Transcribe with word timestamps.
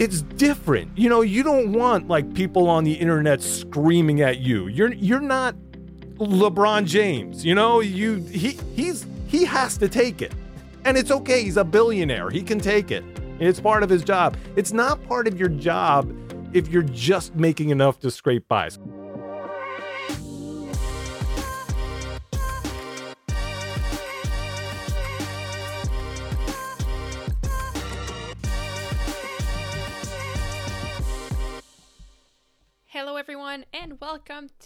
it's 0.00 0.22
different. 0.22 0.96
You 0.96 1.10
know, 1.10 1.20
you 1.20 1.42
don't 1.42 1.72
want 1.74 2.08
like 2.08 2.32
people 2.32 2.68
on 2.70 2.84
the 2.84 2.94
internet 2.94 3.42
screaming 3.42 4.22
at 4.22 4.38
you. 4.38 4.66
You're 4.66 4.94
you're 4.94 5.20
not 5.20 5.54
LeBron 6.16 6.86
James. 6.86 7.44
You 7.44 7.54
know, 7.54 7.80
you 7.80 8.16
he 8.16 8.58
he's 8.74 9.06
he 9.26 9.44
has 9.44 9.76
to 9.76 9.88
take 9.88 10.22
it. 10.22 10.32
And 10.86 10.96
it's 10.96 11.10
okay. 11.10 11.42
He's 11.42 11.58
a 11.58 11.64
billionaire. 11.64 12.30
He 12.30 12.42
can 12.42 12.58
take 12.58 12.90
it. 12.90 13.04
It's 13.38 13.60
part 13.60 13.82
of 13.82 13.90
his 13.90 14.02
job. 14.02 14.38
It's 14.56 14.72
not 14.72 15.06
part 15.06 15.28
of 15.28 15.38
your 15.38 15.50
job 15.50 16.10
if 16.54 16.68
you're 16.68 16.82
just 16.82 17.34
making 17.36 17.68
enough 17.68 18.00
to 18.00 18.10
scrape 18.10 18.48
by. 18.48 18.70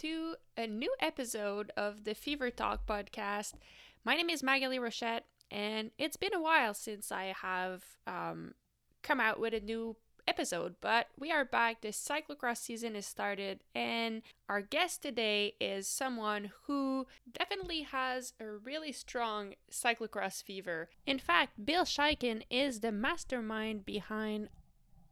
To 0.05 0.35
a 0.55 0.67
new 0.67 0.93
episode 0.99 1.71
of 1.75 2.03
the 2.03 2.13
Fever 2.13 2.51
Talk 2.51 2.85
podcast. 2.85 3.53
My 4.03 4.13
name 4.13 4.29
is 4.29 4.43
Maghalie 4.43 4.79
Rochette, 4.79 5.23
and 5.49 5.89
it's 5.97 6.15
been 6.15 6.35
a 6.35 6.39
while 6.39 6.75
since 6.75 7.11
I 7.11 7.33
have 7.41 7.83
um, 8.05 8.53
come 9.01 9.19
out 9.19 9.39
with 9.39 9.55
a 9.55 9.61
new 9.61 9.95
episode, 10.27 10.75
but 10.79 11.07
we 11.17 11.31
are 11.31 11.43
back. 11.43 11.81
The 11.81 11.87
cyclocross 11.87 12.57
season 12.57 12.95
is 12.95 13.07
started, 13.07 13.63
and 13.73 14.21
our 14.47 14.61
guest 14.61 15.01
today 15.01 15.55
is 15.59 15.87
someone 15.87 16.51
who 16.67 17.07
definitely 17.33 17.81
has 17.81 18.33
a 18.39 18.45
really 18.47 18.91
strong 18.91 19.55
cyclocross 19.71 20.43
fever. 20.43 20.87
In 21.07 21.17
fact, 21.17 21.65
Bill 21.65 21.83
Schieken 21.83 22.43
is 22.51 22.81
the 22.81 22.91
mastermind 22.91 23.87
behind 23.87 24.49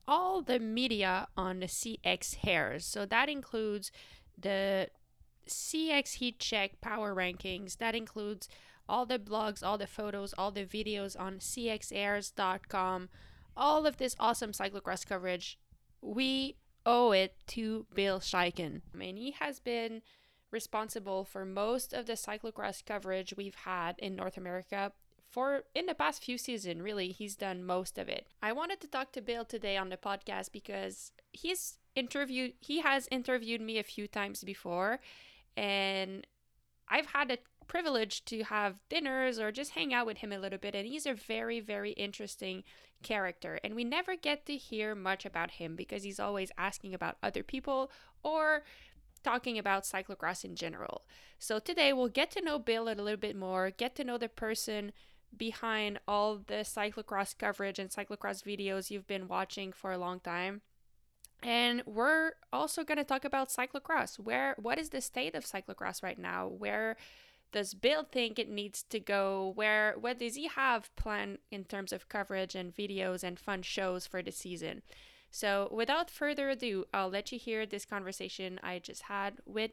all 0.08 0.42
the 0.42 0.60
media 0.60 1.28
on 1.36 1.62
the 1.62 1.66
CX 1.68 2.36
Hairs. 2.36 2.86
So 2.86 3.06
that 3.06 3.30
includes 3.30 3.92
the 4.38 4.90
CX 5.48 6.16
Heat 6.16 6.40
Check 6.40 6.82
Power 6.82 7.14
Rankings. 7.16 7.78
That 7.78 7.96
includes 7.96 8.50
all 8.88 9.06
the 9.06 9.20
blogs, 9.20 9.64
all 9.64 9.78
the 9.78 9.88
photos, 9.88 10.34
all 10.38 10.52
the 10.52 10.66
videos 10.66 11.20
on 11.20 11.40
cxhairs.com. 11.40 13.10
All 13.56 13.86
of 13.86 13.98
this 13.98 14.16
awesome 14.20 14.52
cyclocross 14.52 15.06
coverage, 15.06 15.60
we 16.02 16.58
owe 16.86 17.12
it 17.12 17.36
to 17.48 17.86
Bill 17.94 18.20
Schieken. 18.20 18.82
I 18.94 18.98
mean, 18.98 19.16
he 19.16 19.32
has 19.40 19.60
been 19.60 20.02
responsible 20.52 21.24
for 21.24 21.46
most 21.46 21.94
of 21.94 22.06
the 22.06 22.14
cyclocross 22.14 22.86
coverage 22.86 23.34
we've 23.36 23.56
had 23.56 23.98
in 24.00 24.16
North 24.16 24.38
America 24.38 24.92
for 25.34 25.64
in 25.74 25.88
the 25.88 25.96
past 25.96 26.24
few 26.24 26.38
seasons 26.38 26.80
really 26.84 27.08
he's 27.08 27.36
done 27.36 27.64
most 27.64 27.98
of 27.98 28.08
it 28.08 28.28
i 28.44 28.52
wanted 28.52 28.80
to 28.80 28.88
talk 28.88 29.12
to 29.12 29.20
bill 29.20 29.44
today 29.44 29.76
on 29.76 29.90
the 29.90 29.98
podcast 29.98 30.52
because 30.52 31.12
he's 31.32 31.80
interviewed 31.96 32.54
he 32.60 32.82
has 32.82 33.08
interviewed 33.12 33.62
me 33.62 33.78
a 33.78 33.84
few 33.84 34.08
times 34.08 34.44
before 34.44 35.00
and 35.56 36.26
i've 36.90 37.08
had 37.08 37.32
a 37.32 37.38
privilege 37.68 38.26
to 38.26 38.44
have 38.44 38.76
dinners 38.90 39.40
or 39.40 39.52
just 39.52 39.72
hang 39.72 39.94
out 39.94 40.06
with 40.06 40.18
him 40.18 40.32
a 40.32 40.38
little 40.38 40.60
bit 40.60 40.76
and 40.76 40.88
he's 40.88 41.06
a 41.06 41.14
very 41.14 41.60
very 41.60 41.92
interesting 41.92 42.64
character 43.04 43.60
and 43.64 43.76
we 43.76 43.84
never 43.84 44.16
get 44.16 44.46
to 44.46 44.56
hear 44.56 44.96
much 44.96 45.26
about 45.26 45.52
him 45.52 45.76
because 45.76 46.04
he's 46.04 46.20
always 46.20 46.52
asking 46.58 46.94
about 46.94 47.18
other 47.24 47.44
people 47.44 47.92
or 48.24 48.64
talking 49.24 49.58
about 49.58 49.84
cyclocross 49.84 50.44
in 50.44 50.56
general 50.56 51.04
so 51.40 51.58
today 51.58 51.94
we'll 51.94 52.10
get 52.10 52.30
to 52.32 52.42
know 52.42 52.60
bill 52.60 52.90
a 52.90 52.96
little 52.96 53.18
bit 53.18 53.36
more 53.36 53.70
get 53.70 53.96
to 53.96 54.04
know 54.04 54.18
the 54.18 54.28
person 54.28 54.92
behind 55.38 56.00
all 56.08 56.38
the 56.38 56.64
cyclocross 56.64 57.38
coverage 57.38 57.80
and 57.80 57.90
cyclocross 57.90 58.44
videos 58.44 58.90
you've 58.90 59.08
been 59.08 59.28
watching 59.28 59.72
for 59.72 59.92
a 59.92 59.98
long 59.98 60.20
time. 60.20 60.62
And 61.44 61.84
we're 61.86 62.32
also 62.52 62.84
going 62.84 62.98
to 62.98 63.04
talk 63.04 63.26
about 63.26 63.50
cyclocross. 63.50 64.18
Where 64.18 64.56
what 64.58 64.80
is 64.80 64.90
the 64.90 65.02
state 65.02 65.36
of 65.36 65.44
cyclocross 65.46 66.02
right 66.02 66.18
now? 66.18 66.48
Where 66.48 66.96
does 67.52 67.74
Bill 67.74 68.04
think 68.04 68.40
it 68.40 68.50
needs 68.50 68.84
to 68.90 69.00
go? 69.00 69.52
Where 69.56 69.96
what 70.00 70.20
does 70.20 70.36
he 70.36 70.48
have 70.48 70.96
planned 70.96 71.40
in 71.52 71.66
terms 71.66 71.92
of 71.92 72.10
coverage 72.10 72.56
and 72.56 72.74
videos 72.74 73.24
and 73.24 73.40
fun 73.40 73.62
shows 73.62 74.08
for 74.08 74.22
the 74.22 74.32
season? 74.32 74.82
So, 75.30 75.68
without 75.72 76.12
further 76.12 76.50
ado, 76.50 76.86
I'll 76.94 77.10
let 77.10 77.32
you 77.32 77.40
hear 77.40 77.66
this 77.66 77.86
conversation 77.86 78.60
I 78.62 78.78
just 78.78 79.04
had 79.04 79.40
with 79.46 79.72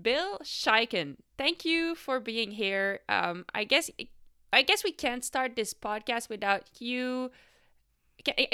Bill 0.00 0.38
Schieken, 0.44 1.16
thank 1.36 1.64
you 1.64 1.94
for 1.94 2.20
being 2.20 2.52
here. 2.52 3.00
Um, 3.08 3.44
I 3.54 3.64
guess 3.64 3.90
I 4.52 4.62
guess 4.62 4.84
we 4.84 4.92
can't 4.92 5.24
start 5.24 5.56
this 5.56 5.74
podcast 5.74 6.28
without 6.28 6.68
you. 6.78 7.30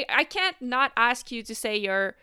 I 0.09 0.25
can't 0.25 0.57
not 0.61 0.93
ask 0.97 1.31
you 1.31 1.43
to 1.43 1.55
say 1.55 1.77
your 1.77 2.17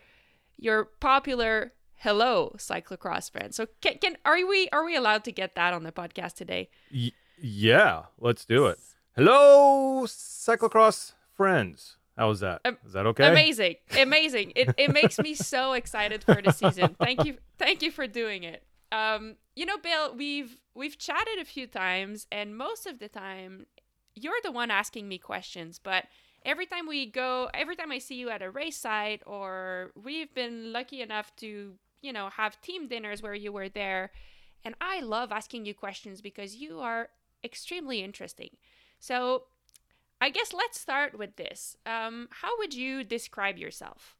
your 0.56 0.84
popular 0.84 1.72
hello 1.96 2.54
cyclocross 2.56 3.30
friend. 3.30 3.54
So 3.54 3.66
can, 3.80 3.98
can 3.98 4.16
are 4.24 4.36
we 4.46 4.68
are 4.72 4.84
we 4.84 4.96
allowed 4.96 5.24
to 5.24 5.32
get 5.32 5.54
that 5.54 5.72
on 5.72 5.82
the 5.82 5.92
podcast 5.92 6.34
today? 6.34 6.70
Y- 6.92 7.12
yeah, 7.40 8.02
let's 8.18 8.44
do 8.44 8.66
it. 8.66 8.78
Hello, 9.16 10.04
cyclocross 10.06 11.12
friends. 11.36 11.96
How 12.16 12.28
was 12.28 12.40
that? 12.40 12.60
Is 12.86 12.92
that 12.92 13.06
okay? 13.06 13.30
Amazing, 13.30 13.76
amazing. 13.98 14.52
It 14.54 14.74
it 14.76 14.92
makes 14.92 15.18
me 15.18 15.34
so 15.34 15.72
excited 15.72 16.22
for 16.22 16.40
the 16.42 16.52
season. 16.52 16.94
Thank 17.00 17.24
you, 17.24 17.38
thank 17.58 17.82
you 17.82 17.90
for 17.90 18.06
doing 18.06 18.44
it. 18.44 18.62
Um, 18.92 19.36
you 19.56 19.64
know, 19.64 19.78
Bill, 19.78 20.14
we've 20.14 20.58
we've 20.74 20.98
chatted 20.98 21.38
a 21.40 21.44
few 21.44 21.66
times, 21.66 22.26
and 22.30 22.56
most 22.56 22.86
of 22.86 22.98
the 22.98 23.08
time, 23.08 23.66
you're 24.14 24.40
the 24.42 24.52
one 24.52 24.70
asking 24.70 25.08
me 25.08 25.18
questions. 25.18 25.80
But 25.82 26.04
every 26.44 26.66
time 26.66 26.86
we 26.86 27.06
go, 27.06 27.48
every 27.54 27.76
time 27.76 27.92
I 27.92 27.98
see 27.98 28.16
you 28.16 28.30
at 28.30 28.42
a 28.42 28.50
race 28.50 28.76
site, 28.76 29.22
or 29.26 29.92
we've 29.94 30.32
been 30.34 30.72
lucky 30.72 31.02
enough 31.02 31.34
to, 31.36 31.74
you 32.00 32.12
know, 32.12 32.30
have 32.30 32.60
team 32.60 32.88
dinners 32.88 33.22
where 33.22 33.34
you 33.34 33.52
were 33.52 33.68
there, 33.68 34.10
and 34.64 34.74
I 34.80 35.00
love 35.00 35.32
asking 35.32 35.66
you 35.66 35.74
questions 35.74 36.20
because 36.20 36.56
you 36.56 36.80
are 36.80 37.08
extremely 37.44 38.02
interesting. 38.02 38.50
So, 39.00 39.44
I 40.20 40.30
guess 40.30 40.52
let's 40.52 40.80
start 40.80 41.18
with 41.18 41.34
this. 41.34 41.76
Um, 41.84 42.28
how 42.30 42.56
would 42.58 42.74
you 42.74 43.02
describe 43.02 43.58
yourself? 43.58 44.16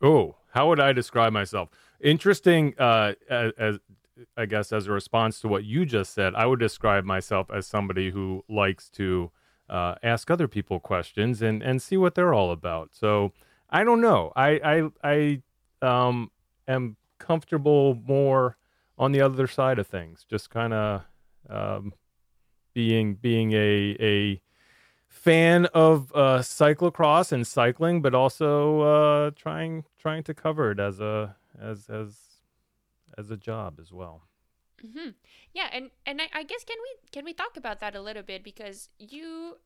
Oh, 0.00 0.36
how 0.52 0.68
would 0.68 0.78
I 0.78 0.92
describe 0.92 1.32
myself? 1.32 1.68
Interesting. 2.00 2.74
Uh, 2.78 3.14
as, 3.28 3.52
as 3.58 3.78
I 4.36 4.46
guess 4.46 4.72
as 4.72 4.86
a 4.86 4.92
response 4.92 5.40
to 5.40 5.48
what 5.48 5.64
you 5.64 5.84
just 5.84 6.14
said, 6.14 6.34
I 6.34 6.46
would 6.46 6.60
describe 6.60 7.04
myself 7.04 7.50
as 7.52 7.66
somebody 7.66 8.10
who 8.10 8.44
likes 8.48 8.88
to 8.90 9.32
uh, 9.68 9.94
ask 10.02 10.30
other 10.30 10.48
people 10.48 10.80
questions 10.80 11.42
and 11.42 11.62
and 11.62 11.82
see 11.82 11.96
what 11.96 12.14
they're 12.14 12.34
all 12.34 12.50
about. 12.50 12.90
So 12.92 13.32
I 13.70 13.84
don't 13.84 14.00
know. 14.00 14.32
I 14.36 14.90
I 15.02 15.42
I 15.82 15.86
um 15.86 16.30
am 16.66 16.96
comfortable 17.18 17.94
more 17.94 18.56
on 18.96 19.12
the 19.12 19.20
other 19.20 19.46
side 19.46 19.78
of 19.78 19.86
things, 19.86 20.24
just 20.28 20.50
kind 20.50 20.72
of 20.72 21.02
um, 21.48 21.92
being 22.74 23.14
being 23.14 23.52
a 23.52 23.96
a 24.00 24.42
fan 25.08 25.66
of 25.66 26.12
uh, 26.14 26.38
cyclocross 26.38 27.32
and 27.32 27.46
cycling, 27.46 28.02
but 28.02 28.14
also 28.14 28.80
uh, 28.80 29.30
trying 29.34 29.84
trying 29.98 30.22
to 30.24 30.34
cover 30.34 30.70
it 30.70 30.80
as 30.80 31.00
a 31.00 31.36
as 31.60 31.88
as 31.88 32.16
as 33.16 33.30
a 33.30 33.36
job 33.36 33.78
as 33.80 33.92
well. 33.92 34.27
Mm-hmm. 34.84 35.10
Yeah, 35.54 35.68
and 35.72 35.90
and 36.06 36.20
I, 36.22 36.28
I 36.32 36.42
guess 36.44 36.62
can 36.64 36.76
we 36.82 37.08
can 37.10 37.24
we 37.24 37.32
talk 37.32 37.56
about 37.56 37.80
that 37.80 37.96
a 37.96 38.00
little 38.00 38.22
bit 38.22 38.44
because 38.44 38.88
you, 38.98 39.56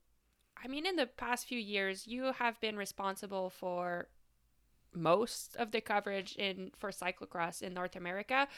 I 0.62 0.68
mean, 0.68 0.86
in 0.86 0.96
the 0.96 1.06
past 1.06 1.46
few 1.46 1.58
years, 1.58 2.06
you 2.06 2.32
have 2.32 2.60
been 2.60 2.76
responsible 2.76 3.50
for 3.50 4.08
most 4.94 5.56
of 5.56 5.72
the 5.72 5.80
coverage 5.80 6.36
in 6.36 6.70
for 6.78 6.90
cyclocross 6.90 7.62
in 7.62 7.74
North 7.74 7.96
America, 7.96 8.48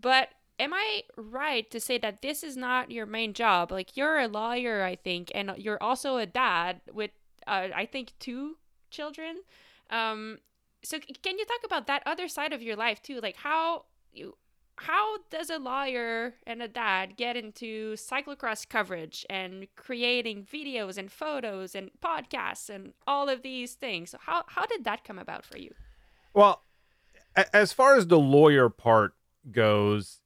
but 0.00 0.30
am 0.58 0.74
I 0.74 1.02
right 1.16 1.70
to 1.70 1.80
say 1.80 1.98
that 1.98 2.22
this 2.22 2.42
is 2.42 2.56
not 2.56 2.90
your 2.90 3.06
main 3.06 3.32
job? 3.34 3.72
Like 3.72 3.96
you're 3.96 4.18
a 4.18 4.28
lawyer, 4.28 4.82
I 4.82 4.96
think, 4.96 5.32
and 5.34 5.52
you're 5.58 5.82
also 5.82 6.16
a 6.18 6.26
dad 6.26 6.80
with, 6.92 7.10
uh, 7.46 7.68
I 7.74 7.86
think, 7.86 8.12
two 8.20 8.56
children. 8.90 9.38
Um, 9.90 10.38
so 10.82 10.98
can 11.22 11.38
you 11.38 11.44
talk 11.44 11.60
about 11.64 11.86
that 11.88 12.02
other 12.06 12.28
side 12.28 12.52
of 12.52 12.62
your 12.62 12.76
life 12.76 13.02
too? 13.02 13.20
Like 13.20 13.36
how 13.36 13.84
you, 14.12 14.36
how 14.76 15.18
does 15.30 15.50
a 15.50 15.58
lawyer 15.58 16.34
and 16.46 16.62
a 16.62 16.68
dad 16.68 17.16
get 17.16 17.36
into 17.36 17.94
cyclocross 17.94 18.68
coverage 18.68 19.24
and 19.30 19.66
creating 19.76 20.44
videos 20.44 20.98
and 20.98 21.10
photos 21.10 21.74
and 21.74 21.90
podcasts 22.04 22.68
and 22.68 22.92
all 23.06 23.28
of 23.28 23.42
these 23.42 23.74
things? 23.74 24.10
So 24.10 24.18
how 24.20 24.44
how 24.48 24.66
did 24.66 24.84
that 24.84 25.04
come 25.04 25.18
about 25.18 25.44
for 25.44 25.58
you? 25.58 25.72
Well, 26.34 26.62
as 27.52 27.72
far 27.72 27.96
as 27.96 28.06
the 28.06 28.18
lawyer 28.18 28.68
part 28.68 29.14
goes, 29.50 30.20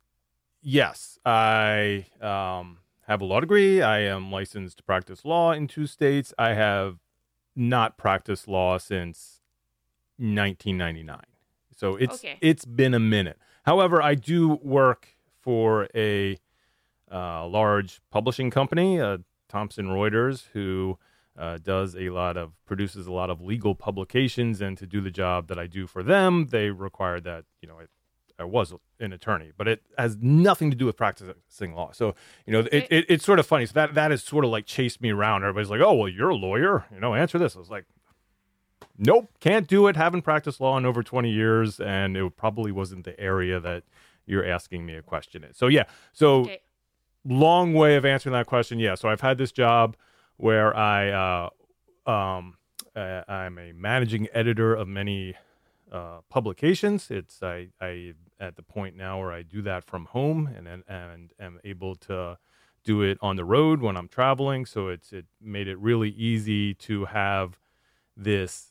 yes, 0.63 1.19
I 1.25 2.07
um, 2.21 2.79
have 3.07 3.21
a 3.21 3.25
law 3.25 3.41
degree. 3.41 3.83
I 3.83 4.01
am 4.01 4.31
licensed 4.31 4.79
to 4.79 4.83
practice 4.83 5.25
law 5.25 5.53
in 5.53 5.69
two 5.69 5.87
states. 5.87 6.33
I 6.39 6.55
have 6.55 6.99
not 7.55 7.97
practiced 7.97 8.49
law 8.49 8.79
since 8.79 9.41
1999. 10.19 11.21
So 11.77 11.97
it's 11.97 12.17
okay. 12.17 12.37
it's 12.41 12.65
been 12.65 12.95
a 12.95 13.01
minute. 13.01 13.39
However, 13.71 14.03
I 14.03 14.17
do 14.17 14.59
work 14.65 15.15
for 15.39 15.87
a 15.95 16.37
uh, 17.09 17.47
large 17.47 18.01
publishing 18.11 18.51
company, 18.51 18.99
uh, 18.99 19.19
Thomson 19.49 19.87
Reuters, 19.87 20.49
who 20.55 20.99
uh, 21.39 21.59
does 21.63 21.95
a 21.95 22.09
lot 22.09 22.37
of 22.37 22.51
produces 22.67 23.07
a 23.07 23.13
lot 23.13 23.31
of 23.31 23.41
legal 23.41 23.77
publications, 23.77 24.61
and 24.61 24.77
to 24.77 24.89
do 24.89 25.01
the 25.01 25.13
job 25.13 25.47
that 25.47 25.57
I 25.57 25.69
do 25.69 25.87
for 25.87 26.03
them, 26.03 26.49
they 26.51 26.71
required 26.71 27.23
that 27.23 27.45
you 27.63 27.69
know 27.69 27.77
I, 27.79 28.43
I 28.43 28.45
was 28.45 28.75
an 28.99 29.13
attorney, 29.13 29.53
but 29.57 29.69
it 29.69 29.83
has 29.97 30.17
nothing 30.21 30.73
to 30.73 30.77
do 30.77 30.87
with 30.87 30.97
practicing 30.97 31.73
law. 31.73 31.93
So 31.93 32.17
you 32.47 32.53
know 32.53 32.67
it, 32.73 32.89
it, 32.91 33.05
it's 33.09 33.25
sort 33.25 33.39
of 33.39 33.47
funny. 33.47 33.67
So 33.67 33.75
that 33.75 33.95
that 33.95 34.11
has 34.11 34.25
sort 34.25 34.45
of 34.45 34.51
like 34.51 34.67
chased 34.67 35.01
me 35.01 35.11
around. 35.11 35.45
Everybody's 35.45 35.71
like, 35.71 35.81
oh 35.81 35.95
well, 35.95 36.09
you're 36.09 36.31
a 36.31 36.35
lawyer, 36.35 36.87
you 36.93 36.99
know, 36.99 37.15
answer 37.15 37.39
this. 37.39 37.55
I 37.55 37.61
was 37.61 37.71
like. 37.71 37.85
Nope, 39.03 39.31
can't 39.41 39.67
do 39.67 39.87
it. 39.87 39.97
Haven't 39.97 40.23
practiced 40.23 40.61
law 40.61 40.77
in 40.77 40.85
over 40.85 41.03
20 41.03 41.31
years, 41.31 41.81
and 41.81 42.17
it 42.19 42.37
probably 42.37 42.71
wasn't 42.71 43.05
the 43.05 43.19
area 43.19 43.59
that 43.59 43.85
you're 44.27 44.45
asking 44.45 44.85
me 44.85 44.95
a 44.95 45.03
question 45.03 45.43
in. 45.43 45.55
So, 45.55 45.69
yeah. 45.69 45.85
So, 46.13 46.43
Okay. 46.43 46.61
long 47.25 47.73
way 47.73 47.97
of 47.97 48.05
answering 48.05 48.35
that 48.35 48.47
question. 48.47 48.79
Yeah. 48.79 48.95
So 48.95 49.09
I've 49.09 49.23
had 49.23 49.39
this 49.39 49.53
job 49.53 49.97
where 50.37 50.77
I, 50.77 51.11
uh, 52.07 52.11
um, 52.11 52.57
uh, 52.95 53.23
I'm 53.27 53.59
a 53.59 53.73
managing 53.73 54.29
editor 54.35 54.75
of 54.75 54.87
many 54.87 55.35
uh, 55.91 56.21
publications. 56.29 57.11
It's 57.11 57.43
I, 57.43 57.69
I 57.81 58.15
at 58.39 58.57
the 58.57 58.63
point 58.63 58.97
now 58.97 59.19
where 59.19 59.33
I 59.33 59.43
do 59.43 59.63
that 59.63 59.85
from 59.85 60.07
home 60.07 60.47
and 60.57 60.67
and, 60.69 60.85
and 60.89 61.31
am 61.39 61.59
able 61.65 61.95
to 61.97 62.39
do 62.85 63.03
it 63.03 63.19
on 63.21 63.37
the 63.37 63.45
road 63.45 63.81
when 63.81 63.97
I'm 63.97 64.09
traveling. 64.09 64.67
So 64.67 64.89
it's 64.89 65.13
it 65.13 65.27
made 65.41 65.69
it 65.69 65.79
really 65.79 66.11
easy 66.11 66.75
to 66.75 67.07
have 67.07 67.59
this 68.17 68.70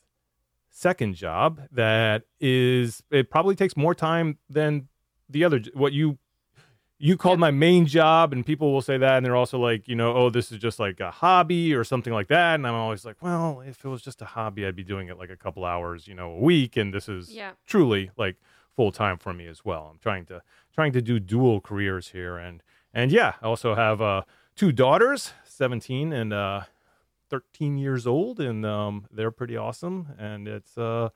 second 0.70 1.14
job 1.14 1.60
that 1.72 2.22
is 2.40 3.02
it 3.10 3.28
probably 3.30 3.54
takes 3.56 3.76
more 3.76 3.94
time 3.94 4.38
than 4.48 4.88
the 5.28 5.44
other 5.44 5.60
what 5.74 5.92
you 5.92 6.16
you 7.02 7.16
called 7.16 7.38
my 7.40 7.50
main 7.50 7.86
job 7.86 8.32
and 8.32 8.44
people 8.44 8.72
will 8.72 8.82
say 8.82 8.98
that 8.98 9.16
and 9.16 9.24
they're 9.26 9.34
also 9.36 9.58
like 9.58 9.88
you 9.88 9.94
know 9.96 10.14
oh 10.14 10.30
this 10.30 10.52
is 10.52 10.58
just 10.58 10.78
like 10.78 11.00
a 11.00 11.10
hobby 11.10 11.74
or 11.74 11.82
something 11.82 12.12
like 12.12 12.28
that. 12.28 12.54
And 12.56 12.66
i'm 12.66 12.74
always 12.74 13.04
like 13.04 13.16
well 13.22 13.62
if 13.66 13.84
it 13.84 13.88
was 13.88 14.02
just 14.02 14.20
a 14.22 14.26
hobby 14.26 14.64
i'd 14.66 14.76
be 14.76 14.84
doing 14.84 15.08
it 15.08 15.18
like 15.18 15.30
a 15.30 15.36
couple 15.36 15.64
hours 15.64 16.06
you 16.06 16.14
know 16.14 16.32
a 16.32 16.38
week. 16.38 16.76
And 16.76 16.92
this 16.94 17.08
is 17.08 17.32
Yeah. 17.32 17.52
truly 17.66 18.10
like 18.16 18.36
full 18.76 18.92
time 18.92 19.18
for 19.18 19.32
me 19.32 19.46
as 19.46 19.64
well. 19.64 19.88
I'm 19.90 19.98
trying 19.98 20.24
to 20.26 20.42
trying 20.74 20.92
to 20.92 21.02
do 21.02 21.18
dual 21.18 21.60
careers 21.60 22.08
here. 22.08 22.36
And 22.36 22.62
and 22.94 23.10
yeah 23.10 23.34
i 23.42 23.46
also 23.46 23.74
have 23.74 24.00
uh 24.02 24.22
two 24.56 24.70
daughters 24.72 25.32
17 25.44 26.12
and 26.12 26.32
uh 26.32 26.62
13 27.30 27.78
years 27.78 28.06
old 28.06 28.40
and 28.40 28.66
um 28.66 29.06
they're 29.12 29.30
pretty 29.30 29.56
awesome 29.56 30.08
and 30.18 30.48
it's 30.48 30.76
uh 30.76 31.08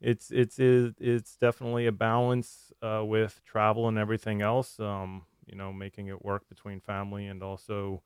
it's 0.00 0.30
it's 0.30 0.58
it's 0.60 1.36
definitely 1.36 1.86
a 1.86 1.92
balance 1.92 2.72
uh, 2.82 3.02
with 3.04 3.40
travel 3.44 3.88
and 3.88 3.98
everything 3.98 4.42
else. 4.42 4.78
Um, 4.78 5.24
you 5.46 5.56
know, 5.56 5.72
making 5.72 6.06
it 6.06 6.24
work 6.24 6.48
between 6.48 6.80
family 6.80 7.26
and 7.26 7.42
also 7.42 8.02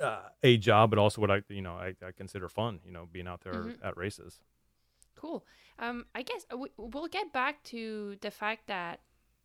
uh, 0.00 0.22
a 0.42 0.56
job, 0.56 0.90
but 0.90 0.98
also 0.98 1.20
what 1.20 1.30
I 1.30 1.42
you 1.48 1.62
know 1.62 1.74
I, 1.74 1.94
I 2.04 2.12
consider 2.16 2.48
fun. 2.48 2.80
You 2.84 2.92
know, 2.92 3.06
being 3.10 3.26
out 3.28 3.42
there 3.44 3.68
Mhm. 3.68 3.82
at 3.82 3.96
races. 3.96 4.40
Cool. 5.14 5.44
Um, 5.78 6.06
I 6.14 6.22
guess 6.22 6.44
uh, 6.52 6.58
we, 6.58 6.68
we'll 6.76 7.08
get 7.08 7.32
back 7.32 7.62
to 7.64 8.16
the 8.20 8.30
fact 8.30 8.66
that 8.66 9.00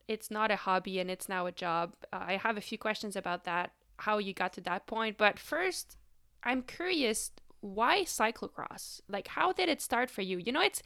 it's 0.07 0.29
not 0.29 0.51
a 0.51 0.55
hobby 0.55 0.99
and 0.99 1.09
it's 1.09 1.29
now 1.29 1.45
a 1.45 1.51
job. 1.51 1.93
Uh, 2.11 2.23
I 2.27 2.37
have 2.37 2.57
a 2.57 2.61
few 2.61 2.77
questions 2.77 3.15
about 3.15 3.45
that, 3.45 3.71
how 3.97 4.17
you 4.17 4.33
got 4.33 4.53
to 4.53 4.61
that 4.61 4.85
point. 4.87 5.17
But 5.17 5.39
first, 5.39 5.97
I'm 6.43 6.63
curious 6.63 7.31
why 7.61 8.03
cyclocross? 8.03 9.01
Like, 9.07 9.27
how 9.27 9.53
did 9.53 9.69
it 9.69 9.81
start 9.81 10.09
for 10.09 10.21
you? 10.21 10.37
You 10.37 10.51
know, 10.51 10.61
it's 10.61 10.81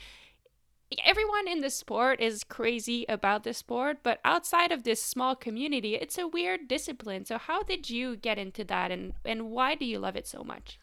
everyone 1.03 1.47
in 1.47 1.61
the 1.61 1.69
sport 1.69 2.19
is 2.19 2.43
crazy 2.43 3.05
about 3.09 3.43
the 3.43 3.53
sport, 3.53 3.99
but 4.03 4.19
outside 4.23 4.71
of 4.71 4.83
this 4.83 5.01
small 5.01 5.35
community, 5.35 5.95
it's 5.95 6.17
a 6.17 6.27
weird 6.27 6.67
discipline. 6.67 7.25
So, 7.25 7.37
how 7.37 7.63
did 7.63 7.89
you 7.89 8.17
get 8.17 8.37
into 8.37 8.63
that, 8.65 8.91
and 8.91 9.13
and 9.23 9.49
why 9.49 9.75
do 9.75 9.85
you 9.85 9.99
love 9.99 10.15
it 10.15 10.27
so 10.27 10.43
much? 10.43 10.79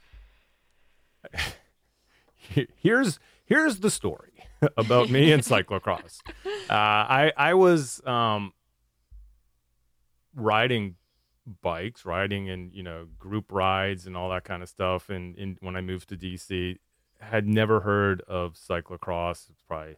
here's 2.37 3.21
here's 3.45 3.81
the 3.81 3.91
story 3.91 4.33
about 4.77 5.11
me 5.11 5.33
and 5.33 5.43
cyclocross. 5.43 6.21
Uh, 6.71 6.75
I 6.75 7.33
I 7.37 7.55
was 7.55 8.01
um, 8.07 8.53
riding 10.35 10.95
bikes, 11.63 12.05
riding 12.05 12.49
and 12.49 12.73
you 12.73 12.83
know 12.83 13.07
group 13.19 13.53
rides 13.53 14.07
and 14.07 14.17
all 14.17 14.31
that 14.31 14.45
kind 14.45 14.63
of 14.63 14.69
stuff. 14.69 15.11
And 15.11 15.37
in, 15.37 15.57
when 15.61 15.77
I 15.77 15.81
moved 15.81 16.09
to 16.11 16.17
DC, 16.17 16.79
had 17.21 17.47
never 17.47 17.81
heard 17.81 18.21
of 18.23 18.55
cyclocross. 18.55 19.51
It's 19.51 19.63
probably 19.67 19.97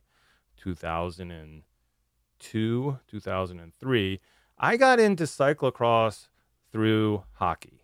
2002, 0.56 2.98
2003. 3.06 4.20
I 4.58 4.76
got 4.76 5.00
into 5.00 5.24
cyclocross 5.24 6.28
through 6.70 7.24
hockey. 7.32 7.82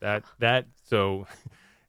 That 0.00 0.24
that 0.38 0.66
so. 0.88 1.26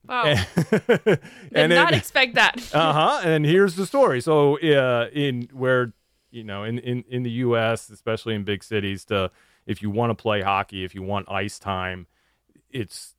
Wow, 0.08 0.24
and 0.24 0.48
did 1.54 1.70
not 1.70 1.92
it- 1.92 1.98
expect 1.98 2.36
that. 2.36 2.56
uh 2.74 2.94
huh. 2.94 3.22
And 3.26 3.46
here's 3.46 3.76
the 3.76 3.86
story. 3.86 4.22
So, 4.22 4.58
uh, 4.60 5.10
in 5.12 5.50
where 5.52 5.92
you 6.32 6.46
know, 6.46 6.64
in, 6.64 6.80
in 6.80 7.04
in 7.10 7.24
the 7.24 7.32
U.S., 7.32 7.90
especially 7.90 8.34
in 8.34 8.46
big 8.46 8.64
cities, 8.64 9.04
to 9.06 9.32
if 9.68 9.82
you 9.84 9.92
want 9.92 10.10
to 10.10 10.16
play 10.20 10.42
hockey, 10.42 10.84
if 10.84 10.96
you 10.96 11.04
want 11.04 11.30
ice 11.30 11.60
time, 11.60 12.08
it's 12.72 13.14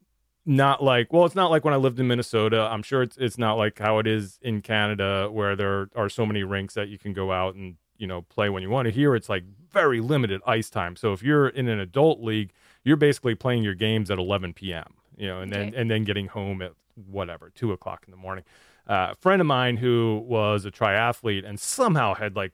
not 0.45 0.83
like 0.83 1.13
well, 1.13 1.25
it's 1.27 1.35
not 1.35 1.51
like 1.51 1.65
when 1.65 1.75
I 1.75 1.77
lived 1.77 2.01
in 2.01 2.09
Minnesota. 2.09 2.61
I'm 2.63 2.83
sure 2.83 3.03
it's 3.03 3.17
it's 3.19 3.39
not 3.39 3.55
like 3.55 3.79
how 3.79 3.99
it 3.99 4.07
is 4.07 4.39
in 4.43 4.63
Canada, 4.63 5.29
where 5.31 5.55
there 5.55 5.91
are 5.95 6.09
so 6.09 6.25
many 6.27 6.43
rinks 6.43 6.75
that 6.75 6.89
you 6.89 6.99
can 6.99 7.13
go 7.13 7.31
out 7.31 7.55
and 7.55 7.77
you 7.99 8.07
know 8.07 8.23
play 8.23 8.49
when 8.49 8.63
you 8.63 8.71
want 8.71 8.87
to. 8.87 8.91
Here, 8.93 9.15
it's 9.15 9.29
like 9.29 9.45
very 9.71 10.01
limited 10.01 10.41
ice 10.47 10.71
time. 10.71 10.97
So 10.97 11.13
if 11.13 11.23
you're 11.23 11.49
in 11.49 11.69
an 11.69 11.79
adult 11.79 12.21
league, 12.23 12.53
you're 12.83 12.97
basically 12.97 13.35
playing 13.35 13.63
your 13.63 13.75
games 13.75 14.11
at 14.11 14.19
11 14.19 14.55
p.m. 14.55 14.95
You 15.19 15.27
know, 15.29 15.41
and 15.41 15.53
then 15.53 15.69
Okay. 15.69 15.77
and 15.77 15.91
then 15.91 16.05
getting 16.05 16.29
home 16.29 16.63
at 16.63 16.73
whatever 16.95 17.51
two 17.55 17.73
o'clock 17.73 18.05
in 18.07 18.11
the 18.11 18.17
morning. 18.17 18.45
Uh, 18.89 19.09
a 19.13 19.15
friend 19.17 19.43
of 19.43 19.47
mine 19.47 19.77
who 19.77 20.25
was 20.27 20.65
a 20.65 20.71
triathlete 20.71 21.47
and 21.47 21.61
somehow 21.61 22.15
had 22.15 22.35
like 22.37 22.53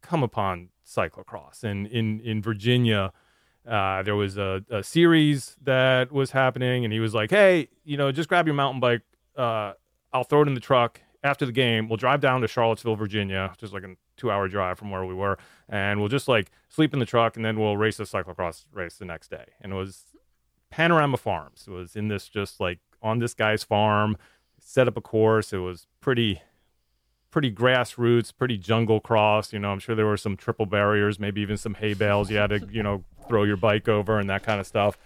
come 0.00 0.22
upon 0.22 0.70
cyclocross 0.88 1.62
and 1.62 1.86
in 1.86 2.20
in 2.20 2.42
Virginia. 2.42 3.12
Uh, 3.66 4.02
there 4.02 4.16
was 4.16 4.38
a, 4.38 4.64
a 4.70 4.82
series 4.82 5.54
that 5.62 6.10
was 6.10 6.30
happening, 6.30 6.84
and 6.84 6.92
he 6.92 7.00
was 7.00 7.14
like, 7.14 7.30
"Hey, 7.30 7.68
you 7.84 7.98
know, 7.98 8.10
just 8.10 8.28
grab 8.28 8.46
your 8.46 8.54
mountain 8.54 8.80
bike. 8.80 9.02
Uh, 9.36 9.74
I'll 10.12 10.24
throw 10.24 10.40
it 10.42 10.48
in 10.48 10.54
the 10.54 10.60
truck 10.60 11.02
after 11.22 11.44
the 11.44 11.52
game. 11.52 11.88
We'll 11.88 11.98
drive 11.98 12.20
down 12.20 12.40
to 12.40 12.48
Charlottesville, 12.48 12.96
Virginia, 12.96 13.52
just 13.58 13.74
like 13.74 13.82
a 13.82 13.94
two-hour 14.16 14.48
drive 14.48 14.78
from 14.78 14.90
where 14.90 15.04
we 15.04 15.12
were, 15.12 15.38
and 15.68 16.00
we'll 16.00 16.08
just 16.08 16.28
like 16.28 16.50
sleep 16.70 16.94
in 16.94 16.98
the 16.98 17.06
truck, 17.06 17.36
and 17.36 17.44
then 17.44 17.60
we'll 17.60 17.76
race 17.76 18.00
a 18.00 18.04
cyclocross 18.04 18.64
race 18.72 18.96
the 18.96 19.04
next 19.04 19.28
day." 19.30 19.44
And 19.60 19.72
it 19.72 19.76
was 19.76 20.04
Panorama 20.70 21.18
Farms. 21.18 21.66
It 21.68 21.72
was 21.72 21.94
in 21.94 22.08
this 22.08 22.26
just 22.28 22.60
like 22.60 22.78
on 23.02 23.18
this 23.18 23.34
guy's 23.34 23.62
farm, 23.62 24.16
set 24.58 24.88
up 24.88 24.96
a 24.96 25.02
course. 25.02 25.52
It 25.52 25.58
was 25.58 25.86
pretty 26.00 26.40
pretty 27.30 27.52
grassroots, 27.52 28.32
pretty 28.36 28.58
jungle 28.58 29.00
cross. 29.00 29.52
You 29.52 29.58
know, 29.58 29.70
I'm 29.70 29.78
sure 29.78 29.94
there 29.94 30.06
were 30.06 30.16
some 30.16 30.36
triple 30.36 30.66
barriers, 30.66 31.18
maybe 31.18 31.40
even 31.40 31.56
some 31.56 31.74
hay 31.74 31.94
bales 31.94 32.30
you 32.30 32.36
had 32.36 32.50
to, 32.50 32.66
you 32.70 32.82
know, 32.82 33.04
throw 33.28 33.44
your 33.44 33.56
bike 33.56 33.88
over 33.88 34.18
and 34.18 34.28
that 34.30 34.42
kind 34.42 34.60
of 34.60 34.66
stuff. 34.66 34.98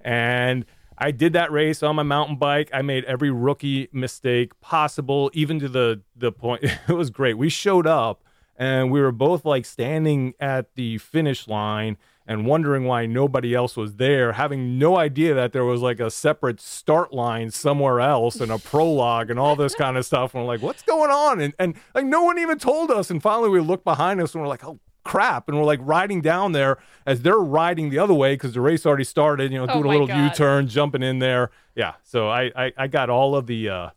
And 0.00 0.64
I 0.98 1.10
did 1.10 1.34
that 1.34 1.52
race 1.52 1.82
on 1.82 1.96
my 1.96 2.02
mountain 2.02 2.36
bike. 2.36 2.70
I 2.72 2.82
made 2.82 3.04
every 3.04 3.30
rookie 3.30 3.88
mistake 3.92 4.58
possible, 4.60 5.30
even 5.34 5.58
to 5.60 5.68
the 5.68 6.02
the 6.16 6.32
point 6.32 6.64
it 6.88 6.92
was 6.92 7.10
great. 7.10 7.36
We 7.36 7.48
showed 7.48 7.86
up 7.86 8.22
and 8.56 8.90
we 8.90 9.00
were 9.00 9.12
both 9.12 9.44
like 9.44 9.66
standing 9.66 10.34
at 10.40 10.74
the 10.74 10.98
finish 10.98 11.46
line 11.46 11.98
and 12.26 12.44
wondering 12.46 12.84
why 12.84 13.06
nobody 13.06 13.54
else 13.54 13.76
was 13.76 13.96
there, 13.96 14.32
having 14.32 14.78
no 14.78 14.98
idea 14.98 15.34
that 15.34 15.52
there 15.52 15.64
was 15.64 15.80
like 15.80 16.00
a 16.00 16.10
separate 16.10 16.60
start 16.60 17.12
line 17.12 17.50
somewhere 17.50 18.00
else 18.00 18.40
and 18.40 18.50
a 18.50 18.58
prologue 18.58 19.30
and 19.30 19.38
all 19.38 19.54
this 19.54 19.74
kind 19.84 19.96
of 19.96 20.04
stuff. 20.04 20.34
And 20.34 20.42
we're 20.42 20.48
like, 20.48 20.62
what's 20.62 20.82
going 20.82 21.10
on? 21.10 21.40
And 21.40 21.54
and 21.58 21.74
like 21.94 22.04
no 22.04 22.22
one 22.22 22.38
even 22.38 22.58
told 22.58 22.90
us. 22.90 23.10
And 23.10 23.22
finally 23.22 23.48
we 23.48 23.60
looked 23.60 23.84
behind 23.84 24.20
us 24.20 24.34
and 24.34 24.42
we're 24.42 24.48
like, 24.48 24.64
oh 24.64 24.80
crap. 25.04 25.48
And 25.48 25.56
we're 25.56 25.64
like 25.64 25.80
riding 25.82 26.20
down 26.20 26.52
there 26.52 26.78
as 27.06 27.22
they're 27.22 27.38
riding 27.38 27.90
the 27.90 27.98
other 27.98 28.14
way 28.14 28.34
because 28.34 28.54
the 28.54 28.60
race 28.60 28.84
already 28.84 29.04
started, 29.04 29.52
you 29.52 29.58
know, 29.58 29.66
Oh 29.68 29.74
doing 29.74 29.84
a 29.84 29.88
little 29.88 30.06
God. 30.08 30.24
U-turn, 30.24 30.66
jumping 30.68 31.02
in 31.04 31.20
there. 31.20 31.50
Yeah. 31.76 31.94
So 32.02 32.28
I, 32.28 32.50
I 32.56 32.72
I 32.76 32.86
got 32.88 33.08
all 33.08 33.36
of 33.36 33.46
the 33.46 33.68
uh 33.68 33.90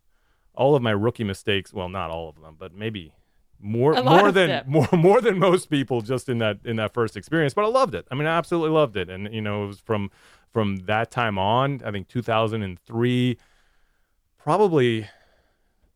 all 0.54 0.76
of 0.76 0.84
my 0.84 0.92
rookie 0.92 1.24
mistakes. 1.24 1.74
Well, 1.74 1.90
not 1.90 2.12
all 2.12 2.30
of 2.30 2.40
them, 2.40 2.58
but 2.60 2.76
maybe 2.76 3.14
more 3.60 3.94
more 4.04 4.32
than 4.32 4.50
more 4.68 4.88
more 4.94 5.22
than 5.22 5.38
most 5.40 5.70
people 5.70 6.02
just 6.02 6.30
in 6.30 6.38
that 6.40 6.60
in 6.64 6.76
that 6.78 6.94
first 6.94 7.18
experience. 7.18 7.54
But 7.54 7.66
I 7.66 7.68
loved 7.68 7.94
it. 7.96 8.08
I 8.12 8.16
mean, 8.16 8.28
I 8.28 8.38
absolutely 8.38 8.72
loved 8.72 8.96
it. 8.98 9.10
And 9.10 9.34
you 9.34 9.42
know, 9.42 9.64
it 9.66 9.68
was 9.68 9.80
from 9.80 10.10
from 10.52 10.78
that 10.86 11.12
time 11.12 11.38
on. 11.38 11.82
I 11.86 11.92
think 11.92 12.08
2003, 12.08 13.38
probably 14.38 15.08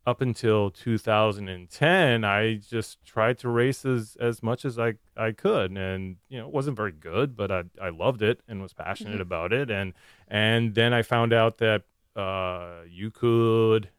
up 0.05 0.20
until 0.22 0.70
2010, 0.70 2.24
I 2.25 2.55
just 2.55 3.03
tried 3.05 3.38
to 3.39 3.50
race 3.50 3.86
as, 3.86 4.17
as 4.20 4.43
much 4.43 4.65
as 4.65 4.77
I, 4.77 4.96
I 5.15 5.32
could. 5.32 5.72
And, 5.77 6.17
you 6.27 6.38
know, 6.39 6.46
it 6.48 6.53
wasn't 6.53 6.75
very 6.75 6.91
good, 6.91 7.38
but 7.38 7.50
I, 7.51 7.63
I 7.82 7.88
loved 7.89 8.22
it 8.22 8.41
and 8.48 8.62
was 8.62 8.74
passionate 8.74 9.20
Mhm. 9.20 9.22
about 9.22 9.53
it. 9.53 9.72
And, 9.72 9.93
and 10.27 10.75
then 10.75 10.93
I 10.93 11.03
found 11.03 11.32
out 11.32 11.58
that, 11.60 11.84
uh, 12.17 12.82
you 12.86 13.12
could 13.12 13.89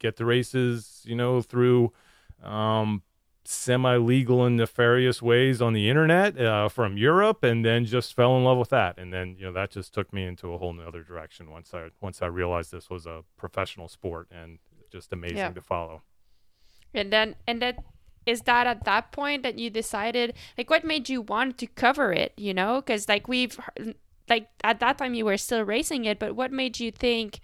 get 0.00 0.16
the 0.16 0.24
races, 0.26 1.02
you 1.06 1.14
know, 1.14 1.40
through, 1.40 1.92
um, 2.42 3.02
semi-legal 3.44 4.44
and 4.44 4.56
nefarious 4.56 5.20
ways 5.20 5.60
on 5.60 5.72
the 5.72 5.88
internet 5.88 6.38
uh, 6.40 6.68
from 6.68 6.96
Europe, 6.96 7.42
and 7.42 7.64
then 7.64 7.84
just 7.84 8.14
fell 8.14 8.36
in 8.36 8.44
love 8.44 8.58
with 8.58 8.68
that. 8.70 8.98
And 8.98 9.12
then 9.12 9.36
you 9.38 9.46
know 9.46 9.52
that 9.52 9.70
just 9.70 9.92
took 9.92 10.12
me 10.12 10.24
into 10.24 10.52
a 10.52 10.58
whole 10.58 10.78
other 10.86 11.02
direction 11.02 11.50
once 11.50 11.72
I 11.74 11.88
once 12.00 12.22
I 12.22 12.26
realized 12.26 12.70
this 12.72 12.88
was 12.90 13.06
a 13.06 13.24
professional 13.36 13.88
sport 13.88 14.28
and 14.30 14.58
just 14.90 15.12
amazing 15.12 15.38
Yeah. 15.38 15.50
to 15.50 15.60
follow. 15.60 16.02
And 16.94 17.12
then 17.12 17.36
and 17.46 17.60
that 17.62 17.78
is 18.26 18.42
that 18.42 18.66
at 18.66 18.84
that 18.84 19.10
point 19.10 19.42
that 19.42 19.58
you 19.58 19.70
decided 19.70 20.34
like 20.56 20.70
what 20.70 20.84
made 20.84 21.08
you 21.08 21.20
want 21.22 21.58
to 21.58 21.66
cover 21.66 22.12
it, 22.12 22.32
you 22.36 22.54
know? 22.54 22.80
Cuz 22.82 23.08
like 23.08 23.26
we've 23.26 23.58
like 24.28 24.48
at 24.62 24.78
that 24.80 24.98
time 24.98 25.14
you 25.14 25.24
were 25.24 25.36
still 25.38 25.64
racing 25.64 26.04
it, 26.04 26.18
but 26.18 26.36
what 26.36 26.52
made 26.52 26.78
you 26.78 26.90
think 26.92 27.40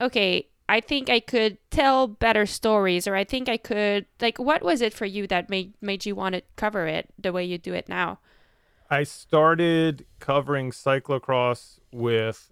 okay, 0.00 0.48
I 0.68 0.80
think 0.80 1.10
I 1.10 1.20
could 1.20 1.58
tell 1.70 2.06
better 2.06 2.46
stories 2.46 3.06
or 3.06 3.14
I 3.14 3.24
think 3.24 3.48
I 3.48 3.56
could 3.56 4.06
like 4.20 4.38
what 4.38 4.62
was 4.62 4.80
it 4.80 4.94
for 4.94 5.04
you 5.04 5.26
that 5.26 5.50
made 5.50 5.74
made 5.80 6.06
you 6.06 6.14
want 6.14 6.34
to 6.34 6.42
cover 6.56 6.86
it 6.86 7.08
the 7.18 7.32
way 7.32 7.44
you 7.44 7.58
do 7.58 7.74
it 7.74 7.88
now? 7.88 8.18
I 8.90 9.02
started 9.02 10.06
covering 10.20 10.70
cyclocross 10.70 11.78
with. 11.92 12.50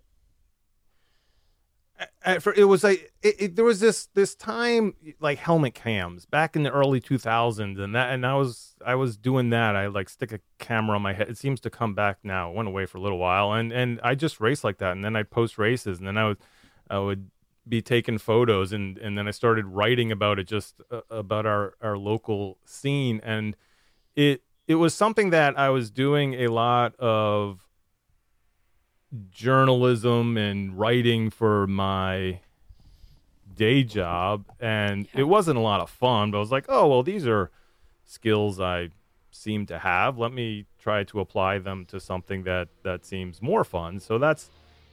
I- 2.25 2.38
for- 2.40 2.54
It 2.54 2.64
was 2.64 2.83
like 2.83 3.12
it, 3.23 3.37
it, 3.38 3.57
there 3.57 3.64
was 3.64 3.78
this 3.81 4.07
this 4.14 4.35
time 4.35 4.95
like 5.21 5.38
helmet 5.38 5.75
cams 5.75 6.26
back 6.26 6.57
in 6.57 6.64
the 6.64 6.71
early 6.71 7.00
2000s 7.00 7.78
and 7.78 7.95
that 7.95 8.12
and 8.12 8.26
I 8.26 8.35
was 8.35 8.75
I 8.85 8.97
was 8.97 9.16
doing 9.16 9.50
that 9.50 9.76
I 9.76 9.87
like 9.87 10.09
stick 10.09 10.33
a 10.33 10.40
camera 10.59 10.97
on 10.97 11.02
my 11.02 11.12
head 11.12 11.28
it 11.28 11.38
seems 11.38 11.61
to 11.61 11.71
come 11.71 11.95
back 11.95 12.19
now 12.25 12.50
it 12.50 12.57
went 12.57 12.69
away 12.69 12.87
for 12.87 12.99
a 12.99 13.00
little 13.00 13.19
while 13.19 13.52
and 13.52 13.71
and 13.73 14.00
I 14.02 14.16
just 14.16 14.40
raced 14.40 14.64
like 14.64 14.78
that 14.78 14.92
and 14.92 15.04
then 15.04 15.14
I'd 15.14 15.31
post 15.31 15.59
races 15.59 15.99
and 15.99 16.07
then 16.09 16.19
I 16.19 16.26
would 16.28 16.38
I 16.90 16.99
would 16.99 17.31
be 17.69 17.81
taking 17.81 18.19
photos 18.19 18.73
and 18.73 18.99
and 18.99 19.16
then 19.16 19.28
I 19.28 19.31
started 19.31 19.66
writing 19.66 20.11
about 20.11 20.38
it 20.38 20.45
just 20.49 20.81
uh, 20.90 21.00
about 21.11 21.47
our 21.47 21.75
our 21.81 21.97
local 21.97 22.59
scene 22.64 23.21
and 23.23 23.57
it 24.16 24.42
it 24.66 24.75
was 24.76 24.95
something 24.95 25.31
that 25.31 25.59
I 25.59 25.71
was 25.71 25.90
doing 25.90 26.35
a 26.35 26.49
lot 26.49 26.95
of 26.97 27.66
journalism 29.31 30.37
and 30.37 30.78
writing 30.78 31.31
for 31.31 31.66
my 31.66 32.40
day 33.54 33.85
job 33.85 34.47
and 34.59 35.07
Yeah. 35.12 35.21
it 35.21 35.25
wasn't 35.25 35.59
a 35.59 35.61
lot 35.61 35.81
of 35.81 35.90
fun 35.90 36.31
but 36.31 36.38
I 36.38 36.40
was 36.40 36.50
like 36.50 36.64
oh 36.69 36.88
well 36.88 37.02
these 37.02 37.26
are 37.26 37.50
skills 38.07 38.59
I 38.59 38.88
seem 39.31 39.66
to 39.66 39.78
have 39.78 40.16
let 40.19 40.33
me 40.33 40.64
try 40.78 41.04
to 41.04 41.21
apply 41.21 41.59
them 41.59 41.85
to 41.87 42.00
something 42.00 42.45
that 42.45 42.69
that 42.83 43.04
seems 43.04 43.42
more 43.42 43.64
fun 43.64 44.00
so 44.00 44.19
that's 44.19 44.50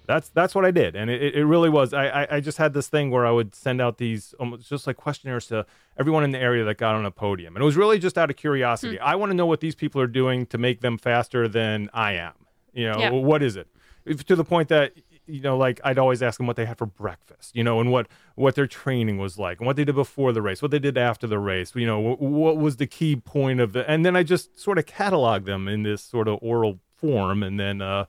that's 0.10 0.30
that's 0.30 0.56
what 0.56 0.66
I 0.66 0.72
did, 0.72 0.96
and 0.96 1.10
it, 1.10 1.36
it 1.36 1.46
really 1.46 1.70
was. 1.70 1.94
I, 1.94 2.06
I 2.22 2.28
I 2.38 2.40
just 2.40 2.58
had 2.58 2.74
this 2.74 2.88
thing 2.90 3.12
where 3.12 3.26
I 3.28 3.32
would 3.32 3.54
send 3.54 3.80
out 3.80 4.00
these 4.00 4.34
almost 4.40 4.68
just 4.68 4.88
like 4.88 4.98
questionnaires 4.98 5.46
to 5.48 5.66
everyone 6.00 6.24
in 6.24 6.32
the 6.32 6.40
area 6.40 6.64
that 6.66 6.78
got 6.78 6.96
on 6.96 7.06
a 7.06 7.12
podium, 7.12 7.56
and 7.56 7.62
it 7.62 7.66
was 7.66 7.78
really 7.78 8.00
just 8.00 8.18
out 8.18 8.30
of 8.32 8.36
curiosity. 8.36 8.98
I 9.00 9.14
want 9.16 9.30
to 9.30 9.36
know 9.36 9.46
what 9.46 9.60
these 9.60 9.76
people 9.76 10.02
are 10.02 10.08
doing 10.22 10.48
to 10.48 10.58
make 10.58 10.82
them 10.82 10.98
faster 10.98 11.48
than 11.48 11.90
I 11.94 12.14
am. 12.14 12.34
You 12.74 12.90
know, 12.92 13.00
Yeah. 13.00 13.10
what 13.12 13.44
is 13.44 13.56
it? 13.56 13.68
If, 14.06 14.26
to 14.26 14.36
the 14.36 14.44
point 14.44 14.70
that 14.70 14.94
you 15.28 15.42
know, 15.42 15.56
like 15.58 15.80
I'd 15.84 16.00
always 16.00 16.24
ask 16.24 16.38
them 16.40 16.48
what 16.48 16.56
they 16.56 16.66
had 16.66 16.80
for 16.80 16.88
breakfast, 16.88 17.56
you 17.56 17.64
know, 17.64 17.80
and 17.80 17.92
what 17.92 18.08
what 18.34 18.56
their 18.56 18.66
training 18.66 19.20
was 19.20 19.38
like, 19.38 19.60
and 19.60 19.68
what 19.68 19.76
they 19.76 19.86
did 19.86 19.94
before 19.96 20.34
the 20.34 20.42
race, 20.42 20.60
what 20.64 20.72
they 20.72 20.80
did 20.80 20.98
after 20.98 21.28
the 21.28 21.38
race, 21.38 21.76
you 21.76 21.86
know, 21.86 22.00
what, 22.00 22.20
what 22.20 22.58
was 22.58 22.78
the 22.78 22.88
key 22.88 23.16
point 23.16 23.60
of 23.60 23.74
the, 23.74 23.88
and 23.88 24.04
then 24.04 24.16
I 24.16 24.24
just 24.24 24.60
sort 24.60 24.80
of 24.80 24.88
catalog 24.88 25.46
them 25.46 25.68
in 25.68 25.84
this 25.84 26.02
sort 26.02 26.28
of 26.28 26.40
oral 26.42 26.80
form, 26.96 27.44
and 27.44 27.60
then. 27.60 27.80
uh 27.82 28.06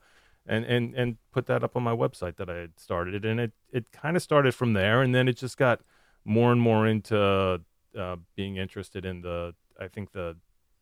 and 0.50 0.64
and 0.64 0.94
and 0.96 1.16
put 1.32 1.46
that 1.46 1.62
up 1.62 1.76
on 1.76 1.82
my 1.84 1.94
website 1.94 2.36
that 2.36 2.50
I 2.50 2.56
had 2.56 2.78
started, 2.78 3.24
and 3.24 3.38
it 3.38 3.52
it 3.72 3.92
kind 3.92 4.16
of 4.16 4.22
started 4.22 4.54
from 4.54 4.72
there, 4.72 5.00
and 5.00 5.14
then 5.14 5.28
it 5.28 5.36
just 5.36 5.56
got 5.56 5.80
more 6.24 6.50
and 6.50 6.60
more 6.60 6.86
into 6.86 7.60
uh, 7.98 8.16
being 8.34 8.56
interested 8.56 9.04
in 9.04 9.22
the 9.22 9.54
I 9.80 9.86
think 9.86 10.12
the 10.12 10.36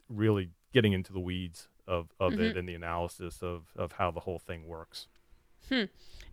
really 0.09 0.51
getting 0.73 0.95
into 0.95 1.13
the 1.13 1.21
weeds 1.21 1.69
of 1.87 2.09
of 2.19 2.41
it 2.41 2.57
and 2.57 2.67
the 2.67 2.75
analysis 2.75 3.43
of 3.43 3.67
of 3.77 3.93
how 3.93 4.11
the 4.11 4.21
whole 4.21 4.39
thing 4.39 4.67
works. 4.67 5.07
Hmm. 5.69 5.85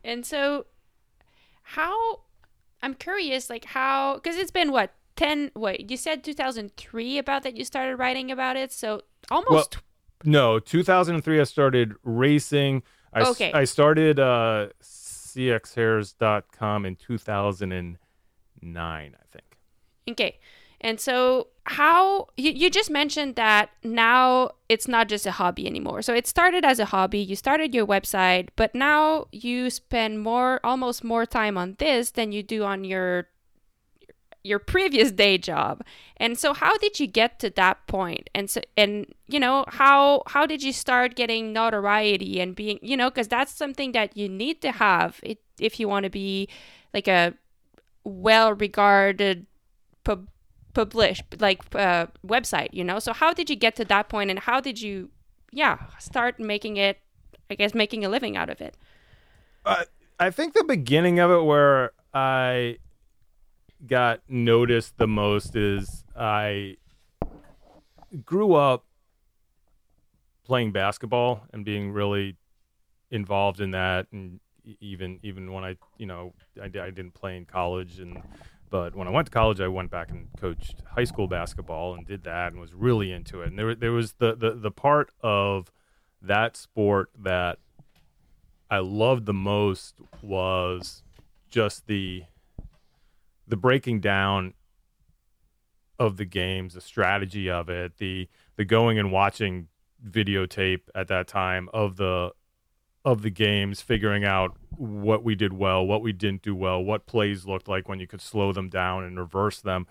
And 0.01 0.25
so, 0.25 0.65
how 1.63 2.21
I'm 2.81 2.93
curious, 2.93 3.49
like 3.49 3.65
how 3.65 4.15
because 4.15 4.37
it's 4.37 4.51
been 4.51 4.71
what 4.71 4.93
ten? 5.17 5.51
Wait, 5.55 5.91
you 5.91 5.97
said 5.97 6.23
2003 6.23 7.17
about 7.17 7.43
that 7.43 7.57
you 7.57 7.65
started 7.65 7.97
writing 7.97 8.31
about 8.31 8.55
it, 8.55 8.71
so 8.71 9.01
almost. 9.29 9.75
Well, 9.75 9.81
No, 10.23 10.59
2003 10.59 11.41
I 11.41 11.43
started 11.43 11.95
racing. 12.03 12.81
I, 13.15 13.21
Okay. 13.29 13.51
I 13.53 13.63
started 13.63 14.19
uh, 14.19 14.67
cxhairs.com 14.83 16.85
in 16.85 16.95
2009, 16.95 19.15
I 19.15 19.23
think. 19.31 19.57
okay, 20.09 20.37
and 20.81 20.99
so 20.99 21.47
how 21.65 22.27
you 22.37 22.51
you 22.51 22.69
just 22.69 22.91
mentioned 22.91 23.35
that 23.35 23.69
now 23.83 24.51
it's 24.69 24.87
not 24.87 25.07
just 25.07 25.25
a 25.25 25.31
hobby 25.31 25.65
anymore. 25.65 26.01
So 26.03 26.13
it 26.13 26.27
started 26.27 26.63
as 26.63 26.79
a 26.79 26.85
hobby. 26.85 27.19
You 27.19 27.35
started 27.35 27.73
your 27.73 27.87
website, 27.87 28.49
but 28.55 28.75
now 28.75 29.25
you 29.31 29.69
spend 29.69 30.21
more, 30.21 30.59
almost 30.63 31.03
more 31.03 31.25
time 31.25 31.57
on 31.57 31.75
this 31.79 32.11
than 32.11 32.31
you 32.31 32.43
do 32.43 32.63
on 32.63 32.83
your 32.83 33.27
your 34.45 34.59
previous 34.59 35.11
day 35.11 35.37
job. 35.37 35.83
And 36.17 36.37
so 36.37 36.53
how 36.53 36.77
did 36.77 36.99
you 36.99 37.07
get 37.07 37.39
to 37.39 37.49
that 37.51 37.85
point? 37.87 38.29
and 38.35 38.49
so 38.49 38.61
and 38.77 39.05
you 39.27 39.39
know 39.39 39.65
how 39.67 40.21
how 40.27 40.45
did 40.45 40.61
you 40.61 40.73
start 40.73 41.15
getting 41.15 41.53
notoriety 41.53 42.39
and 42.39 42.55
being 42.55 42.77
you 42.81 42.95
know 42.97 43.09
because 43.09 43.27
that's 43.27 43.51
something 43.51 43.93
that 43.93 44.15
you 44.15 44.27
need 44.29 44.61
to 44.61 44.71
have 44.71 45.19
it, 45.23 45.39
if 45.59 45.79
you 45.79 45.87
want 45.87 46.03
to 46.03 46.09
be 46.09 46.47
like 46.93 47.07
a 47.07 47.33
well 48.03 48.53
regarded 48.53 49.47
pub 50.03 50.27
publish 50.73 51.21
like 51.39 51.61
uh, 51.73 52.05
website 52.27 52.69
you 52.71 52.83
know? 52.83 52.99
So 52.99 53.13
how 53.13 53.33
did 53.33 53.49
you 53.49 53.55
get 53.55 53.75
to 53.77 53.85
that 53.85 54.09
point 54.09 54.29
and 54.29 54.39
how 54.39 54.59
did 54.59 54.81
you 54.81 55.09
yeah 55.51 55.77
start 55.99 56.39
making 56.39 56.75
it 56.75 56.99
i 57.49 57.55
guess 57.55 57.73
making 57.73 58.03
a 58.03 58.09
living 58.09 58.35
out 58.37 58.49
of 58.49 58.61
it? 58.61 58.75
Uh, 59.65 59.85
I 60.19 60.29
think 60.29 60.53
the 60.53 60.63
beginning 60.63 61.19
of 61.19 61.31
it 61.31 61.43
where 61.43 61.91
I 62.13 62.77
got 63.87 64.21
noticed 64.27 64.97
the 64.97 65.07
most 65.07 65.55
is 65.55 66.03
I 66.15 66.77
grew 68.23 68.53
up 68.53 68.85
playing 70.43 70.71
basketball 70.71 71.43
and 71.51 71.65
being 71.65 71.91
really 71.91 72.37
involved 73.11 73.59
in 73.61 73.71
that 73.71 74.07
and 74.11 74.39
even 74.79 75.19
even 75.23 75.51
when 75.51 75.63
I 75.63 75.77
you 75.97 76.05
know 76.05 76.33
I, 76.61 76.65
I 76.65 76.69
didn't 76.69 77.13
play 77.13 77.37
in 77.37 77.45
college 77.45 77.99
and 77.99 78.21
but 78.69 78.95
when 78.95 79.07
I 79.07 79.11
went 79.11 79.27
to 79.27 79.31
college 79.31 79.61
I 79.61 79.67
went 79.67 79.91
back 79.91 80.09
and 80.09 80.27
coached 80.37 80.81
high 80.95 81.03
school 81.03 81.27
basketball 81.27 81.95
and 81.95 82.05
did 82.05 82.23
that 82.23 82.51
and 82.51 82.59
was 82.59 82.73
really 82.73 83.11
into 83.11 83.41
it. 83.41 83.47
And 83.47 83.59
there 83.59 83.75
there 83.75 83.91
was 83.91 84.13
the 84.13 84.35
the, 84.35 84.51
the 84.51 84.71
part 84.71 85.11
of 85.21 85.71
that 86.21 86.57
sport 86.57 87.09
that 87.17 87.59
I 88.69 88.79
loved 88.79 89.25
the 89.25 89.33
most 89.33 89.95
was 90.21 91.03
just 91.49 91.87
the 91.87 92.23
the 93.47 93.57
breaking 93.57 93.99
down 93.99 94.53
of 95.97 96.17
the 96.17 96.25
games, 96.25 96.73
the 96.73 96.81
strategy 96.81 97.49
of 97.49 97.69
it, 97.69 97.97
the 97.97 98.27
the 98.57 98.65
going 98.65 98.99
and 98.99 99.11
watching 99.11 99.67
videotape 100.07 100.81
at 100.93 101.07
that 101.07 101.27
time 101.27 101.69
of 101.73 101.97
the 101.97 102.31
of 103.03 103.21
the 103.21 103.29
games, 103.29 103.81
figuring 103.81 104.25
out 104.25 104.57
what 104.71 105.23
we 105.23 105.35
did 105.35 105.53
well, 105.53 105.85
what 105.85 106.01
we 106.01 106.11
didn't 106.11 106.41
do 106.41 106.55
well, 106.55 106.83
what 106.83 107.05
plays 107.05 107.45
looked 107.45 107.67
like 107.67 107.87
when 107.87 107.99
you 107.99 108.07
could 108.07 108.21
slow 108.21 108.51
them 108.51 108.67
down 108.67 109.03
and 109.03 109.17
reverse 109.17 109.61
them. 109.61 109.85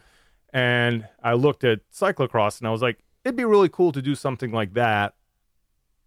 And 0.53 1.07
I 1.23 1.35
looked 1.35 1.65
at 1.65 1.81
cyclocross 1.91 2.59
and 2.59 2.67
I 2.69 2.71
was 2.71 2.83
like, 2.83 2.99
it'd 3.25 3.37
be 3.37 3.45
really 3.45 3.69
cool 3.69 3.93
to 3.93 4.03
do 4.03 4.15
something 4.15 4.53
like 4.53 4.75
that 4.75 5.15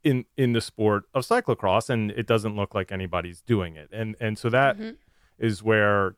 in 0.03 0.25
in 0.35 0.53
the 0.53 0.61
sport 0.61 1.05
of 1.13 1.23
cyclocross 1.25 1.89
and 1.89 2.11
it 2.11 2.27
doesn't 2.27 2.55
look 2.55 2.75
like 2.75 2.91
anybody's 2.91 3.41
doing 3.41 3.75
it. 3.75 3.89
And 3.91 4.15
and 4.19 4.37
so 4.37 4.49
that 4.49 4.77
is 5.39 5.61
Mhm. 5.61 5.63
where 5.63 6.15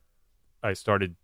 I 0.63 0.73
started 0.73 1.15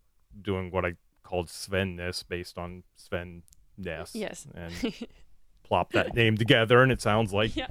doing 0.41 0.71
what 0.71 0.85
I 0.85 0.93
called 1.23 1.47
Svenness 1.47 2.27
based 2.27 2.57
on 2.57 2.83
Sven 2.95 3.43
Nys. 3.79 4.11
yes 4.13 4.47
And 4.53 4.73
plop 5.63 5.91
that 5.93 6.13
name 6.15 6.37
together 6.37 6.83
and 6.83 6.91
it 6.91 7.01
sounds 7.01 7.33
like 7.33 7.55
yeah 7.55 7.67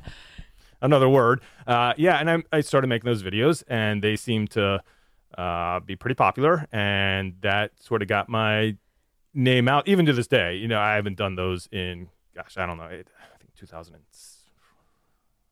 another 0.85 1.09
word. 1.09 1.40
Uh, 1.66 1.94
yeah, 1.97 2.18
and 2.18 2.30
I, 2.30 2.42
I 2.52 2.61
started 2.61 2.87
making 2.87 3.06
those 3.06 3.23
videos, 3.23 3.64
and 3.66 4.02
they 4.02 4.16
seemed 4.16 4.50
to 4.52 4.83
uh, 5.37 5.80
be 5.80 5.97
pretty 5.97 6.14
popular, 6.14 6.66
and 6.71 7.35
that 7.40 7.73
sort 7.80 8.02
of 8.02 8.09
got 8.09 8.28
my 8.28 8.76
name 9.33 9.66
out. 9.66 9.88
Even 9.88 10.06
to 10.06 10.12
this 10.12 10.28
day, 10.28 10.54
you 10.56 10.68
know, 10.68 10.78
I 10.78 10.94
haven't 10.94 11.16
done 11.16 11.35
those 11.35 11.68
in, 11.73 12.09
gosh, 12.37 12.56
I 12.56 12.66
don't 12.66 12.76
know, 12.76 12.85
it, 12.85 13.09
I 13.18 13.38
think 13.38 13.54
2000. 13.56 13.97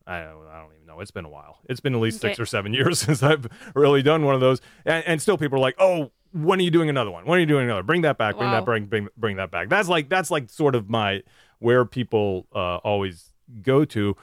I 0.05 0.21
don't, 0.23 0.47
I 0.47 0.59
don't 0.61 0.73
even 0.73 0.85
know. 0.85 0.99
It's 0.99 1.11
been 1.11 1.25
a 1.25 1.29
while. 1.29 1.59
It's 1.69 1.79
been 1.79 1.95
at 1.95 2.01
least 2.01 2.19
six 2.21 2.33
Okay. 2.33 2.43
or 2.43 2.45
seven 2.45 2.73
years 2.79 2.99
since 2.99 3.23
I've 3.23 3.47
really 3.75 4.01
done 4.01 4.25
one 4.25 4.35
of 4.35 4.41
those, 4.41 4.59
and, 4.85 5.03
and 5.07 5.21
still 5.21 5.37
people 5.37 5.57
are 5.57 5.61
like, 5.61 5.75
"Oh, 5.79 6.11
when 6.33 6.59
are 6.59 6.63
you 6.63 6.71
doing 6.71 6.89
another 6.89 7.11
one? 7.11 7.25
When 7.25 7.37
are 7.37 7.39
you 7.39 7.45
doing 7.45 7.65
another? 7.65 7.83
Bring 7.83 8.01
that 8.01 8.17
back. 8.17 8.35
Bring 8.37 8.49
Wow. 8.49 8.59
that. 8.59 8.65
Bring 8.65 8.85
bring 8.85 9.07
bring 9.17 9.37
that 9.37 9.49
back." 9.51 9.69
That's 9.69 9.87
like 9.87 10.09
that's 10.09 10.29
like 10.31 10.49
sort 10.49 10.75
of 10.75 10.89
my 10.89 11.23
where 11.59 11.85
people 11.85 12.47
uh, 12.53 12.77
always 12.77 13.31
go 13.61 13.85
to. 13.85 14.15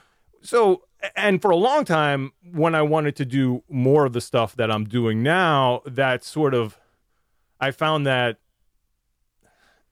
So, 0.42 0.82
and 1.16 1.40
for 1.40 1.50
a 1.50 1.56
long 1.56 1.84
time, 1.86 2.32
when 2.52 2.74
I 2.74 2.82
wanted 2.82 3.16
to 3.16 3.24
do 3.24 3.62
more 3.70 4.04
of 4.04 4.12
the 4.12 4.20
stuff 4.20 4.56
that 4.56 4.70
I'm 4.70 4.84
doing 4.84 5.22
now, 5.22 5.80
that 5.86 6.24
sort 6.24 6.52
of, 6.54 6.78
I 7.58 7.70
found 7.70 8.06
that 8.06 8.38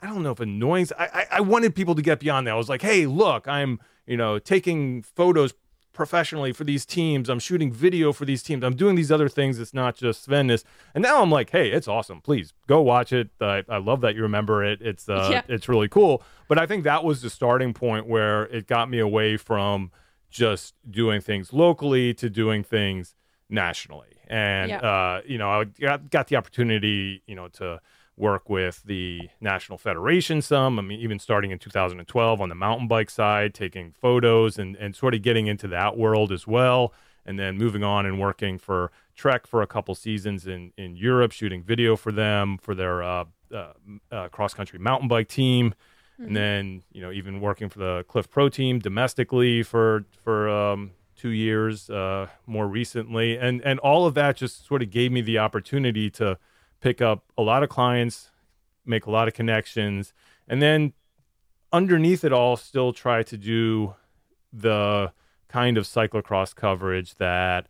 I 0.00 0.06
don't 0.06 0.22
know 0.22 0.32
if 0.32 0.40
annoying. 0.40 0.86
I, 0.98 1.06
I 1.06 1.26
I 1.32 1.40
wanted 1.40 1.74
people 1.74 1.94
to 1.94 2.02
get 2.02 2.20
beyond 2.20 2.46
that. 2.46 2.52
I 2.52 2.56
was 2.56 2.68
like, 2.68 2.82
hey, 2.82 3.06
look, 3.06 3.48
I'm 3.48 3.80
you 4.06 4.16
know 4.16 4.38
taking 4.38 5.02
photos 5.02 5.54
professionally 5.98 6.52
for 6.52 6.62
these 6.62 6.86
teams. 6.86 7.28
I'm 7.28 7.40
shooting 7.40 7.72
video 7.72 8.12
for 8.12 8.24
these 8.24 8.40
teams. 8.44 8.62
I'm 8.62 8.76
doing 8.76 8.94
these 8.94 9.10
other 9.10 9.28
things. 9.28 9.58
It's 9.58 9.74
not 9.74 9.96
just 9.96 10.26
Svenness. 10.26 10.62
And 10.94 11.02
now 11.02 11.20
I'm 11.20 11.30
like, 11.30 11.50
hey, 11.50 11.70
it's 11.70 11.88
awesome. 11.88 12.20
Please 12.20 12.54
go 12.68 12.80
watch 12.80 13.12
it. 13.12 13.30
I, 13.40 13.64
I 13.68 13.78
love 13.78 14.00
that 14.02 14.14
you 14.14 14.22
remember 14.22 14.64
it. 14.64 14.80
It's 14.80 15.08
uh, 15.08 15.28
yeah. 15.28 15.42
it's 15.48 15.68
really 15.68 15.88
cool. 15.88 16.22
But 16.46 16.56
I 16.56 16.66
think 16.66 16.84
that 16.84 17.02
was 17.02 17.20
the 17.20 17.28
starting 17.28 17.74
point 17.74 18.06
where 18.06 18.44
it 18.44 18.68
got 18.68 18.88
me 18.88 19.00
away 19.00 19.36
from 19.36 19.90
just 20.30 20.74
doing 20.88 21.20
things 21.20 21.52
locally 21.52 22.14
to 22.14 22.30
doing 22.30 22.62
things 22.62 23.16
nationally. 23.50 24.20
And 24.28 24.70
yeah. 24.70 24.78
uh, 24.78 25.22
you 25.26 25.36
know, 25.36 25.50
I 25.50 25.64
got, 25.64 26.10
got 26.10 26.28
the 26.28 26.36
opportunity, 26.36 27.24
you 27.26 27.34
know, 27.34 27.48
to 27.48 27.80
work 28.18 28.48
with 28.48 28.82
the 28.84 29.28
National 29.40 29.78
Federation 29.78 30.42
some. 30.42 30.78
I 30.78 30.82
mean, 30.82 31.00
even 31.00 31.18
starting 31.18 31.50
in 31.50 31.58
2012 31.58 32.40
on 32.40 32.48
the 32.48 32.54
mountain 32.54 32.88
bike 32.88 33.10
side, 33.10 33.54
taking 33.54 33.92
photos 33.92 34.58
and, 34.58 34.76
and 34.76 34.94
sort 34.94 35.14
of 35.14 35.22
getting 35.22 35.46
into 35.46 35.68
that 35.68 35.96
world 35.96 36.32
as 36.32 36.46
well. 36.46 36.92
And 37.24 37.38
then 37.38 37.58
moving 37.58 37.84
on 37.84 38.06
and 38.06 38.18
working 38.18 38.58
for 38.58 38.90
Trek 39.14 39.46
for 39.46 39.60
a 39.60 39.66
couple 39.66 39.94
seasons 39.94 40.46
in, 40.46 40.72
in 40.78 40.96
Europe, 40.96 41.32
shooting 41.32 41.62
video 41.62 41.94
for 41.94 42.10
them 42.10 42.56
for 42.56 42.74
their 42.74 43.02
uh, 43.02 43.24
uh, 43.52 43.72
uh, 44.10 44.28
cross 44.28 44.54
country 44.54 44.78
mountain 44.78 45.08
bike 45.08 45.28
team. 45.28 45.74
Mm-hmm. 46.14 46.24
And 46.24 46.36
then, 46.36 46.82
you 46.92 47.02
know, 47.02 47.12
even 47.12 47.40
working 47.40 47.68
for 47.68 47.78
the 47.80 48.04
Clif 48.08 48.30
Pro 48.30 48.48
team 48.48 48.78
domestically 48.78 49.62
for, 49.62 50.04
for, 50.24 50.48
um, 50.48 50.92
two 51.16 51.30
years 51.30 51.90
uh, 51.90 52.28
more 52.46 52.68
recently 52.68 53.36
and 53.36 53.60
and 53.62 53.80
all 53.80 54.06
of 54.06 54.14
that 54.14 54.36
just 54.36 54.64
sort 54.64 54.82
of 54.82 54.90
gave 54.90 55.10
me 55.10 55.20
the 55.20 55.36
opportunity 55.36 56.08
to 56.08 56.38
pick 56.80 57.00
up 57.00 57.24
a 57.36 57.42
lot 57.42 57.62
of 57.62 57.68
clients, 57.68 58.30
make 58.84 59.06
a 59.06 59.10
lot 59.10 59.28
of 59.28 59.34
connections, 59.34 60.12
and 60.46 60.62
then 60.62 60.92
underneath 61.72 62.24
it 62.24 62.32
all, 62.32 62.56
still 62.56 62.92
try 62.92 63.22
to 63.22 63.36
do 63.36 63.94
the 64.52 65.12
kind 65.48 65.76
of 65.76 65.84
cyclocross 65.84 66.54
coverage 66.54 67.14
that 67.16 67.66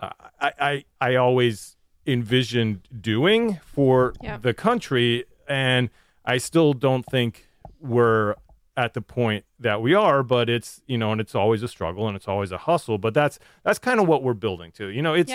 uh, 0.00 0.10
I, 0.40 0.52
I, 0.60 0.84
I 1.00 1.14
always 1.16 1.76
envisioned 2.06 2.88
doing 3.00 3.60
for 3.64 4.14
the 4.38 4.54
country, 4.54 5.24
and 5.48 5.90
I 6.24 6.38
still 6.38 6.72
don't 6.72 7.04
think 7.04 7.46
we're 7.80 8.34
at 8.76 8.94
the 8.94 9.02
point 9.02 9.44
that 9.58 9.82
we 9.82 9.92
are 9.92 10.22
but 10.22 10.48
it's 10.48 10.82
you 10.86 10.96
know 10.96 11.10
and 11.10 11.20
it's 11.20 11.34
always 11.34 11.64
a 11.64 11.68
struggle 11.68 12.06
and 12.06 12.16
it's 12.16 12.28
always 12.28 12.52
a 12.52 12.58
hustle 12.58 12.96
but 12.96 13.12
that's 13.12 13.40
that's 13.64 13.78
kind 13.78 13.98
of 13.98 14.06
what 14.06 14.22
we're 14.22 14.34
building 14.34 14.70
to 14.70 14.86
you 14.86 15.02
know? 15.02 15.14
It's 15.14 15.30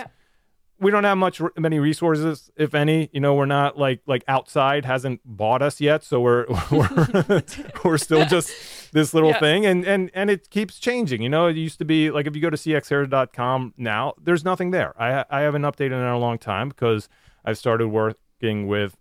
we 0.83 0.91
don't 0.91 1.03
have 1.03 1.17
much 1.17 1.41
many 1.57 1.79
resources 1.79 2.51
if 2.55 2.75
any. 2.75 3.09
You 3.11 3.19
know 3.19 3.33
we're 3.33 3.45
not 3.45 3.77
like 3.77 4.01
like 4.05 4.23
outside 4.27 4.85
hasn't 4.85 5.21
bought 5.25 5.61
us 5.61 5.81
yet 5.81 6.03
so 6.03 6.19
we're 6.19 6.45
we're, 6.71 7.43
we're 7.83 7.97
still 7.97 8.25
just 8.25 8.51
this 8.91 9.13
little 9.13 9.31
yeah. 9.31 9.39
thing 9.39 9.65
and 9.65 9.85
and 9.85 10.11
and 10.13 10.29
it 10.29 10.49
keeps 10.49 10.79
changing. 10.79 11.21
You 11.21 11.29
know 11.29 11.47
it 11.47 11.55
used 11.55 11.79
to 11.79 11.85
be 11.85 12.11
like 12.11 12.27
if 12.27 12.35
you 12.35 12.41
go 12.41 12.49
to 12.49 12.57
cxair.com 12.57 13.73
now 13.77 14.13
there's 14.21 14.43
nothing 14.45 14.71
there. 14.71 14.93
I 15.01 15.25
i 15.29 15.41
haven't 15.41 15.63
updated 15.63 15.93
in 15.93 16.03
a 16.03 16.17
long 16.17 16.37
time 16.37 16.69
because 16.69 17.09
i've 17.45 17.57
started 17.57 17.87
working 17.87 18.67
with 18.67 18.97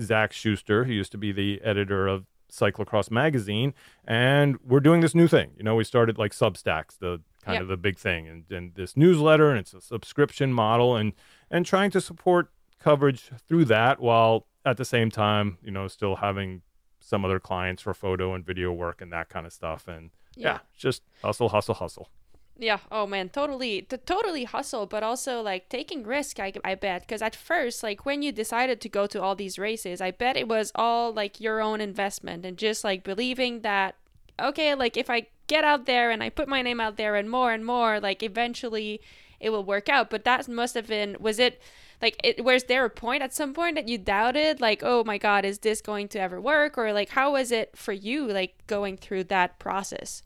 zach 0.00 0.32
schuster 0.32 0.84
who 0.84 0.92
used 0.92 1.12
to 1.12 1.18
be 1.18 1.32
the 1.32 1.60
editor 1.62 2.06
of 2.06 2.26
cyclocross 2.52 3.10
magazine 3.10 3.74
and 4.06 4.56
we're 4.64 4.80
doing 4.80 5.00
this 5.00 5.14
new 5.14 5.28
thing. 5.28 5.52
You 5.56 5.64
know 5.64 5.74
we 5.74 5.84
started 5.84 6.18
like 6.18 6.32
substacks 6.32 6.98
the 6.98 7.20
kind 7.46 7.54
yep. 7.54 7.62
of 7.62 7.68
the 7.68 7.76
big 7.76 7.98
thing. 7.98 8.26
And, 8.28 8.44
and 8.50 8.74
this 8.74 8.96
newsletter 8.96 9.50
and 9.50 9.58
it's 9.58 9.72
a 9.72 9.80
subscription 9.80 10.52
model 10.52 10.96
and 10.96 11.12
and 11.50 11.64
trying 11.64 11.90
to 11.92 12.00
support 12.00 12.50
coverage 12.80 13.30
through 13.48 13.66
that 13.66 14.00
while 14.00 14.46
at 14.64 14.76
the 14.76 14.84
same 14.84 15.10
time 15.10 15.58
you 15.62 15.70
know 15.70 15.88
still 15.88 16.16
having 16.16 16.62
some 17.00 17.24
other 17.24 17.38
clients 17.38 17.82
for 17.82 17.94
photo 17.94 18.34
and 18.34 18.44
video 18.44 18.72
work 18.72 19.00
and 19.00 19.12
that 19.12 19.28
kind 19.28 19.46
of 19.46 19.52
stuff. 19.52 19.86
And 19.86 20.10
yeah, 20.36 20.46
yeah 20.46 20.58
just 20.76 21.02
hustle 21.22 21.48
hustle 21.50 21.74
hustle. 21.74 22.10
Yeah. 22.58 22.78
Oh 22.90 23.06
man. 23.06 23.28
Totally 23.28 23.82
t- 23.82 23.96
totally 23.98 24.44
hustle 24.44 24.86
but 24.86 25.02
also 25.02 25.40
like 25.40 25.68
taking 25.68 26.02
risk 26.04 26.40
i, 26.40 26.52
I 26.64 26.74
bet. 26.74 27.02
Because 27.02 27.22
at 27.22 27.36
first 27.36 27.82
like 27.82 28.04
when 28.04 28.22
you 28.22 28.32
decided 28.32 28.80
to 28.80 28.88
go 28.88 29.06
to 29.06 29.22
all 29.22 29.36
these 29.36 29.58
races 29.58 30.00
i 30.00 30.10
bet 30.10 30.36
it 30.36 30.48
was 30.48 30.72
all 30.74 31.12
like 31.12 31.40
your 31.40 31.60
own 31.60 31.80
investment 31.80 32.44
and 32.44 32.56
just 32.56 32.82
like 32.82 33.04
believing 33.04 33.60
that 33.60 33.94
okay 34.40 34.74
like 34.74 34.96
if 34.96 35.08
i 35.10 35.26
get 35.46 35.64
out 35.64 35.86
there 35.86 36.10
and 36.10 36.22
I 36.22 36.30
put 36.30 36.48
my 36.48 36.62
name 36.62 36.80
out 36.80 36.96
there 36.96 37.16
and 37.16 37.30
more 37.30 37.52
and 37.52 37.64
more, 37.64 38.00
like 38.00 38.22
eventually 38.22 39.00
it 39.40 39.50
will 39.50 39.64
work 39.64 39.88
out. 39.88 40.10
But 40.10 40.24
that 40.24 40.48
must 40.48 40.74
have 40.74 40.86
been, 40.86 41.16
was 41.20 41.38
it 41.38 41.60
like, 42.02 42.20
it, 42.22 42.44
was 42.44 42.64
there 42.64 42.84
a 42.84 42.90
point 42.90 43.22
at 43.22 43.34
some 43.34 43.54
point 43.54 43.76
that 43.76 43.88
you 43.88 43.98
doubted, 43.98 44.60
like, 44.60 44.82
oh 44.84 45.04
my 45.04 45.18
God, 45.18 45.44
is 45.44 45.60
this 45.60 45.80
going 45.80 46.08
to 46.08 46.20
ever 46.20 46.40
work? 46.40 46.76
Or 46.76 46.92
like, 46.92 47.10
how 47.10 47.32
was 47.32 47.50
it 47.50 47.76
for 47.76 47.92
you, 47.92 48.26
like 48.26 48.66
going 48.66 48.96
through 48.96 49.24
that 49.24 49.58
process? 49.58 50.22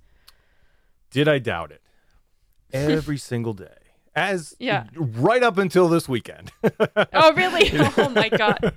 Did 1.11 1.28
I 1.28 1.38
doubt 1.38 1.72
it? 1.72 1.83
Every 2.72 3.18
single 3.18 3.52
day. 3.52 3.74
As 4.14 4.56
yeah, 4.59 4.87
right 4.96 5.42
up 5.42 5.56
until 5.56 5.88
this 5.88 6.09
weekend. 6.09 6.50
oh 7.12 7.33
really? 7.35 7.70
oh 7.96 8.09
my 8.09 8.28
god! 8.28 8.74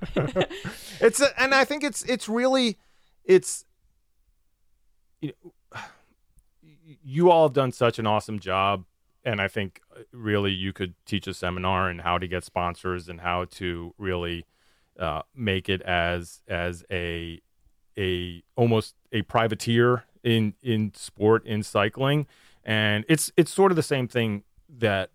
it's 1.00 1.20
a, 1.20 1.42
and 1.42 1.52
I 1.52 1.64
think 1.64 1.82
it's 1.82 2.04
it's 2.04 2.28
really 2.28 2.78
it's 3.24 3.64
you 5.20 5.32
know, 5.42 5.52
you 7.04 7.30
all 7.30 7.46
have 7.46 7.52
done 7.52 7.70
such 7.70 7.98
an 7.98 8.06
awesome 8.06 8.38
job 8.38 8.84
and 9.24 9.40
I 9.40 9.48
think 9.48 9.80
uh, 9.94 10.00
really 10.12 10.52
you 10.52 10.72
could 10.72 10.94
teach 11.06 11.26
a 11.26 11.34
seminar 11.34 11.88
and 11.88 12.02
how 12.02 12.18
to 12.18 12.28
get 12.28 12.44
sponsors 12.44 13.08
and 13.08 13.20
how 13.20 13.46
to 13.52 13.94
really 13.98 14.46
uh, 14.98 15.22
make 15.34 15.68
it 15.68 15.82
as 15.82 16.42
as 16.46 16.84
a 16.90 17.40
a 17.98 18.42
almost 18.56 18.94
a 19.12 19.22
privateer 19.22 20.04
in 20.22 20.54
in 20.62 20.92
sport 20.94 21.44
in 21.46 21.62
cycling, 21.62 22.26
and 22.64 23.04
it's 23.08 23.32
it's 23.36 23.52
sort 23.52 23.72
of 23.72 23.76
the 23.76 23.82
same 23.82 24.08
thing 24.08 24.44
that 24.78 25.10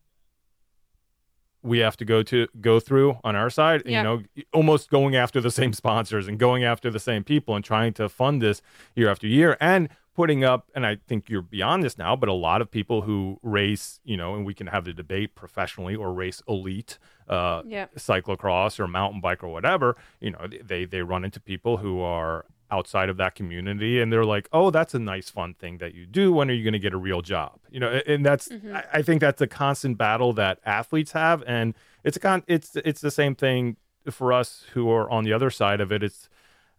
we 1.61 1.79
have 1.79 1.97
to 1.97 2.05
go 2.05 2.23
to 2.23 2.47
go 2.61 2.79
through 2.79 3.17
on 3.21 3.35
our 3.35 3.49
side 3.49 3.83
yeah. 3.85 3.97
you 3.97 4.03
know 4.03 4.23
almost 4.53 4.89
going 4.89 5.17
after 5.17 5.41
the 5.41 5.51
same 5.51 5.73
sponsors 5.73 6.25
and 6.25 6.39
going 6.39 6.63
after 6.63 6.89
the 6.89 6.99
same 6.99 7.21
people 7.21 7.53
and 7.53 7.65
trying 7.65 7.91
to 7.91 8.07
fund 8.07 8.41
this 8.41 8.61
year 8.95 9.09
after 9.09 9.27
year 9.27 9.57
and 9.59 9.89
putting 10.19 10.43
up, 10.43 10.69
and 10.75 10.85
I 10.85 10.97
think 11.07 11.29
you're 11.29 11.41
beyond 11.41 11.81
this 11.81 11.97
now, 11.97 12.13
but 12.13 12.27
a 12.27 12.33
lot 12.33 12.61
of 12.61 12.69
people 12.69 13.03
who 13.03 13.39
race, 13.41 14.01
you 14.03 14.17
know, 14.17 14.35
and 14.35 14.45
we 14.45 14.53
can 14.53 14.67
have 14.67 14.83
the 14.83 14.91
debate 14.91 15.33
professionally 15.33 15.95
or 15.95 16.11
race 16.11 16.43
elite 16.45 16.97
uh, 17.29 17.61
yeah. 17.65 17.85
cyclocross 17.95 18.81
or 18.81 18.87
mountain 18.89 19.21
bike 19.21 19.45
or 19.45 19.47
whatever, 19.47 19.95
you 20.19 20.31
know, 20.31 20.45
they 20.61 20.83
they 20.83 21.03
run 21.03 21.23
into 21.23 21.39
people 21.39 21.77
who 21.77 22.01
are 22.01 22.45
outside 22.69 23.07
of 23.07 23.15
that 23.15 23.33
community 23.33 23.99
and 23.99 24.13
they're 24.13 24.25
like 24.25 24.47
oh 24.53 24.69
that's 24.69 24.93
a 24.93 24.99
nice 24.99 25.27
fun 25.27 25.55
thing 25.55 25.79
that 25.79 25.95
you 25.95 26.05
do 26.05 26.31
when 26.31 26.51
are 26.51 26.53
you 26.53 26.63
going 26.63 26.71
to 26.71 26.77
get 26.77 26.93
a 26.93 26.97
real 26.97 27.23
job 27.23 27.57
you 27.71 27.79
know 27.79 27.89
and 28.05 28.23
that's 28.23 28.47
mm-hmm. 28.47 28.75
I, 28.75 28.83
I, 28.93 29.01
think 29.01 29.21
that's 29.21 29.41
a 29.41 29.47
constant 29.47 29.97
battle 29.97 30.33
that 30.33 30.59
athletes 30.63 31.13
have 31.13 31.43
and 31.47 31.73
it's 32.03 32.15
a 32.15 32.19
con 32.19 32.43
it's 32.45 32.75
it's 32.75 33.01
the 33.01 33.09
same 33.09 33.33
thing 33.33 33.77
for 34.11 34.31
us 34.31 34.67
who 34.73 34.87
are 34.91 35.09
on 35.09 35.23
the 35.23 35.33
other 35.33 35.49
side 35.49 35.81
of 35.81 35.91
it 35.91 36.03
it's 36.03 36.29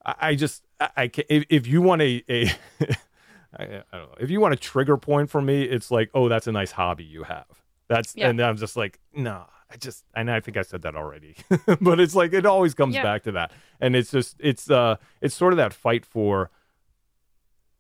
i, 0.07 0.15
I 0.21 0.35
just 0.37 0.63
i, 0.79 0.91
I 0.97 1.09
can, 1.09 1.25
if, 1.29 1.45
if 1.49 1.67
you 1.67 1.83
want 1.83 2.03
a, 2.03 2.23
a 2.29 2.53
I, 3.57 3.63
I, 3.65 3.69
don't 3.69 4.11
know. 4.11 4.15
If 4.21 4.31
you 4.31 4.41
want 4.41 4.55
a 4.55 4.57
trigger 4.57 4.97
point 4.97 5.31
for 5.31 5.41
me, 5.41 5.63
it's 5.63 5.91
like, 5.91 6.11
oh, 6.15 6.29
that's 6.29 6.47
a 6.47 6.53
nice 6.53 6.73
hobby 6.73 7.05
you 7.05 7.25
have. 7.25 7.47
That's 7.89 8.15
yeah. 8.17 8.29
and 8.29 8.41
I'm 8.41 8.57
just 8.57 8.77
like, 8.77 9.01
no, 9.13 9.23
nah, 9.23 9.45
I 9.71 9.77
just 9.77 10.05
and 10.15 10.31
I 10.31 10.41
think 10.41 10.57
I 10.57 10.63
said 10.63 10.83
that 10.83 10.95
already. 10.95 11.37
but 11.81 11.99
it's 11.99 12.15
like 12.15 12.33
it 12.33 12.47
always 12.47 12.75
comes 12.75 12.95
yeah. 12.95 13.03
back 13.03 13.25
to 13.25 13.33
that. 13.33 13.53
And 13.81 13.97
it's 13.97 14.11
just 14.11 14.37
it's 14.39 14.71
uh 14.71 14.97
it's 15.21 15.35
sort 15.35 15.53
of 15.53 15.57
that 15.57 15.73
fight 15.73 16.07
for 16.07 16.51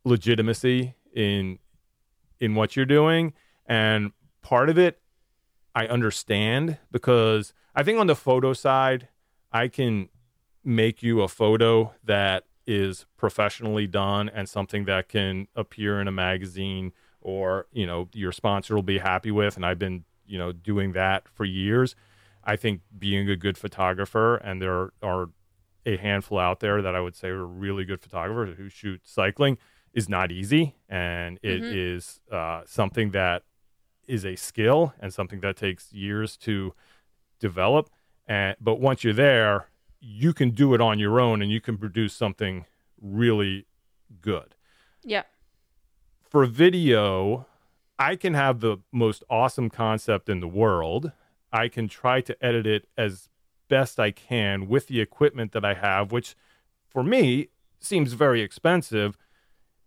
legitimacy 0.05 0.95
in 1.15 1.59
in 2.41 2.55
what 2.55 2.75
you're 2.75 2.87
doing. 2.87 3.33
And 3.67 4.13
part 4.43 4.69
of 4.69 4.79
it 4.79 5.01
I 5.75 5.87
understand 5.87 6.79
because 6.91 7.53
I 7.75 7.83
think 7.83 7.99
on 7.99 8.07
the 8.07 8.17
photo 8.17 8.53
side, 8.53 9.09
I 9.53 9.69
can 9.69 10.09
make 10.65 11.03
you 11.03 11.23
a 11.23 11.29
photo 11.29 11.95
that 12.05 12.45
is 12.71 13.05
professionally 13.17 13.89
done 13.89 14.29
and 14.29 14.49
something 14.49 14.85
that 14.85 15.09
can 15.09 15.49
appear 15.57 16.01
in 16.01 16.07
a 16.07 16.13
magazine 16.13 16.93
or 17.21 17.67
you 17.73 17.85
know 17.85 18.09
your 18.15 18.31
sponsor 18.31 18.77
will 18.77 18.83
be 18.83 18.99
happy 18.99 19.33
with 19.33 19.57
and 19.57 19.67
i've 19.67 19.79
been 19.79 20.05
you 20.25 20.39
know 20.39 20.53
doing 20.53 20.93
that 20.93 21.29
for 21.29 21.45
years 21.45 21.97
i 22.45 22.55
think 22.55 22.81
being 22.97 23.29
a 23.29 23.35
good 23.35 23.59
photographer 23.59 24.37
and 24.37 24.63
there 24.63 24.93
are 25.03 25.31
a 25.85 25.97
handful 25.97 26.39
out 26.39 26.61
there 26.61 26.81
that 26.81 26.95
i 26.95 27.01
would 27.01 27.17
say 27.17 27.27
are 27.27 27.45
really 27.45 27.85
good 27.85 28.01
photographers 28.01 28.57
who 28.57 28.69
shoot 28.69 29.01
cycling 29.05 29.59
is 29.93 30.09
not 30.09 30.31
easy 30.31 30.77
and 30.89 31.41
it 31.43 31.61
mm-hmm. 31.61 31.97
is 31.97 32.21
uh, 32.31 32.63
something 32.65 33.11
that 33.11 33.43
is 34.07 34.25
a 34.25 34.37
skill 34.37 34.95
and 35.01 35.13
something 35.13 35.41
that 35.41 35.57
takes 35.57 35.93
years 35.93 36.37
to 36.37 36.73
develop 37.41 37.91
and 38.29 38.55
but 38.61 38.79
once 38.79 39.03
you're 39.03 39.13
there 39.13 39.70
you 40.01 40.33
can 40.33 40.51
do 40.51 40.75
it 40.75 40.81
on 40.81 40.99
your 40.99 41.21
own 41.21 41.43
and 41.43 41.51
you 41.51 41.61
can 41.61 41.77
produce 41.77 42.15
something 42.15 42.65
really 43.01 43.67
good. 44.21 44.55
Yeah. 45.05 45.23
For 46.29 46.47
video, 46.47 47.47
I 47.99 48.17
can 48.17 48.35
have 48.35 48.61
the 48.61 48.79
most 48.93 49.25
awesome 49.29 49.69
concept 49.69 50.29
in 50.29 50.41
the 50.41 50.49
world. 50.49 51.13
I 51.53 51.69
can 51.69 51.89
try 51.89 52.21
to 52.23 52.45
edit 52.45 52.67
it 52.67 52.89
as 52.97 53.29
best 53.69 54.01
I 54.01 54.11
can 54.11 54.69
with 54.69 54.87
the 54.87 55.01
equipment 55.01 55.53
that 55.53 55.65
I 55.65 55.75
have, 55.75 56.13
which 56.13 56.35
for 56.89 57.03
me 57.03 57.49
seems 57.79 58.13
very 58.15 58.43
expensive. 58.43 59.17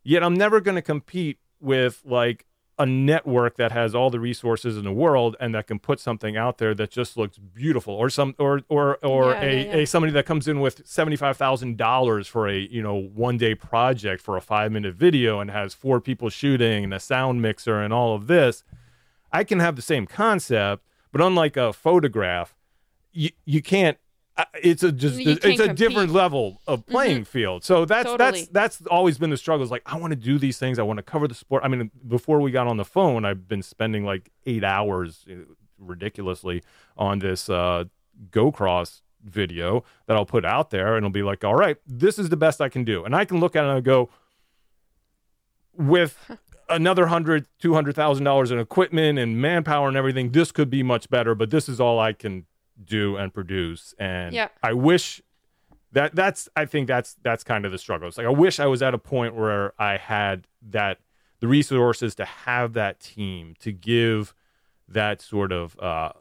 Yet 0.03 0.23
I'm 0.23 0.35
never 0.35 0.61
going 0.61 0.75
to 0.75 0.81
compete 0.81 1.39
with 1.59 2.01
like 2.05 2.45
a 2.79 2.85
network 2.85 3.55
that 3.57 3.71
has 3.71 3.93
all 3.93 4.09
the 4.09 4.19
resources 4.19 4.77
in 4.77 4.83
the 4.83 4.91
world 4.91 5.35
and 5.39 5.53
that 5.53 5.67
can 5.67 5.77
put 5.77 5.99
something 5.99 6.35
out 6.35 6.57
there 6.57 6.73
that 6.73 6.89
just 6.89 7.15
looks 7.15 7.37
beautiful 7.37 7.93
or 7.93 8.09
some 8.09 8.33
or 8.39 8.61
or 8.67 8.97
or 9.05 9.31
Yeah, 9.31 9.41
a, 9.43 9.55
yeah, 9.55 9.63
yeah. 9.75 9.75
a 9.81 9.85
somebody 9.85 10.11
that 10.13 10.25
comes 10.25 10.47
in 10.47 10.59
with 10.59 10.83
$75,000 10.83 12.27
for 12.27 12.47
a 12.47 12.57
you 12.57 12.81
know 12.81 12.95
one 12.95 13.37
day 13.37 13.53
project 13.55 14.21
for 14.23 14.37
a 14.37 14.41
5 14.41 14.71
minute 14.71 14.95
video 14.95 15.39
and 15.39 15.51
has 15.51 15.73
four 15.73 16.01
people 16.01 16.29
shooting 16.29 16.83
and 16.83 16.93
a 16.93 16.99
sound 16.99 17.41
mixer 17.41 17.79
and 17.81 17.93
all 17.93 18.15
of 18.15 18.27
this 18.27 18.63
I 19.31 19.43
can 19.43 19.59
have 19.59 19.75
the 19.75 19.81
same 19.81 20.05
concept 20.07 20.83
but 21.11 21.21
unlike 21.21 21.55
a 21.57 21.73
photograph 21.73 22.55
you 23.11 23.29
you 23.45 23.61
can't 23.61 23.97
it's 24.61 24.81
a 24.83 24.91
just 24.91 25.19
You 25.19 25.37
it's 25.43 25.59
a 25.59 25.73
different 25.73 26.11
level 26.11 26.61
of 26.67 26.85
playing 26.87 27.25
field. 27.25 27.63
So 27.63 27.85
that's 27.85 28.09
Totally. 28.09 28.47
that's 28.47 28.79
that's 28.79 28.87
always 28.87 29.17
been 29.17 29.29
the 29.29 29.37
struggle 29.37 29.63
is 29.63 29.71
like 29.71 29.83
i 29.85 29.97
want 29.97 30.11
to 30.11 30.15
do 30.15 30.39
these 30.39 30.57
things 30.57 30.79
i 30.79 30.83
want 30.83 30.97
to 30.97 31.03
cover 31.03 31.27
the 31.27 31.35
sport. 31.35 31.63
I 31.63 31.67
mean 31.67 31.91
before 32.07 32.39
we 32.39 32.51
got 32.51 32.67
on 32.67 32.77
the 32.77 32.85
phone 32.85 33.25
i've 33.25 33.47
been 33.47 33.61
spending 33.61 34.05
like 34.05 34.31
eight 34.45 34.63
hours 34.63 35.25
uh, 35.29 35.35
ridiculously 35.77 36.63
on 36.97 37.19
this 37.19 37.49
uh 37.49 37.85
go 38.31 38.51
cross 38.51 39.01
video 39.23 39.83
that 40.07 40.17
i'll 40.17 40.25
put 40.25 40.45
out 40.45 40.69
there 40.69 40.95
and 40.95 41.05
it'll 41.05 41.11
be 41.11 41.23
like 41.23 41.43
all 41.43 41.55
right 41.55 41.77
this 41.85 42.17
is 42.17 42.29
the 42.29 42.37
best 42.37 42.59
i 42.59 42.69
can 42.69 42.83
do. 42.83 43.03
And 43.03 43.15
i 43.15 43.25
can 43.25 43.39
look 43.39 43.55
at 43.55 43.65
it 43.65 43.69
and 43.69 43.83
go 43.83 44.09
with 45.77 46.17
another 46.69 47.07
hundred 47.07 47.45
two 47.59 47.73
hundred 47.75 47.95
thousand 47.95 48.23
dollars 48.23 48.49
in 48.49 48.57
equipment 48.57 49.19
and 49.19 49.39
manpower 49.39 49.87
and 49.87 49.97
everything 49.97 50.31
this 50.31 50.51
could 50.51 50.69
be 50.69 50.81
much 50.81 51.09
better 51.09 51.35
but 51.35 51.51
this 51.51 51.69
is 51.69 51.79
all 51.79 51.99
i 51.99 52.13
can 52.13 52.45
do 52.85 53.15
and 53.17 53.33
produce 53.33 53.93
and 53.99 54.33
Yeah. 54.33 54.49
i 54.61 54.73
wish 54.73 55.21
that 55.91 56.15
that's 56.15 56.49
i 56.55 56.65
think 56.65 56.87
that's 56.87 57.15
that's 57.23 57.43
kind 57.43 57.65
of 57.65 57.71
the 57.71 57.77
struggle 57.77 58.07
it's 58.07 58.17
like 58.17 58.27
i 58.27 58.29
wish 58.31 58.59
i 58.59 58.65
was 58.65 58.81
at 58.81 58.93
a 58.93 58.97
point 58.97 59.35
where 59.35 59.73
i 59.79 59.97
had 59.97 60.47
that 60.61 60.99
the 61.39 61.47
resources 61.47 62.15
to 62.15 62.25
have 62.25 62.73
that 62.73 62.99
team 62.99 63.55
to 63.59 63.71
give 63.71 64.33
that 64.87 65.21
sort 65.21 65.51
of 65.51 65.77
uh, 65.79 66.11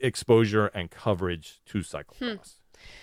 exposure 0.00 0.66
and 0.68 0.90
coverage 0.90 1.60
to 1.66 1.78
cyclocross 1.78 2.54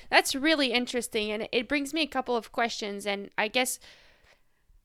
That's 0.10 0.34
really 0.34 0.72
interesting, 0.72 1.32
and 1.32 1.48
it 1.52 1.68
brings 1.68 1.94
me 1.94 2.02
a 2.02 2.08
couple 2.08 2.36
of 2.36 2.52
questions. 2.52 3.06
And 3.06 3.30
I 3.38 3.48
guess, 3.48 3.80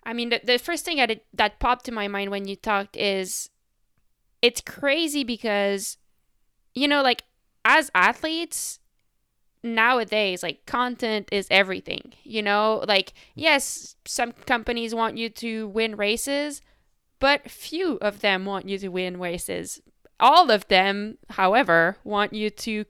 I 0.04 0.12
mean, 0.12 0.28
the, 0.30 0.40
the 0.44 0.58
first 0.58 0.84
thing 0.84 0.96
that 0.98 1.22
that 1.32 1.58
popped 1.60 1.84
to 1.86 1.92
my 1.92 2.08
mind 2.08 2.30
when 2.30 2.46
you 2.46 2.56
talked 2.56 2.96
is, 2.96 3.48
it's 4.42 4.60
crazy 4.60 5.24
because, 5.24 5.96
you 6.74 6.88
know, 6.88 7.02
like 7.02 7.22
as 7.64 7.90
athletes 7.94 8.80
nowadays, 9.62 10.42
like 10.42 10.66
content 10.66 11.28
is 11.32 11.46
everything. 11.50 12.14
You 12.24 12.42
know, 12.42 12.84
like 12.86 13.12
yes, 13.34 13.96
some 14.06 14.32
companies 14.32 14.94
want 14.94 15.16
you 15.16 15.28
to 15.30 15.68
win 15.68 15.96
races, 15.96 16.62
but 17.18 17.50
few 17.50 17.98
of 17.98 18.20
them 18.20 18.44
want 18.44 18.68
you 18.68 18.78
to 18.78 18.88
win 18.88 19.18
races. 19.18 19.80
All 20.18 20.50
of 20.50 20.68
them, 20.68 21.18
however, 21.30 21.96
want 22.04 22.32
you 22.32 22.50
to 22.50 22.84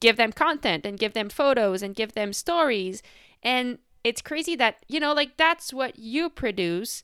give 0.00 0.16
them 0.16 0.32
content 0.32 0.84
and 0.84 0.98
give 0.98 1.14
them 1.14 1.28
photos 1.28 1.82
and 1.82 1.94
give 1.94 2.12
them 2.12 2.32
stories. 2.32 3.02
And 3.42 3.78
it's 4.04 4.22
crazy 4.22 4.56
that, 4.56 4.84
you 4.88 5.00
know, 5.00 5.12
like 5.12 5.36
that's 5.36 5.72
what 5.72 5.98
you 5.98 6.28
produce 6.28 7.02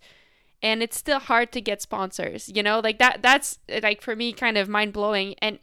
and 0.62 0.82
it's 0.82 0.96
still 0.96 1.18
hard 1.18 1.50
to 1.52 1.60
get 1.60 1.82
sponsors. 1.82 2.50
You 2.54 2.62
know, 2.62 2.80
like 2.80 2.98
that 2.98 3.22
that's 3.22 3.58
like 3.82 4.00
for 4.00 4.14
me 4.14 4.32
kind 4.32 4.56
of 4.56 4.68
mind 4.68 4.92
blowing 4.92 5.34
and 5.40 5.58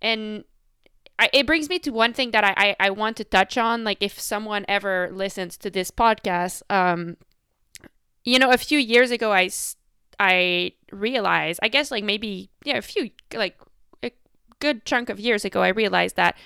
and 0.00 0.44
I, 1.20 1.28
it 1.34 1.46
brings 1.46 1.68
me 1.68 1.78
to 1.80 1.90
one 1.90 2.14
thing 2.14 2.30
that 2.30 2.44
I, 2.44 2.54
I, 2.56 2.76
I 2.80 2.90
want 2.90 3.18
to 3.18 3.24
touch 3.24 3.58
on. 3.58 3.84
Like 3.84 3.98
if 4.00 4.18
someone 4.18 4.64
ever 4.66 5.10
listens 5.12 5.58
to 5.58 5.68
this 5.68 5.90
podcast, 5.90 6.62
um, 6.70 7.18
you 8.24 8.38
know, 8.38 8.50
a 8.50 8.56
few 8.56 8.78
years 8.78 9.10
ago, 9.10 9.30
I, 9.30 9.50
I 10.18 10.72
realized, 10.90 11.60
I 11.62 11.68
guess 11.68 11.90
like 11.90 12.04
maybe, 12.04 12.48
yeah, 12.64 12.78
a 12.78 12.82
few, 12.82 13.10
like 13.34 13.60
a 14.02 14.12
good 14.60 14.86
chunk 14.86 15.10
of 15.10 15.20
years 15.20 15.44
ago, 15.44 15.62
I 15.62 15.68
realized 15.68 16.16
that 16.16 16.38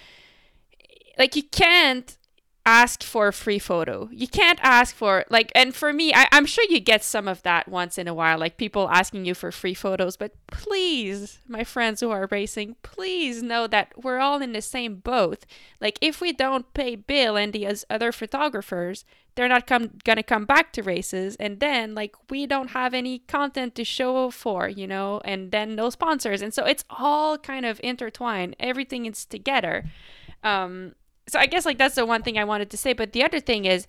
like 1.16 1.36
you 1.36 1.44
can't 1.44 2.18
ask 2.66 3.02
for 3.02 3.28
a 3.28 3.32
free 3.32 3.58
photo. 3.58 4.08
You 4.10 4.26
can't 4.26 4.58
ask 4.62 4.94
for 4.94 5.24
like 5.28 5.52
and 5.54 5.74
for 5.74 5.92
me, 5.92 6.14
I, 6.14 6.26
I'm 6.32 6.46
sure 6.46 6.64
you 6.68 6.80
get 6.80 7.04
some 7.04 7.28
of 7.28 7.42
that 7.42 7.68
once 7.68 7.98
in 7.98 8.08
a 8.08 8.14
while, 8.14 8.38
like 8.38 8.56
people 8.56 8.88
asking 8.88 9.26
you 9.26 9.34
for 9.34 9.52
free 9.52 9.74
photos, 9.74 10.16
but 10.16 10.32
please, 10.46 11.40
my 11.46 11.62
friends 11.62 12.00
who 12.00 12.10
are 12.10 12.28
racing, 12.30 12.76
please 12.82 13.42
know 13.42 13.66
that 13.66 13.92
we're 14.02 14.18
all 14.18 14.40
in 14.40 14.52
the 14.52 14.62
same 14.62 14.96
boat. 14.96 15.44
Like 15.80 15.98
if 16.00 16.20
we 16.20 16.32
don't 16.32 16.72
pay 16.72 16.96
Bill 16.96 17.36
and 17.36 17.52
the 17.52 17.68
other 17.90 18.12
photographers, 18.12 19.04
they're 19.34 19.48
not 19.48 19.66
come 19.66 19.90
gonna 20.04 20.22
come 20.22 20.46
back 20.46 20.72
to 20.72 20.82
races 20.82 21.36
and 21.36 21.60
then 21.60 21.94
like 21.94 22.14
we 22.30 22.46
don't 22.46 22.70
have 22.70 22.94
any 22.94 23.18
content 23.18 23.74
to 23.74 23.84
show 23.84 24.30
for, 24.30 24.68
you 24.68 24.86
know, 24.86 25.20
and 25.26 25.50
then 25.50 25.74
no 25.74 25.90
sponsors. 25.90 26.40
And 26.40 26.54
so 26.54 26.64
it's 26.64 26.84
all 26.88 27.36
kind 27.36 27.66
of 27.66 27.78
intertwined. 27.84 28.56
Everything 28.58 29.04
is 29.04 29.26
together. 29.26 29.84
Um 30.42 30.94
so 31.26 31.38
I 31.38 31.46
guess 31.46 31.64
like 31.66 31.78
that's 31.78 31.94
the 31.94 32.06
one 32.06 32.22
thing 32.22 32.38
I 32.38 32.44
wanted 32.44 32.70
to 32.70 32.76
say. 32.76 32.92
But 32.92 33.12
the 33.12 33.24
other 33.24 33.40
thing 33.40 33.64
is, 33.64 33.86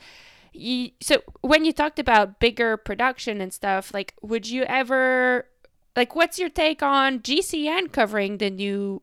you, 0.54 0.91
so 1.02 1.21
when 1.41 1.65
you 1.65 1.74
talked 1.74 2.00
about 2.00 2.39
bigger 2.39 2.78
production 2.78 3.41
and 3.41 3.54
stuff, 3.54 3.93
like 3.93 4.13
would 4.21 4.50
you 4.50 4.63
ever, 4.63 5.48
like, 5.95 6.15
what's 6.15 6.39
your 6.39 6.50
take 6.50 6.82
on 6.82 7.19
GCN 7.19 7.91
covering 7.91 8.38
the 8.38 8.50
new, 8.50 9.02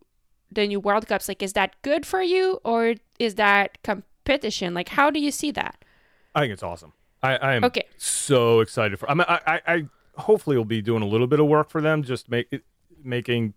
the 0.51 0.67
new 0.67 0.81
World 0.81 1.07
Cups? 1.07 1.29
Like, 1.29 1.43
is 1.43 1.53
that 1.55 1.77
good 1.83 2.07
for 2.07 2.23
you 2.23 2.61
or 2.65 2.95
is 3.19 3.35
that 3.37 3.83
competition? 3.83 4.75
Like, 4.75 4.89
how 4.91 5.11
do 5.11 5.21
you 5.21 5.31
see 5.31 5.51
that? 5.53 5.85
I 6.35 6.41
think 6.41 6.53
it's 6.53 6.63
awesome. 6.63 6.95
I, 7.23 7.37
I 7.37 7.55
am 7.55 7.65
Okay. 7.65 7.85
so 7.99 8.61
excited 8.61 8.99
for. 8.99 9.11
I 9.11 9.15
mean, 9.15 9.27
I, 9.29 9.41
I, 9.47 9.61
I 9.67 9.85
hopefully 10.17 10.57
will 10.57 10.65
be 10.65 10.83
doing 10.83 11.03
a 11.03 11.07
little 11.07 11.27
bit 11.27 11.39
of 11.41 11.47
work 11.47 11.71
for 11.71 11.81
them, 11.81 12.03
just 12.03 12.31
make 12.31 12.49
making 13.05 13.55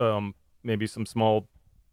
um, 0.00 0.34
maybe 0.62 0.86
some 0.86 1.06
small 1.06 1.48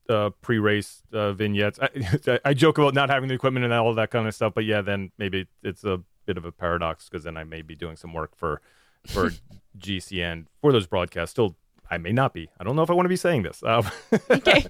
uh, 0.09 0.29
pre-race 0.41 1.03
uh, 1.13 1.33
vignettes. 1.33 1.79
I, 1.81 2.39
I 2.45 2.53
joke 2.53 2.77
about 2.77 2.93
not 2.93 3.09
having 3.09 3.29
the 3.29 3.35
equipment 3.35 3.65
and 3.65 3.73
all 3.73 3.93
that 3.93 4.11
kind 4.11 4.27
of 4.27 4.35
stuff, 4.35 4.53
but 4.53 4.65
yeah, 4.65 4.81
then 4.81 5.11
maybe 5.17 5.47
it's 5.63 5.83
a 5.83 6.01
bit 6.25 6.37
of 6.37 6.45
a 6.45 6.51
paradox 6.51 7.09
because 7.09 7.23
then 7.23 7.37
I 7.37 7.43
may 7.43 7.61
be 7.61 7.75
doing 7.75 7.95
some 7.95 8.13
work 8.13 8.35
for 8.35 8.61
for 9.07 9.31
GCN 9.77 10.45
for 10.61 10.71
those 10.71 10.87
broadcasts. 10.87 11.31
Still, 11.31 11.55
I 11.89 11.97
may 11.97 12.11
not 12.11 12.33
be. 12.33 12.49
I 12.59 12.63
don't 12.63 12.75
know 12.75 12.83
if 12.83 12.89
I 12.89 12.93
want 12.93 13.05
to 13.05 13.09
be 13.09 13.15
saying 13.15 13.43
this. 13.43 13.61
Um, 13.63 13.85
Okay. 14.29 14.65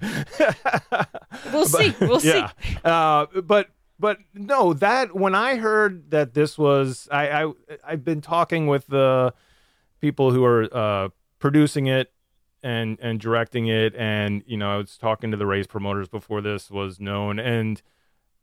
We'll 1.51 1.65
see. 1.65 1.93
We'll 2.01 2.21
yeah. 2.21 2.51
Uh, 2.83 3.25
but 3.41 3.69
but 3.99 4.19
no, 4.33 4.73
that 4.73 5.15
when 5.15 5.35
I 5.35 5.55
heard 5.55 6.11
that 6.11 6.33
this 6.33 6.57
was, 6.57 7.07
I, 7.11 7.43
I 7.43 7.53
I've 7.85 8.03
been 8.03 8.21
talking 8.21 8.67
with 8.67 8.87
the 8.87 9.33
people 10.01 10.31
who 10.31 10.43
are 10.43 10.67
uh, 10.75 11.09
producing 11.39 11.87
it 11.87 12.11
and 12.65 12.97
and 12.99 13.19
directing 13.19 13.67
it, 13.67 13.93
and 13.95 14.43
you 14.47 14.57
know 14.57 14.73
I 14.73 14.77
was 14.77 14.97
talking 14.97 15.29
to 15.31 15.37
the 15.37 15.45
race 15.45 15.67
promoters 15.67 16.09
before 16.09 16.41
this 16.41 16.71
was 16.71 16.99
known, 16.99 17.37
and 17.39 17.81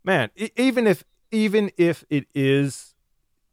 man, 0.04 0.30
even 0.56 0.86
if 0.86 1.04
even 1.32 1.70
if 1.76 2.04
it 2.08 2.26
is 2.34 2.94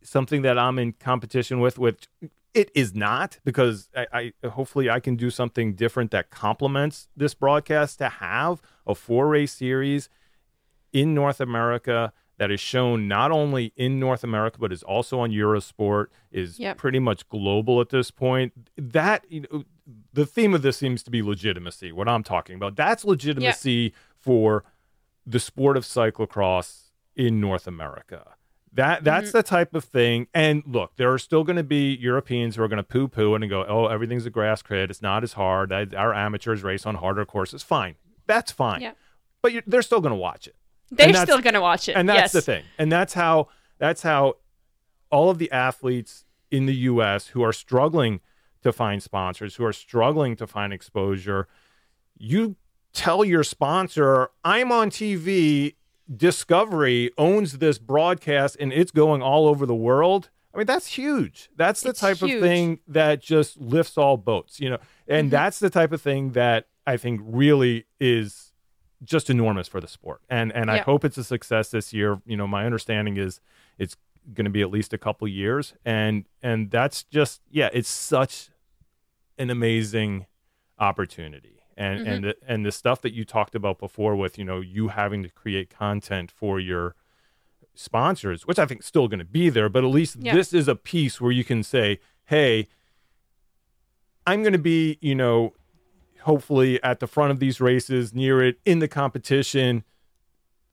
something 0.03 0.43
that 0.43 0.59
I'm 0.59 0.77
in 0.77 0.93
competition 0.93 1.59
with, 1.59 1.79
which 1.79 2.07
it 2.53 2.71
is 2.75 2.93
not, 2.93 3.39
because 3.43 3.89
I, 3.95 4.31
I 4.43 4.47
hopefully 4.49 4.89
I 4.89 4.99
can 4.99 5.15
do 5.15 5.29
something 5.29 5.73
different 5.73 6.11
that 6.11 6.29
complements 6.29 7.07
this 7.17 7.33
broadcast 7.33 7.97
to 7.99 8.09
have 8.09 8.61
a 8.85 8.93
four 8.93 9.27
race 9.27 9.53
series 9.53 10.07
in 10.93 11.13
North 11.15 11.41
America 11.41 12.13
that 12.37 12.51
is 12.51 12.59
shown 12.59 13.07
not 13.07 13.31
only 13.31 13.73
in 13.75 13.99
North 13.99 14.23
America 14.23 14.57
but 14.59 14.71
is 14.71 14.81
also 14.83 15.19
on 15.19 15.31
Eurosport 15.31 16.07
is 16.31 16.57
Yep. 16.59 16.77
pretty 16.77 16.99
much 16.99 17.27
global 17.27 17.81
at 17.81 17.89
this 17.89 18.11
point. 18.11 18.53
That 18.77 19.25
you 19.29 19.41
know, 19.41 19.63
the 20.13 20.25
theme 20.25 20.53
of 20.53 20.61
this 20.61 20.77
seems 20.77 21.03
to 21.03 21.11
be 21.11 21.21
legitimacy. 21.21 21.91
What 21.91 22.07
I'm 22.07 22.23
talking 22.23 22.55
about 22.55 22.75
that's 22.75 23.05
legitimacy 23.05 23.93
for 24.17 24.63
the 25.25 25.39
sport 25.39 25.77
of 25.77 25.83
cyclocross 25.83 26.89
in 27.15 27.39
North 27.39 27.67
America. 27.67 28.35
That 28.71 29.03
that's 29.03 29.29
mm-hmm. 29.29 29.37
the 29.37 29.43
type 29.43 29.73
of 29.73 29.83
thing. 29.83 30.27
And 30.33 30.63
look, 30.65 30.95
there 30.97 31.11
are 31.11 31.17
still 31.17 31.43
going 31.43 31.55
to 31.55 31.63
be 31.63 31.95
Europeans 31.95 32.55
who 32.55 32.63
are 32.63 32.67
going 32.67 32.77
to 32.77 32.83
poo 32.83 33.07
poo 33.07 33.33
and 33.33 33.49
go, 33.49 33.65
"Oh, 33.67 33.87
everything's 33.87 34.25
a 34.25 34.29
grass 34.29 34.61
crit. 34.61 34.91
It's 34.91 35.01
not 35.01 35.23
as 35.23 35.33
hard. 35.33 35.69
That- 35.69 35.95
Our 35.95 36.13
amateurs 36.13 36.63
race 36.63 36.85
on 36.85 36.95
harder 36.95 37.25
courses. 37.25 37.63
Fine, 37.63 37.95
that's 38.27 38.51
fine. 38.51 38.81
Yeah. 38.81 38.91
But 39.41 39.63
they're 39.65 39.81
still 39.81 40.01
going 40.01 40.11
to 40.11 40.17
watch 40.17 40.47
it 40.47 40.55
They're 40.91 41.13
still 41.13 41.39
gonna 41.39 41.61
watch 41.61 41.87
it. 41.87 41.93
and 41.93 42.09
that's 42.09 42.17
yes. 42.17 42.31
the 42.33 42.41
thing 42.41 42.65
and 42.77 42.91
that's 42.91 43.13
how 43.13 43.47
that's 43.77 44.01
how 44.01 44.35
all 45.09 45.29
of 45.29 45.37
the 45.37 45.49
athletes 45.51 46.25
in 46.51 46.65
the 46.65 46.73
us 46.73 47.27
who 47.27 47.41
are 47.41 47.53
struggling 47.53 48.19
to 48.63 48.71
find 48.71 49.01
sponsors 49.01 49.55
who 49.55 49.65
are 49.65 49.73
struggling 49.73 50.35
to 50.35 50.45
find 50.47 50.73
exposure 50.73 51.47
you 52.17 52.55
tell 52.93 53.23
your 53.23 53.43
sponsor 53.43 54.29
i'm 54.43 54.71
on 54.71 54.89
tv 54.89 55.75
discovery 56.23 57.11
owns 57.17 57.59
this 57.59 57.77
broadcast 57.77 58.57
and 58.59 58.73
it's 58.73 58.91
going 58.91 59.21
all 59.21 59.45
over 59.47 59.65
the 59.67 59.75
world. 59.75 60.29
I 60.53 60.57
mean 60.57 60.65
that's 60.65 60.87
huge. 60.87 61.49
That's 61.55 61.81
the 61.81 61.89
It's 61.89 61.99
type 61.99 62.17
huge. 62.17 62.33
of 62.33 62.41
thing 62.41 62.79
that 62.87 63.21
just 63.21 63.61
lifts 63.61 63.97
all 63.97 64.17
boats 64.17 64.59
you 64.59 64.69
know? 64.71 64.79
And 65.07 65.25
Mm-hmm. 65.27 65.31
that's 65.31 65.59
the 65.59 65.69
type 65.69 65.91
of 65.91 66.01
thing 66.01 66.31
that 66.31 66.67
i 66.87 66.97
think 66.97 67.21
really 67.23 67.85
is 67.99 68.53
just 69.03 69.29
enormous 69.29 69.67
for 69.67 69.79
the 69.79 69.87
sport. 69.87 70.21
And 70.29 70.51
and 70.53 70.69
i 70.71 70.79
hope 70.79 71.05
it's 71.05 71.17
a 71.17 71.23
success 71.23 71.69
this 71.69 71.93
year. 71.93 72.19
You 72.25 72.37
know 72.37 72.47
my 72.47 72.65
understanding 72.65 73.17
is 73.17 73.39
it's 73.77 73.95
going 74.33 74.45
to 74.45 74.51
be 74.51 74.61
at 74.61 74.69
least 74.71 74.93
a 74.93 74.97
couple 74.97 75.27
years, 75.27 75.73
and 75.85 76.25
and 76.41 76.71
that's 76.71 77.03
just 77.03 77.41
yeah, 77.49 77.69
it's 77.73 77.89
such 77.89 78.49
an 79.37 79.49
amazing 79.49 80.25
opportunity. 80.77 81.55
And 81.77 82.01
Mhm. 82.01 82.07
and 82.11 82.23
the, 82.25 82.35
and 82.45 82.65
the 82.65 82.71
stuff 82.71 83.01
that 83.01 83.13
you 83.13 83.23
talked 83.23 83.55
about 83.55 83.79
before 83.79 84.15
with 84.15 84.37
you 84.37 84.43
know 84.45 84.59
you 84.61 84.89
having 84.89 85.23
to 85.23 85.29
create 85.29 85.69
content 85.69 86.29
for 86.31 86.59
your 86.59 86.95
sponsors, 87.73 88.45
which 88.45 88.59
I 88.59 88.65
think 88.65 88.81
is 88.81 88.85
still 88.87 89.07
going 89.07 89.19
to 89.19 89.25
be 89.25 89.49
there, 89.49 89.69
but 89.69 89.83
at 89.85 89.89
least 89.89 90.17
Yeah. 90.19 90.33
this 90.33 90.53
is 90.53 90.67
a 90.67 90.75
piece 90.75 91.21
where 91.21 91.31
you 91.31 91.45
can 91.45 91.63
say, 91.63 91.99
hey, 92.25 92.67
I'm 94.27 94.41
going 94.43 94.53
to 94.53 94.59
be, 94.59 94.97
you 95.01 95.15
know, 95.15 95.53
hopefully 96.23 96.81
at 96.83 96.99
the 96.99 97.07
front 97.07 97.31
of 97.31 97.39
these 97.39 97.61
races, 97.61 98.13
near 98.13 98.43
it, 98.43 98.59
in 98.65 98.79
the 98.79 98.87
competition. 98.89 99.83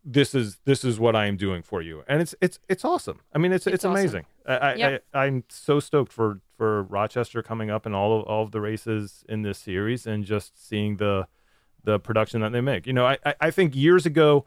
This 0.08 0.36
is 0.36 0.58
this 0.64 0.84
is 0.84 1.00
what 1.00 1.16
I 1.16 1.26
am 1.26 1.36
doing 1.36 1.62
for 1.62 1.82
you, 1.82 2.04
and 2.06 2.22
it's 2.22 2.32
it's 2.40 2.60
it's 2.68 2.84
awesome. 2.84 3.18
I 3.34 3.38
mean, 3.38 3.52
it's 3.52 3.66
it's, 3.66 3.74
It's 3.74 3.84
awesome. 3.84 3.90
amazing. 4.00 4.24
I, 4.46 4.54
I, 4.56 4.74
Yeah. 4.74 4.98
I 5.12 5.24
I'm 5.26 5.42
so 5.48 5.80
stoked 5.80 6.12
for 6.12 6.40
for 6.56 6.84
Rochester 6.84 7.42
coming 7.42 7.70
up 7.70 7.86
in 7.86 7.92
all 7.94 8.20
of, 8.20 8.26
all 8.26 8.42
of 8.44 8.52
the 8.52 8.60
races 8.60 9.24
in 9.28 9.42
this 9.42 9.58
series, 9.58 10.06
and 10.06 10.24
just 10.24 10.64
seeing 10.68 10.98
the 10.98 11.26
the 11.82 11.98
production 11.98 12.40
that 12.42 12.52
they 12.52 12.60
make. 12.60 12.86
You 12.86 12.92
know, 12.92 13.04
I 13.04 13.18
I, 13.26 13.34
I 13.40 13.50
think 13.50 13.74
years 13.74 14.06
ago. 14.06 14.44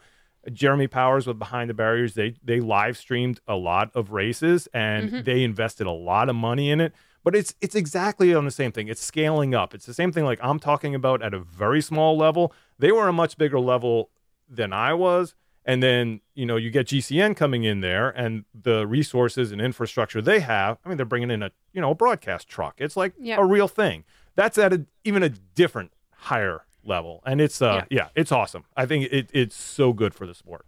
Jeremy 0.54 0.88
Powers 0.88 1.28
with 1.28 1.38
Behind 1.38 1.70
the 1.70 1.74
Barriers, 1.74 2.14
they 2.14 2.34
they 2.42 2.62
live 2.62 2.98
streamed 2.98 3.42
a 3.46 3.56
lot 3.58 3.92
of 3.94 4.12
races 4.14 4.70
and 4.74 5.12
Mhm. 5.12 5.26
they 5.26 5.44
invested 5.44 5.86
a 5.86 5.92
lot 5.92 6.30
of 6.30 6.36
money 6.38 6.72
in 6.72 6.80
it. 6.80 6.94
But 7.26 7.36
it's 7.36 7.54
it's 7.60 7.76
exactly 7.76 8.34
on 8.34 8.46
the 8.46 8.52
same 8.52 8.72
thing. 8.72 8.88
It's 8.88 9.02
scaling 9.04 9.54
up. 9.54 9.74
It's 9.76 9.86
the 9.86 9.94
same 9.94 10.14
thing 10.14 10.24
like 10.24 10.40
I'm 10.42 10.58
talking 10.58 10.96
about 10.96 11.22
at 11.22 11.34
a 11.34 11.40
very 11.40 11.82
small 11.82 12.18
level. 12.18 12.54
They 12.80 12.90
were 12.94 13.10
a 13.10 13.14
much 13.14 13.38
bigger 13.38 13.60
level 13.60 14.12
than 14.50 14.72
I 14.72 14.94
was. 14.94 15.36
And 15.70 15.84
then, 15.84 16.22
you 16.34 16.46
know, 16.46 16.56
you 16.58 16.70
get 16.72 16.88
GCN 16.88 17.36
coming 17.36 17.64
in 17.64 17.82
there 17.82 18.10
and 18.10 18.44
the 18.54 18.88
resources 18.88 19.52
and 19.52 19.62
infrastructure 19.62 20.22
they 20.22 20.40
have. 20.40 20.78
I 20.84 20.90
mean, 20.90 20.98
they're 20.98 21.06
bringing 21.06 21.32
in 21.32 21.44
a, 21.44 21.52
you 21.74 21.82
know, 21.82 21.92
a 21.92 21.96
broadcast 21.96 22.48
truck. 22.48 22.76
It's 22.80 22.98
like 22.98 23.14
Yeah. 23.20 23.38
a 23.40 23.46
real 23.46 23.68
thing. 23.68 24.04
That's 24.36 24.58
at 24.58 24.74
a, 24.74 24.86
even 25.04 25.22
a 25.24 25.30
different 25.30 25.92
higher 26.14 26.66
level. 26.84 27.22
And 27.26 27.40
it's, 27.40 27.62
uh, 27.62 27.86
yeah, 27.90 28.08
it's 28.16 28.32
awesome. 28.32 28.64
I 28.76 28.86
think 28.86 29.10
it, 29.12 29.30
it's 29.34 29.56
so 29.56 29.94
good 29.94 30.14
for 30.14 30.26
the 30.26 30.34
sport. 30.34 30.66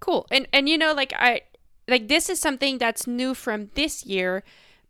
cool 0.00 0.26
and 0.32 0.48
and 0.52 0.68
you 0.68 0.76
know 0.76 0.92
like 0.92 1.12
i 1.28 1.40
like 1.86 2.08
this 2.08 2.28
is 2.28 2.40
something 2.40 2.78
that's 2.78 3.06
new 3.06 3.34
from 3.34 3.70
this 3.74 4.04
year 4.04 4.42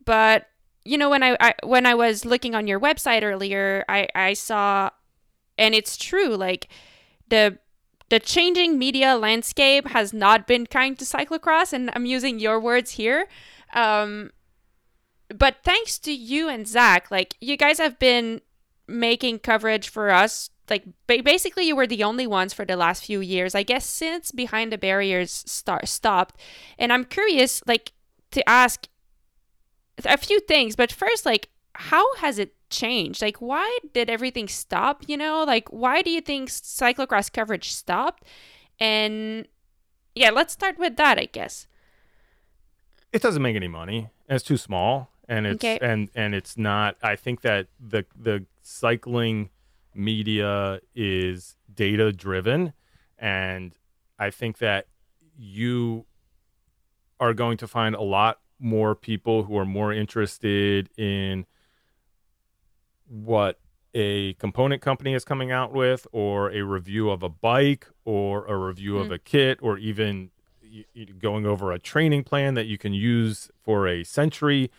but 0.07 0.49
you 0.87 0.97
know 0.97 1.11
when 1.11 1.23
I, 1.23 1.37
I 1.39 1.53
when 1.65 1.85
i 1.85 1.95
was 1.95 2.25
looking 2.25 2.55
on 2.55 2.67
your 2.67 2.81
website 2.81 3.23
earlier 3.23 3.85
i 3.91 4.09
i 4.15 4.33
saw 4.33 4.89
and 5.59 5.75
it's 5.75 5.99
true 5.99 6.33
like 6.35 6.69
the 7.29 7.59
the 8.13 8.21
changing 8.21 8.79
media 8.79 9.17
landscape 9.17 9.89
has 9.89 10.13
not 10.13 10.47
been 10.47 10.67
kind 10.67 10.99
to 10.99 11.05
cyclocross 11.07 11.73
and 11.73 11.91
i'm 11.95 12.05
using 12.05 12.39
your 12.39 12.61
words 12.61 12.91
here. 12.93 13.27
Um 13.73 14.33
but 15.35 15.57
thanks 15.65 15.99
to 16.01 16.13
you 16.13 16.47
and 16.47 16.69
zach 16.69 17.11
like 17.11 17.37
you 17.41 17.57
guys 17.57 17.79
have 17.79 17.99
been 17.99 18.43
making 18.87 19.39
coverage 19.39 19.89
for 19.89 20.11
us. 20.11 20.51
Like 20.69 20.85
ba- 21.07 21.23
basically 21.25 21.65
you 21.65 21.75
were 21.75 21.87
the 21.87 22.05
only 22.05 22.27
ones 22.27 22.53
for 22.53 22.67
the 22.67 22.77
last 22.77 23.03
few 23.07 23.21
years 23.21 23.55
i 23.55 23.63
guess 23.63 23.87
since 23.87 24.31
behind 24.31 24.71
the 24.71 24.77
barriers 24.77 25.33
start 25.47 25.89
stopped. 25.89 26.35
And 26.79 26.93
i'm 26.93 27.07
curious 27.07 27.63
like 27.67 27.93
to 28.33 28.47
ask 28.47 28.89
a 30.05 30.19
few 30.19 30.39
things 30.41 30.77
but 30.77 30.93
first 30.93 31.25
like 31.25 31.49
how 31.91 32.05
has 32.17 32.39
it 32.39 32.53
changed? 32.73 33.23
Like 33.23 33.37
why 33.39 33.79
did 33.95 34.11
everything 34.11 34.49
stop 34.49 35.05
you 35.07 35.17
know? 35.17 35.45
Like 35.45 35.69
why 35.69 36.03
do 36.03 36.11
you 36.11 36.21
think 36.21 36.49
cyclocross 36.51 37.33
coverage 37.33 37.71
stopped? 37.73 38.25
And 38.81 39.47
yeah 40.15 40.31
let's 40.31 40.53
start 40.53 40.77
with 40.79 40.97
that 40.97 41.19
i 41.19 41.25
guess. 41.27 41.67
It 43.13 43.23
doesn't 43.23 43.43
make 43.43 43.57
any 43.57 43.69
money 43.69 44.09
it's 44.29 44.43
too 44.45 44.57
small 44.57 45.11
and 45.29 45.47
it's 45.47 45.65
Okay. 45.65 45.79
and 45.81 46.09
and 46.15 46.35
it's 46.35 46.57
not 46.57 46.97
i 47.03 47.15
think 47.17 47.43
that 47.43 47.69
the 47.79 48.05
the 48.19 48.47
cycling 48.63 49.51
media 49.95 50.81
is 50.95 51.57
data 51.75 52.13
driven 52.13 52.73
and 53.19 53.77
i 54.19 54.31
think 54.31 54.59
that 54.59 54.87
you 55.37 56.07
are 57.21 57.35
going 57.35 57.57
to 57.59 57.69
find 57.69 57.95
a 57.95 58.03
lot 58.03 58.41
more 58.59 58.95
people 58.95 59.45
who 59.45 59.57
are 59.59 59.67
more 59.67 59.93
interested 59.93 60.89
in 60.97 61.45
what 63.13 63.61
a 63.95 64.33
component 64.35 64.81
company 64.81 65.13
is 65.13 65.23
coming 65.25 65.51
out 65.53 65.71
with 65.73 66.07
or 66.13 66.51
a 66.51 66.63
review 66.63 67.11
of 67.11 67.23
a 67.23 67.29
bike 67.29 67.87
or 68.07 68.47
a 68.47 68.57
review 68.57 68.99
of 68.99 69.09
Mm. 69.09 69.15
a 69.15 69.19
kit 69.19 69.59
or 69.61 69.77
even 69.77 70.31
going 71.19 71.45
over 71.45 71.71
a 71.73 71.79
training 71.79 72.25
plan 72.25 72.55
that 72.55 72.65
you 72.65 72.79
can 72.79 72.95
use 72.95 73.51
for 73.63 73.87
a 73.87 74.03
century 74.05 74.71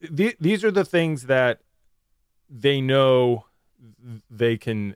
these 0.00 0.62
are 0.62 0.70
the 0.70 0.84
things 0.84 1.24
that 1.26 1.60
they 2.48 2.80
know 2.80 3.44
they 4.30 4.56
can 4.56 4.94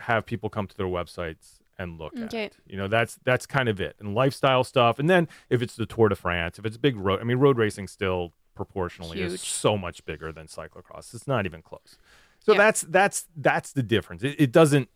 have 0.00 0.26
people 0.26 0.50
come 0.50 0.66
to 0.66 0.76
their 0.76 0.86
websites 0.86 1.60
and 1.78 1.98
look 1.98 2.12
Okay. 2.20 2.44
at 2.44 2.56
you 2.66 2.76
know 2.76 2.86
that's 2.88 3.18
that's 3.24 3.46
kind 3.46 3.70
of 3.70 3.80
it 3.80 3.96
and 3.98 4.14
lifestyle 4.14 4.62
stuff 4.62 4.98
and 4.98 5.08
then 5.08 5.26
if 5.48 5.62
it's 5.62 5.74
the 5.76 5.86
tour 5.86 6.10
de 6.10 6.14
france 6.14 6.58
if 6.58 6.66
it's 6.66 6.76
big 6.76 6.96
road 6.96 7.18
i 7.20 7.24
mean 7.24 7.38
road 7.38 7.56
racing 7.56 7.86
still 7.88 8.32
proportionally 8.56 9.18
Huge. 9.18 9.32
is 9.34 9.40
so 9.42 9.76
much 9.78 10.04
bigger 10.04 10.32
than 10.32 10.46
cyclocross. 10.48 11.14
It's 11.14 11.28
not 11.28 11.46
even 11.46 11.62
close. 11.62 11.96
So 12.40 12.52
Yeah. 12.52 12.58
that's 12.58 12.80
that's 12.82 13.26
that's 13.36 13.72
the 13.72 13.82
difference. 13.82 14.24
It, 14.24 14.34
it 14.38 14.52
doesn't 14.52 14.88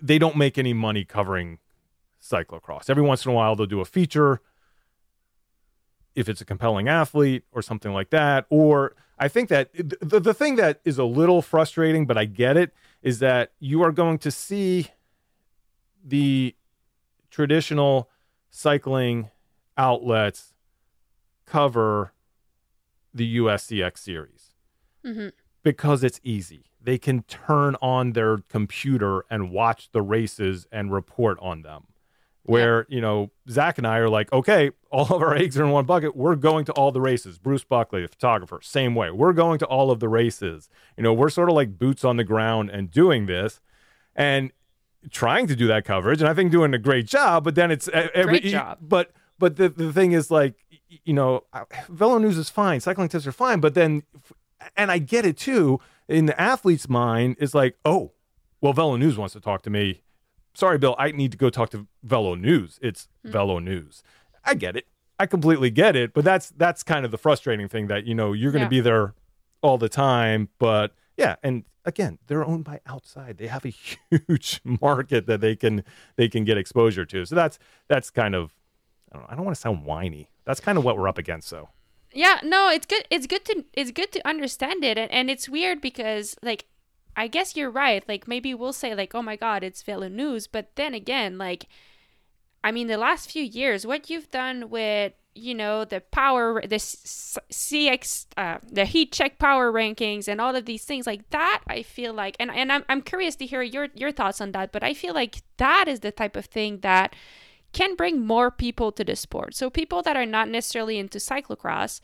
they 0.00 0.18
don't 0.18 0.36
make 0.36 0.56
any 0.58 0.72
money 0.72 1.04
covering 1.04 1.58
cyclocross. 2.22 2.88
Every 2.88 3.02
once 3.02 3.24
in 3.24 3.32
a 3.32 3.34
while 3.34 3.56
they'll 3.56 3.66
do 3.66 3.80
a 3.80 3.84
feature 3.84 4.40
if 6.14 6.28
it's 6.28 6.40
a 6.40 6.44
compelling 6.44 6.88
athlete 6.88 7.44
or 7.52 7.62
something 7.62 7.92
like 7.92 8.10
that. 8.10 8.46
Or 8.50 8.94
i 9.18 9.28
think 9.28 9.48
that 9.50 9.70
the, 9.74 10.18
the 10.20 10.32
thing 10.34 10.56
that 10.56 10.80
is 10.84 10.96
a 10.98 11.04
little 11.04 11.42
frustrating 11.42 12.06
but 12.06 12.16
i 12.16 12.24
get 12.24 12.56
it 12.56 12.72
is 13.02 13.18
that 13.18 13.52
you 13.58 13.82
are 13.82 13.92
going 13.92 14.16
to 14.16 14.30
see 14.30 14.88
the 16.02 16.54
traditional 17.30 18.08
cycling 18.50 19.28
outlets 19.76 20.54
cover 21.44 22.12
the 23.12 23.38
USCX 23.38 23.98
series 23.98 24.54
mm-hmm. 25.04 25.28
because 25.62 26.04
it's 26.04 26.20
easy. 26.22 26.64
They 26.82 26.98
can 26.98 27.22
turn 27.24 27.76
on 27.82 28.12
their 28.12 28.38
computer 28.48 29.24
and 29.30 29.50
watch 29.50 29.90
the 29.92 30.02
races 30.02 30.66
and 30.72 30.92
report 30.92 31.38
on 31.40 31.62
them. 31.62 31.84
Where, 32.44 32.86
you 32.88 33.02
know, 33.02 33.30
Zach 33.48 33.76
and 33.78 33.86
I 33.86 33.98
are 33.98 34.08
like, 34.08 34.32
okay, 34.32 34.70
all 34.90 35.14
of 35.14 35.22
our 35.22 35.36
eggs 35.36 35.58
are 35.58 35.64
in 35.64 35.70
one 35.70 35.84
bucket. 35.84 36.16
We're 36.16 36.36
going 36.36 36.64
to 36.64 36.72
all 36.72 36.90
the 36.90 37.00
races. 37.00 37.38
Bruce 37.38 37.64
Buckley, 37.64 38.02
the 38.02 38.08
photographer, 38.08 38.60
same 38.62 38.94
way. 38.94 39.10
We're 39.10 39.34
going 39.34 39.58
to 39.60 39.66
all 39.66 39.90
of 39.90 40.00
the 40.00 40.08
races. 40.08 40.68
You 40.96 41.02
know, 41.02 41.12
we're 41.12 41.28
sort 41.28 41.48
of 41.50 41.54
like 41.54 41.78
boots 41.78 42.02
on 42.02 42.16
the 42.16 42.24
ground 42.24 42.70
and 42.70 42.90
doing 42.90 43.26
this 43.26 43.60
and 44.16 44.52
trying 45.10 45.46
to 45.48 45.54
do 45.54 45.66
that 45.68 45.84
coverage. 45.84 46.20
And 46.20 46.28
I 46.28 46.34
think 46.34 46.50
doing 46.50 46.74
a 46.74 46.78
great 46.78 47.06
job, 47.06 47.44
but 47.44 47.54
then 47.54 47.70
it's 47.70 47.88
every, 47.88 48.40
Great 48.40 48.44
job. 48.44 48.78
But, 48.80 49.12
but 49.38 49.56
the, 49.56 49.68
the 49.68 49.92
thing 49.92 50.12
is 50.12 50.30
like, 50.30 50.54
you 51.04 51.12
know, 51.12 51.44
Velo 51.88 52.18
News 52.18 52.36
is 52.38 52.50
fine. 52.50 52.80
Cycling 52.80 53.08
tips 53.08 53.26
are 53.26 53.32
fine. 53.32 53.60
But 53.60 53.74
then, 53.74 54.02
and 54.76 54.90
I 54.90 54.98
get 54.98 55.24
it 55.24 55.36
too, 55.36 55.80
in 56.08 56.26
the 56.26 56.40
athlete's 56.40 56.88
mind 56.88 57.36
is 57.38 57.54
like, 57.54 57.76
oh, 57.84 58.12
well, 58.60 58.72
Velo 58.72 58.96
News 58.96 59.16
wants 59.16 59.32
to 59.34 59.40
talk 59.40 59.62
to 59.62 59.70
me. 59.70 60.02
Sorry, 60.54 60.78
Bill, 60.78 60.96
I 60.98 61.12
need 61.12 61.32
to 61.32 61.38
go 61.38 61.48
talk 61.48 61.70
to 61.70 61.86
Velo 62.02 62.34
News. 62.34 62.78
It's 62.82 63.08
hmm. 63.24 63.30
Velo 63.30 63.58
News. 63.58 64.02
I 64.44 64.54
get 64.54 64.76
it. 64.76 64.86
I 65.18 65.26
completely 65.26 65.70
get 65.70 65.96
it. 65.96 66.12
But 66.12 66.24
that's 66.24 66.50
that's 66.56 66.82
kind 66.82 67.04
of 67.04 67.10
the 67.10 67.18
frustrating 67.18 67.68
thing 67.68 67.86
that 67.88 68.04
you 68.04 68.14
know 68.14 68.32
you're 68.32 68.52
going 68.52 68.60
to 68.68 68.74
Yeah. 68.74 68.80
be 68.80 68.80
there 68.80 69.14
all 69.62 69.78
the 69.78 69.88
time. 69.88 70.48
But 70.58 70.94
yeah, 71.16 71.36
and 71.42 71.64
again, 71.84 72.18
they're 72.26 72.44
owned 72.44 72.64
by 72.64 72.80
outside. 72.86 73.38
They 73.38 73.46
have 73.46 73.64
a 73.64 73.68
huge 74.10 74.60
market 74.64 75.26
that 75.26 75.40
they 75.40 75.54
can 75.56 75.84
they 76.16 76.28
can 76.28 76.44
get 76.44 76.56
exposure 76.58 77.04
to. 77.06 77.24
So 77.26 77.34
that's 77.34 77.58
that's 77.88 78.10
kind 78.10 78.34
of 78.34 78.54
I 79.12 79.16
don't, 79.16 79.22
know, 79.22 79.28
I 79.30 79.36
don't 79.36 79.44
want 79.44 79.56
to 79.56 79.60
sound 79.60 79.84
whiny. 79.84 80.30
That's 80.50 80.60
kind 80.60 80.76
of 80.76 80.84
what 80.84 80.96
we're 80.96 81.08
up 81.08 81.18
against. 81.18 81.48
So 81.48 81.68
Yeah, 82.12 82.40
no, 82.42 82.70
it's 82.70 82.86
good. 82.86 83.06
It's 83.08 83.28
good 83.28 83.44
to 83.44 83.64
it's 83.72 83.92
good 83.92 84.10
to 84.12 84.28
understand 84.28 84.82
it, 84.82 84.98
and, 84.98 85.10
and 85.12 85.30
it's 85.30 85.48
weird 85.48 85.80
because 85.80 86.34
like 86.42 86.66
I 87.16 87.28
guess 87.28 87.56
you're 87.56 87.70
right. 87.70 88.06
Like 88.08 88.26
maybe 88.26 88.52
we'll 88.52 88.72
say 88.72 88.94
like, 88.94 89.14
oh 89.14 89.22
my 89.22 89.36
god, 89.36 89.62
it's 89.62 89.82
Velo 89.82 90.08
News, 90.08 90.48
but 90.48 90.72
then 90.74 90.92
again, 90.92 91.38
like 91.38 91.66
I 92.64 92.72
mean, 92.72 92.88
the 92.88 92.98
last 92.98 93.30
few 93.30 93.44
years, 93.44 93.86
what 93.86 94.10
you've 94.10 94.30
done 94.30 94.70
with 94.70 95.12
you 95.36 95.54
know 95.54 95.84
the 95.84 96.00
power, 96.00 96.60
the 96.62 96.76
CX, 96.76 98.26
uh, 98.36 98.58
the 98.68 98.84
heat 98.84 99.12
check 99.12 99.38
power 99.38 99.72
rankings, 99.72 100.26
and 100.26 100.40
all 100.40 100.56
of 100.56 100.66
these 100.66 100.84
things 100.84 101.06
like 101.06 101.30
that, 101.30 101.62
I 101.68 101.82
feel 101.82 102.12
like, 102.12 102.34
and 102.40 102.50
and 102.50 102.72
I'm 102.72 102.84
I'm 102.88 103.02
curious 103.02 103.36
to 103.36 103.46
hear 103.46 103.62
your 103.62 103.86
your 103.94 104.10
thoughts 104.10 104.40
on 104.40 104.50
that, 104.52 104.72
but 104.72 104.82
I 104.82 104.94
feel 104.94 105.14
like 105.14 105.42
that 105.58 105.86
is 105.86 106.00
the 106.00 106.10
type 106.10 106.34
of 106.34 106.46
thing 106.46 106.80
that 106.80 107.14
can 107.72 107.94
bring 107.94 108.26
more 108.26 108.50
people 108.50 108.92
to 108.92 109.04
the 109.04 109.16
sport. 109.16 109.54
So 109.54 109.70
people 109.70 110.02
that 110.02 110.16
are 110.16 110.26
not 110.26 110.48
necessarily 110.48 110.98
into 110.98 111.18
cyclocross 111.18 112.00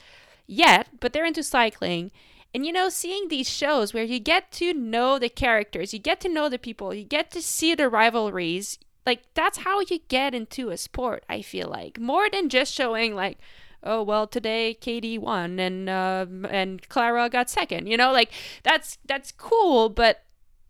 yet, 0.46 0.88
but 1.00 1.12
they're 1.12 1.24
into 1.24 1.42
cycling. 1.42 2.10
And 2.54 2.64
you 2.64 2.72
know, 2.72 2.88
seeing 2.88 3.28
these 3.28 3.48
shows 3.48 3.92
where 3.92 4.04
you 4.04 4.18
get 4.18 4.50
to 4.52 4.72
know 4.72 5.18
the 5.18 5.28
characters, 5.28 5.92
you 5.92 5.98
get 5.98 6.20
to 6.20 6.28
know 6.28 6.48
the 6.48 6.58
people, 6.58 6.94
you 6.94 7.04
get 7.04 7.30
to 7.32 7.42
see 7.42 7.74
the 7.74 7.88
rivalries, 7.88 8.78
like 9.06 9.22
that's 9.34 9.58
how 9.58 9.80
you 9.80 10.00
get 10.08 10.34
into 10.34 10.70
a 10.70 10.76
sport 10.76 11.24
i 11.28 11.40
feel 11.40 11.68
like 11.68 11.98
more 11.98 12.28
than 12.28 12.48
just 12.48 12.74
showing 12.74 13.14
like 13.14 13.38
oh 13.82 14.02
well 14.02 14.26
today 14.26 14.74
katie 14.74 15.16
won 15.16 15.58
and 15.60 15.88
uh, 15.88 16.26
and 16.50 16.86
clara 16.88 17.30
got 17.30 17.48
second 17.48 17.86
you 17.86 17.96
know 17.96 18.12
like 18.12 18.30
that's 18.64 18.98
that's 19.06 19.32
cool 19.32 19.88
but 19.88 20.24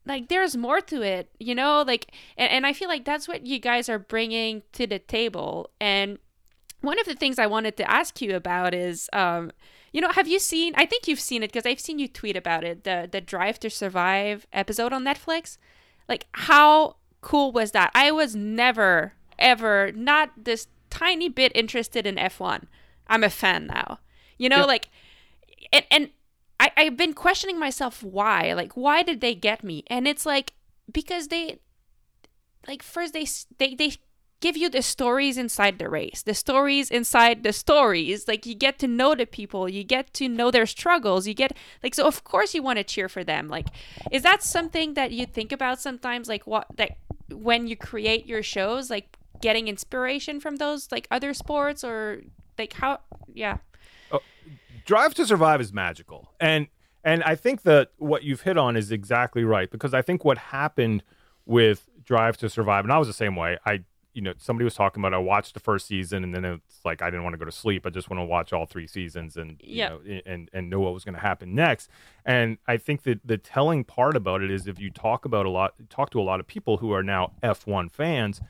like 0.07 0.29
there's 0.29 0.57
more 0.57 0.81
to 0.81 1.03
it 1.03 1.29
you 1.39 1.55
know? 1.55 1.85
Like 1.87 2.13
and, 2.37 2.51
and 2.51 2.67
i 2.67 2.73
feel 2.73 2.89
like 2.89 3.05
that's 3.05 3.29
what 3.29 3.47
you 3.47 3.59
guys 3.59 3.89
are 3.89 3.99
bringing 3.99 4.63
to 4.73 4.87
the 4.87 4.99
table. 4.99 5.71
And 5.81 6.19
one 6.81 6.99
of 7.01 7.07
the 7.07 7.15
things 7.15 7.39
i 7.39 7.47
wanted 7.47 7.77
to 7.77 7.91
ask 7.91 8.21
you 8.21 8.37
about 8.37 8.75
is 8.75 9.09
um 9.13 9.51
you 9.93 10.01
know 10.01 10.11
have 10.11 10.29
you 10.29 10.39
seen 10.39 10.73
i 10.77 10.87
think 10.87 11.09
you've 11.09 11.21
seen 11.21 11.43
it 11.43 11.49
because 11.53 11.67
i've 11.67 11.81
seen 11.81 11.99
you 11.99 12.07
tweet 12.07 12.37
about 12.37 12.63
it 12.65 12.85
the 12.85 13.09
the 13.11 13.21
drive 13.21 13.59
to 13.61 13.71
survive 13.71 14.47
episode 14.53 14.93
on 14.93 15.05
netflix. 15.05 15.59
Like 16.09 16.27
how 16.33 16.97
cool 17.21 17.51
was 17.51 17.73
that? 17.73 17.91
I 17.95 18.13
was 18.13 18.37
never 18.37 19.15
ever 19.39 19.91
not 19.93 20.31
this 20.37 20.69
tiny 20.91 21.29
bit 21.29 21.53
interested 21.55 22.07
in 22.07 22.17
f1 22.17 22.65
i'm 23.09 23.25
a 23.25 23.31
fan 23.31 23.67
now. 23.67 23.99
You 24.39 24.49
know 24.49 24.65
like 24.67 24.89
and 25.73 25.85
and 25.91 26.11
I, 26.59 26.73
I've 26.77 26.97
been 26.97 27.13
questioning 27.13 27.59
myself 27.59 28.03
why. 28.03 28.53
Like, 28.55 28.73
why 28.73 29.03
did 29.03 29.21
they 29.21 29.35
get 29.35 29.63
me? 29.63 29.85
And 29.89 30.07
it's 30.09 30.25
like 30.27 30.55
because 30.93 31.29
they, 31.29 31.59
like, 32.67 32.83
first 32.83 33.13
they 33.13 33.27
they 33.59 33.75
they 33.75 33.93
give 34.41 34.57
you 34.57 34.69
the 34.69 34.83
stories 34.83 35.39
inside 35.39 35.79
the 35.79 35.89
race, 35.89 36.23
the 36.23 36.35
stories 36.35 36.91
inside 36.91 37.43
the 37.43 37.53
stories. 37.53 38.29
Like, 38.29 38.47
you 38.47 38.55
get 38.55 38.79
to 38.81 38.87
know 38.87 39.15
the 39.15 39.27
people, 39.27 39.69
you 39.69 39.83
get 39.85 40.13
to 40.15 40.29
know 40.29 40.51
their 40.51 40.67
struggles. 40.67 41.27
You 41.27 41.35
get 41.35 41.57
like, 41.83 41.95
so 41.95 42.07
of 42.07 42.25
course 42.25 42.55
you 42.55 42.63
want 42.63 42.79
to 42.79 42.85
cheer 42.85 43.09
for 43.09 43.25
them. 43.25 43.49
Like, 43.49 43.67
is 44.11 44.23
that 44.23 44.43
something 44.43 44.95
that 44.95 45.13
you 45.13 45.27
think 45.27 45.53
about 45.53 45.81
sometimes? 45.81 46.29
Like, 46.29 46.47
what 46.47 46.67
that 46.77 46.99
when 47.31 47.67
you 47.67 47.77
create 47.77 48.27
your 48.27 48.43
shows, 48.43 48.91
like 48.91 49.19
getting 49.43 49.69
inspiration 49.69 50.41
from 50.41 50.57
those 50.57 50.91
like 50.91 51.07
other 51.11 51.35
sports 51.35 51.85
or 51.85 52.23
like 52.59 52.73
how? 52.75 53.01
Yeah. 53.33 53.59
Drive 54.87 55.13
to 55.15 55.27
Survive 55.27 55.61
is 55.61 55.73
magical, 55.73 56.33
and 56.41 56.69
and 57.05 57.23
I 57.25 57.35
think 57.35 57.63
that 57.63 57.91
what 57.99 58.23
you've 58.23 58.41
hit 58.43 58.57
on 58.57 58.77
is 58.77 58.91
exactly 58.91 59.45
right 59.45 59.71
because 59.71 59.93
I 59.93 60.01
think 60.03 60.25
what 60.25 60.39
happened 60.39 61.03
with 61.45 61.89
Drive 62.05 62.37
to 62.39 62.49
Survive, 62.49 62.85
and 62.85 62.93
I 62.93 62.99
was 62.99 63.09
the 63.09 63.15
same 63.15 63.35
way. 63.37 63.59
I 63.67 63.83
you 64.15 64.23
know 64.23 64.33
somebody 64.39 64.65
was 64.65 64.75
talking 64.75 65.03
about 65.03 65.13
I 65.13 65.19
watched 65.19 65.53
the 65.55 65.61
first 65.61 65.87
season 65.87 66.25
and 66.25 66.35
then 66.35 66.43
it's 66.45 66.83
like 66.87 67.03
I 67.03 67.11
didn't 67.11 67.25
want 67.25 67.35
to 67.35 67.39
go 67.39 67.45
to 67.45 67.53
sleep. 67.53 67.85
I 67.85 67.91
just 67.91 68.09
want 68.09 68.19
to 68.21 68.25
watch 68.25 68.51
all 68.53 68.65
three 68.65 68.87
seasons 68.87 69.37
and 69.37 69.61
you 69.63 69.77
Yeah. 69.77 69.89
know 69.91 70.01
and 70.25 70.49
and 70.55 70.71
know 70.71 70.81
what 70.81 70.95
was 70.95 71.05
going 71.05 71.17
to 71.17 71.21
happen 71.21 71.55
next. 71.55 71.91
And 72.25 72.57
I 72.67 72.79
think 72.79 73.03
that 73.03 73.21
the 73.27 73.37
telling 73.37 73.85
part 73.85 74.17
about 74.17 74.41
it 74.41 74.51
is 74.51 74.67
if 74.67 74.81
you 74.81 74.89
talk 74.91 75.27
about 75.27 75.45
a 75.45 75.51
lot 75.51 75.75
talk 75.91 76.09
to 76.11 76.21
a 76.21 76.23
lot 76.23 76.41
of 76.41 76.47
people 76.47 76.79
who 76.79 76.93
are 76.93 77.03
now 77.03 77.33
F1 77.43 77.91
fans 77.91 78.41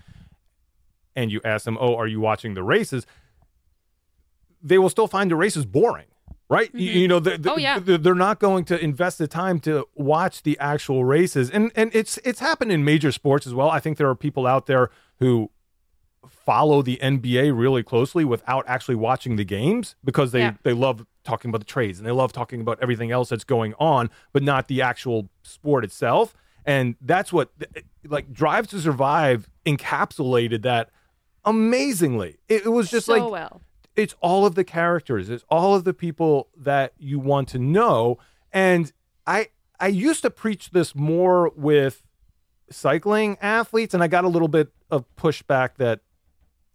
and 1.17 1.33
you 1.33 1.41
ask 1.45 1.65
them, 1.65 1.77
"Oh, 1.81 1.97
are 1.97 2.07
you 2.07 2.21
watching 2.21 2.55
the 2.55 2.63
races?" 2.63 3.07
they 4.63 4.79
will 4.79 4.89
still 4.91 5.09
find 5.09 5.31
the 5.31 5.37
races 5.37 5.65
boring, 5.67 6.07
right? 6.49 6.71
You, 6.75 6.89
mm-hmm. 6.91 6.99
you 6.99 7.09
know, 7.09 7.19
the, 7.21 7.39
the, 7.39 7.53
Oh, 7.53 7.57
yeah. 7.57 7.79
the- 7.79 7.99
they're 7.99 8.15
not 8.15 8.39
going 8.39 8.65
to 8.67 8.79
invest 8.83 9.19
the 9.19 9.27
time 9.29 9.61
to 9.61 9.87
watch 9.95 10.43
the 10.43 10.59
actual 10.59 11.05
races, 11.05 11.51
and 11.51 11.71
and 11.75 11.91
it's 11.95 12.19
it's 12.25 12.41
happened 12.41 12.73
in 12.73 12.85
major 12.85 13.13
sports 13.13 13.47
as 13.47 13.55
well. 13.55 13.71
I 13.71 13.81
think 13.81 13.99
there 13.99 14.09
are 14.09 14.15
people 14.15 14.47
out 14.47 14.67
there 14.67 14.91
who 15.19 15.51
follow 16.29 16.83
the 16.83 16.99
NBA 17.03 17.57
really 17.57 17.83
closely 17.83 18.25
without 18.25 18.65
actually 18.67 18.95
watching 18.97 19.37
the 19.37 19.45
games 19.45 19.95
because 20.05 20.33
they 20.33 20.41
Yeah. 20.41 20.55
they 20.63 20.73
love 20.73 21.07
talking 21.25 21.49
about 21.49 21.59
the 21.59 21.65
trades 21.67 21.99
and 21.99 22.07
they 22.07 22.13
love 22.13 22.33
talking 22.33 22.61
about 22.61 22.79
everything 22.81 23.11
else 23.11 23.29
that's 23.29 23.45
going 23.45 23.75
on, 23.79 24.11
but 24.33 24.43
not 24.43 24.69
the 24.69 24.81
actual 24.83 25.29
sport 25.43 25.85
itself. 25.85 26.35
And 26.65 26.97
that's 27.01 27.33
what 27.33 27.51
like 28.05 28.33
Drive 28.33 28.67
to 28.69 28.81
Survive 28.81 29.49
encapsulated 29.65 30.63
that 30.63 30.91
amazingly. 31.45 32.39
It, 32.49 32.67
it 32.67 32.69
was 32.71 32.91
just 32.91 33.07
so 33.07 33.13
like 33.15 33.33
well. 33.33 33.61
It's 33.97 34.15
all 34.21 34.45
of 34.47 34.55
the 34.55 34.65
characters. 34.65 35.31
It's 35.31 35.45
all 35.49 35.75
of 35.75 35.85
the 35.85 35.95
people 35.95 36.49
that 36.57 36.93
you 36.99 37.19
want 37.19 37.49
to 37.49 37.59
know. 37.59 38.19
And 38.53 38.93
i 39.27 39.49
i 39.81 39.89
used 39.89 40.23
to 40.23 40.31
preach 40.31 40.71
this 40.71 40.95
more 40.95 41.51
with 41.57 42.03
cycling 42.71 43.37
athletes 43.41 43.95
and 43.95 44.03
i 44.03 44.07
got 44.09 44.25
a 44.25 44.29
little 44.29 44.49
bit 44.49 44.69
of 44.91 45.05
pushback 45.17 45.71
that 45.77 46.01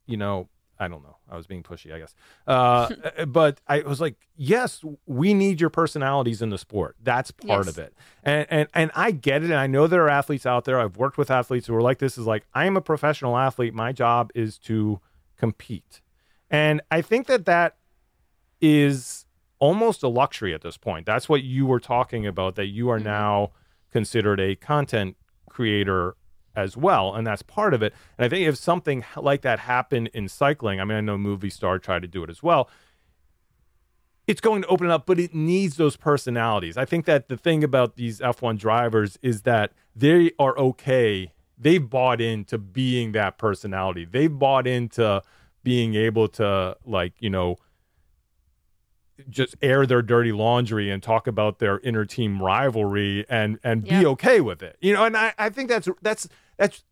you 0.06 0.16
know 0.18 0.48
i 0.80 0.88
don't 0.88 1.04
know. 1.04 1.18
I 1.30 1.36
was 1.38 1.48
being 1.48 1.64
pushy 1.64 1.94
i 1.94 2.00
guess. 2.00 2.14
Uh, 2.48 3.26
but 3.28 3.62
i 3.68 3.80
was 3.82 4.02
like 4.02 4.16
yes 4.36 4.84
we 5.06 5.34
need 5.34 5.62
your 5.62 5.70
personalities 5.70 6.42
in 6.42 6.50
the 6.50 6.58
sport. 6.58 6.96
That's 7.02 7.32
part 7.32 7.66
Yes. 7.66 7.68
of 7.70 7.78
it. 7.80 7.94
And, 8.24 8.46
and 8.50 8.68
and 8.74 8.92
i 8.96 9.12
get 9.12 9.44
it 9.44 9.46
and 9.46 9.56
i 9.60 9.68
know 9.68 9.88
there 9.88 10.04
are 10.04 10.10
athletes 10.10 10.46
out 10.46 10.66
there. 10.66 10.80
I've 10.80 10.98
worked 10.98 11.18
with 11.18 11.32
athletes 11.32 11.68
who 11.68 11.76
are 11.76 11.82
like 11.82 12.00
this 12.00 12.18
is 12.18 12.26
like 12.28 12.44
i 12.54 12.66
am 12.66 12.76
a 12.78 12.82
professional 12.82 13.38
athlete. 13.38 13.74
My 13.74 13.92
job 13.92 14.32
is 14.36 14.58
to 14.60 15.00
compete 15.38 16.02
and 16.52 16.82
I 16.92 17.02
think 17.02 17.26
that 17.26 17.46
that 17.46 17.78
is 18.62 19.26
almost 19.58 20.04
a 20.04 20.08
luxury 20.08 20.54
at 20.54 20.62
this 20.62 20.78
point. 20.78 21.06
That's 21.08 21.28
what 21.28 21.42
you 21.42 21.66
were 21.66 21.80
talking 21.80 22.28
about, 22.28 22.56
that 22.56 22.68
you 22.68 22.90
are 22.90 23.00
Mhm. 23.00 23.06
now 23.06 23.52
considered 23.92 24.40
a 24.40 24.56
content 24.56 25.18
creator 25.50 26.16
as 26.56 26.76
well. 26.76 27.16
And 27.16 27.26
that's 27.26 27.42
part 27.42 27.74
of 27.74 27.82
it. 27.82 27.94
And 28.18 28.26
I 28.26 28.30
think 28.30 28.48
if 28.48 28.58
something 28.58 29.06
like 29.16 29.42
that 29.42 29.60
happened 29.60 30.10
in 30.14 30.28
cycling, 30.28 30.80
I 30.82 30.84
mean, 30.84 30.98
I 30.98 31.02
know 31.02 31.18
Movistar 31.18 31.82
tried 31.82 32.02
to 32.02 32.08
do 32.08 32.24
it 32.24 32.30
as 32.30 32.44
well. 32.44 32.70
It's 34.28 34.42
going 34.42 34.62
to 34.62 34.68
open 34.68 34.88
it 34.88 34.92
up, 34.92 35.06
but 35.06 35.20
it 35.20 35.34
needs 35.34 35.78
those 35.78 35.96
personalities. 35.98 36.78
I 36.78 36.86
think 36.86 37.06
that 37.06 37.28
the 37.28 37.38
thing 37.38 37.64
about 37.64 37.96
these 37.96 38.22
F1 38.22 38.58
drivers 38.58 39.18
is 39.22 39.42
that 39.44 39.72
they 39.96 40.32
are 40.40 40.58
okay. 40.58 41.32
They've 41.58 41.88
bought 41.90 42.22
into 42.22 42.58
being 42.58 43.12
that 43.14 43.38
personality. 43.38 44.06
They've 44.06 44.32
bought 44.38 44.68
into 44.68 45.22
being 45.64 45.96
able 45.96 46.28
to 46.28 46.76
like 46.86 47.14
you 47.20 47.30
know 47.30 47.58
just 49.30 49.56
air 49.62 49.86
their 49.86 50.02
dirty 50.02 50.32
laundry 50.32 50.90
and 50.90 51.04
talk 51.04 51.28
about 51.28 51.60
their 51.60 51.80
inner 51.82 52.06
team 52.06 52.42
rivalry 52.42 53.26
and 53.30 53.60
and 53.64 53.86
Yeah. 53.86 54.00
be 54.00 54.06
okay 54.08 54.42
with 54.42 54.64
it 54.64 54.78
you 54.82 54.94
know 54.94 55.06
and 55.06 55.16
I, 55.16 55.34
I 55.38 55.50
think 55.50 55.70
that's 55.70 55.88
that's 56.02 56.28
that's 56.58 56.84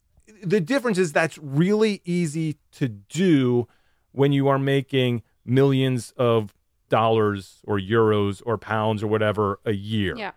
the 0.44 0.62
difference 0.62 1.00
is 1.00 1.12
that's 1.12 1.38
really 1.40 2.02
easy 2.06 2.58
to 2.74 2.88
do 2.88 3.68
when 4.12 4.32
you 4.32 4.48
are 4.48 4.60
making 4.60 5.24
millions 5.44 6.14
of 6.18 6.54
dollars 6.90 7.62
or 7.66 7.80
euros 7.80 8.44
or 8.46 8.58
pounds 8.60 9.02
or 9.02 9.08
whatever 9.08 9.60
a 9.66 9.74
year 9.74 10.16
Yeah. 10.16 10.32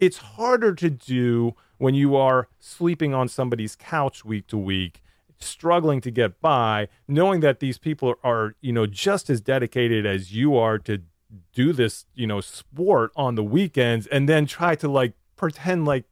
it's 0.00 0.16
harder 0.18 0.74
to 0.74 0.90
do 0.90 1.54
when 1.78 1.94
you 1.94 2.16
are 2.16 2.48
sleeping 2.58 3.14
on 3.14 3.28
somebody's 3.28 3.76
couch 3.76 4.24
week 4.24 4.48
to 4.48 4.58
week 4.58 5.00
struggling 5.38 6.00
to 6.00 6.10
get 6.10 6.40
by 6.40 6.88
knowing 7.06 7.40
that 7.40 7.60
these 7.60 7.78
people 7.78 8.14
are, 8.24 8.54
you 8.60 8.72
know 8.72 8.86
just 8.86 9.28
as 9.30 9.40
dedicated 9.40 10.06
as 10.06 10.32
you 10.32 10.56
are 10.56 10.78
to 10.78 11.02
do 11.52 11.72
this 11.72 12.06
you 12.14 12.26
know 12.26 12.40
sport 12.40 13.10
on 13.16 13.34
the 13.34 13.42
weekends 13.44 14.06
and 14.06 14.28
then 14.28 14.46
try 14.46 14.74
to 14.74 14.88
like 14.88 15.12
pretend 15.36 15.84
like 15.84 16.04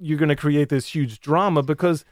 you're 0.00 0.18
going 0.18 0.28
to 0.28 0.36
create 0.36 0.68
this 0.68 0.94
huge 0.94 1.20
drama 1.20 1.62
because 1.62 2.04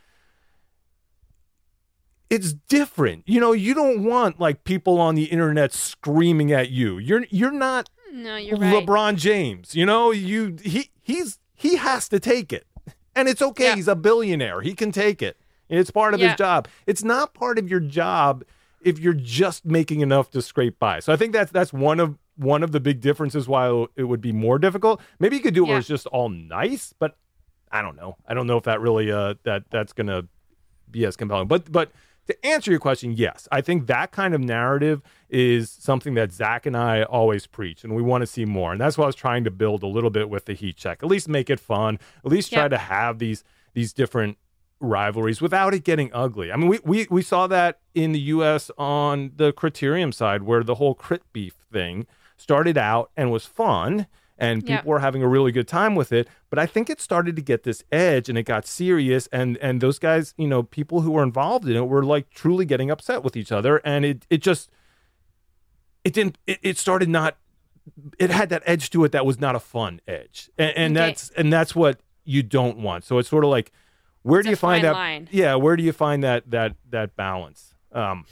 it's 2.29 2.53
different 2.53 3.23
you 3.27 3.41
know 3.41 3.53
you 3.53 3.73
don't 3.75 4.05
want 4.05 4.39
like 4.41 4.65
people 4.65 5.01
on 5.01 5.15
the 5.15 5.25
internet 5.25 5.73
screaming 5.73 6.53
at 6.53 6.71
you 6.71 6.99
you're 6.99 7.25
you're 7.31 7.53
not 7.53 7.89
No, 8.13 8.37
you're 8.37 8.57
right. 8.57 8.75
LeBron 8.75 9.17
James. 9.17 9.75
You 9.75 9.87
know, 9.87 10.11
you 10.11 10.57
he 10.63 10.91
he's 11.03 11.39
he 11.55 11.77
has 11.77 12.09
to 12.09 12.19
take 12.21 12.53
it. 12.53 12.67
And 13.15 13.29
it's 13.29 13.43
okay. 13.43 13.69
Yeah. 13.69 13.75
He's 13.77 13.89
a 13.89 13.97
billionaire. 13.97 14.61
He 14.61 14.75
can 14.75 14.93
take 14.93 15.23
it. 15.23 15.37
It's 15.69 15.91
part 15.91 16.15
of 16.15 16.21
Yeah. 16.21 16.29
his 16.31 16.37
job. 16.39 16.69
It's 16.87 17.03
not 17.05 17.35
part 17.35 17.59
of 17.59 17.69
your 17.69 17.81
job 17.81 18.45
if 18.83 18.99
you're 18.99 19.13
just 19.15 19.65
making 19.65 20.01
enough 20.01 20.31
to 20.31 20.41
scrape 20.43 20.79
by. 20.79 21.01
So 21.01 21.13
I 21.13 21.17
think 21.17 21.33
that's 21.33 21.51
that's 21.51 21.73
one 21.73 21.99
of 22.01 22.19
one 22.37 22.63
of 22.63 22.73
the 22.73 22.81
big 22.81 23.01
differences 23.01 23.49
why 23.49 23.87
it 23.97 24.05
would 24.05 24.21
be 24.21 24.33
more 24.33 24.59
difficult. 24.59 25.01
Maybe 25.19 25.37
you 25.37 25.43
could 25.43 25.55
do 25.55 25.65
it 25.65 25.69
where 25.69 25.79
it's 25.79 25.89
just 25.89 26.07
all 26.09 26.29
nice, 26.29 26.93
but 26.99 27.17
I 27.73 27.83
don't 27.83 27.97
know. 27.97 28.17
I 28.29 28.35
don't 28.35 28.47
know 28.47 28.57
if 28.59 28.65
that 28.65 28.81
really 28.81 29.11
uh 29.11 29.35
that 29.45 29.65
that's 29.71 29.93
going 29.93 30.07
to 30.09 30.29
be 30.91 31.05
as 31.05 31.17
compelling. 31.17 31.49
But 31.49 31.73
but 31.73 31.91
to 32.29 32.47
answer 32.47 32.71
your 32.73 32.81
question, 32.81 33.13
yes, 33.13 33.47
I 33.53 33.61
think 33.61 33.87
that 33.87 34.11
kind 34.13 34.35
of 34.35 34.41
narrative 34.41 35.01
is 35.31 35.71
something 35.71 36.15
that 36.15 36.33
Zach 36.33 36.67
and 36.67 36.77
I 36.77 37.05
always 37.05 37.47
preach, 37.47 37.85
and 37.85 37.95
we 37.95 38.03
want 38.03 38.23
to 38.23 38.27
see 38.27 38.45
more. 38.45 38.73
And 38.73 38.81
that's 38.81 38.99
what 38.99 39.05
I 39.05 39.07
was 39.07 39.15
trying 39.15 39.45
to 39.45 39.51
build 39.51 39.83
a 39.83 39.87
little 39.87 40.11
bit 40.11 40.29
with 40.29 40.45
the 40.45 40.53
heat 40.55 40.77
check. 40.77 41.03
At 41.03 41.09
least 41.09 41.29
make 41.29 41.49
it 41.51 41.59
fun. 41.61 41.99
At 42.25 42.31
least 42.31 42.53
try 42.53 42.62
Yep. 42.62 42.71
to 42.73 42.79
have 42.79 43.19
these 43.19 43.43
these 43.75 43.93
different 43.93 44.39
rivalries 44.81 45.41
without 45.41 45.72
it 45.74 45.85
getting 45.85 46.11
ugly. 46.12 46.53
I 46.53 46.57
mean, 46.57 46.68
we 46.68 46.79
we 46.85 47.07
we 47.11 47.22
saw 47.22 47.47
that 47.47 47.81
in 47.95 48.12
the 48.12 48.20
U.S. 48.20 48.70
on 48.77 49.33
the 49.37 49.53
Criterium 49.53 50.12
side, 50.12 50.43
where 50.43 50.62
the 50.62 50.74
whole 50.77 50.95
crit 50.95 51.22
beef 51.33 51.55
thing 51.72 52.07
started 52.37 52.77
out 52.79 53.11
and 53.16 53.31
was 53.31 53.47
fun. 53.47 54.07
And 54.39 54.61
people 54.61 54.74
Yeah. 54.74 54.83
were 54.85 54.99
having 54.99 55.22
a 55.22 55.29
really 55.29 55.51
good 55.51 55.66
time 55.66 55.95
with 55.95 56.12
it, 56.12 56.29
but 56.51 56.59
I 56.59 56.66
think 56.66 56.91
it 56.91 57.01
started 57.01 57.37
to 57.37 57.43
get 57.43 57.62
this 57.62 57.83
edge, 57.91 58.29
and 58.29 58.37
it 58.37 58.43
got 58.43 58.66
serious. 58.66 59.29
And 59.33 59.57
and 59.62 59.81
those 59.81 59.99
guys, 59.99 60.35
you 60.37 60.47
know, 60.47 60.62
people 60.62 61.01
who 61.01 61.12
were 61.12 61.22
involved 61.22 61.66
in 61.66 61.74
it 61.74 61.89
were 61.89 62.05
like 62.05 62.29
truly 62.29 62.66
getting 62.66 62.91
upset 62.91 63.22
with 63.24 63.35
each 63.35 63.51
other, 63.51 63.81
and 63.83 64.05
it 64.05 64.27
it 64.29 64.43
just 64.43 64.68
it 66.05 66.12
didn't 66.12 66.37
it, 66.47 66.59
it 66.62 66.77
started 66.79 67.09
not 67.09 67.39
it 68.18 68.29
had 68.31 68.49
that 68.51 68.62
edge 68.66 68.91
to 68.91 69.05
it 69.05 69.12
that 69.12 69.24
was 69.24 69.41
not 69.41 69.55
a 69.55 69.61
fun 69.61 70.01
edge 70.07 70.51
and, 70.59 70.77
and 70.77 70.97
Okay. 70.99 71.07
that's 71.07 71.31
and 71.31 71.53
that's 71.53 71.74
what 71.74 72.01
you 72.24 72.43
don't 72.43 72.77
want 72.79 73.05
so 73.05 73.18
it's 73.18 73.29
sort 73.29 73.45
of 73.45 73.51
like 73.51 73.72
where 74.27 74.41
It's 74.41 74.47
do 74.47 74.51
you 74.51 74.57
find 74.57 74.85
that? 74.85 74.93
line. 74.93 75.29
Yeah, 75.31 75.55
where 75.55 75.77
do 75.77 75.83
you 75.83 75.93
find 75.93 76.22
that 76.24 76.51
that 76.51 76.74
that 76.91 77.16
balance? 77.16 77.74
Um, 77.93 78.27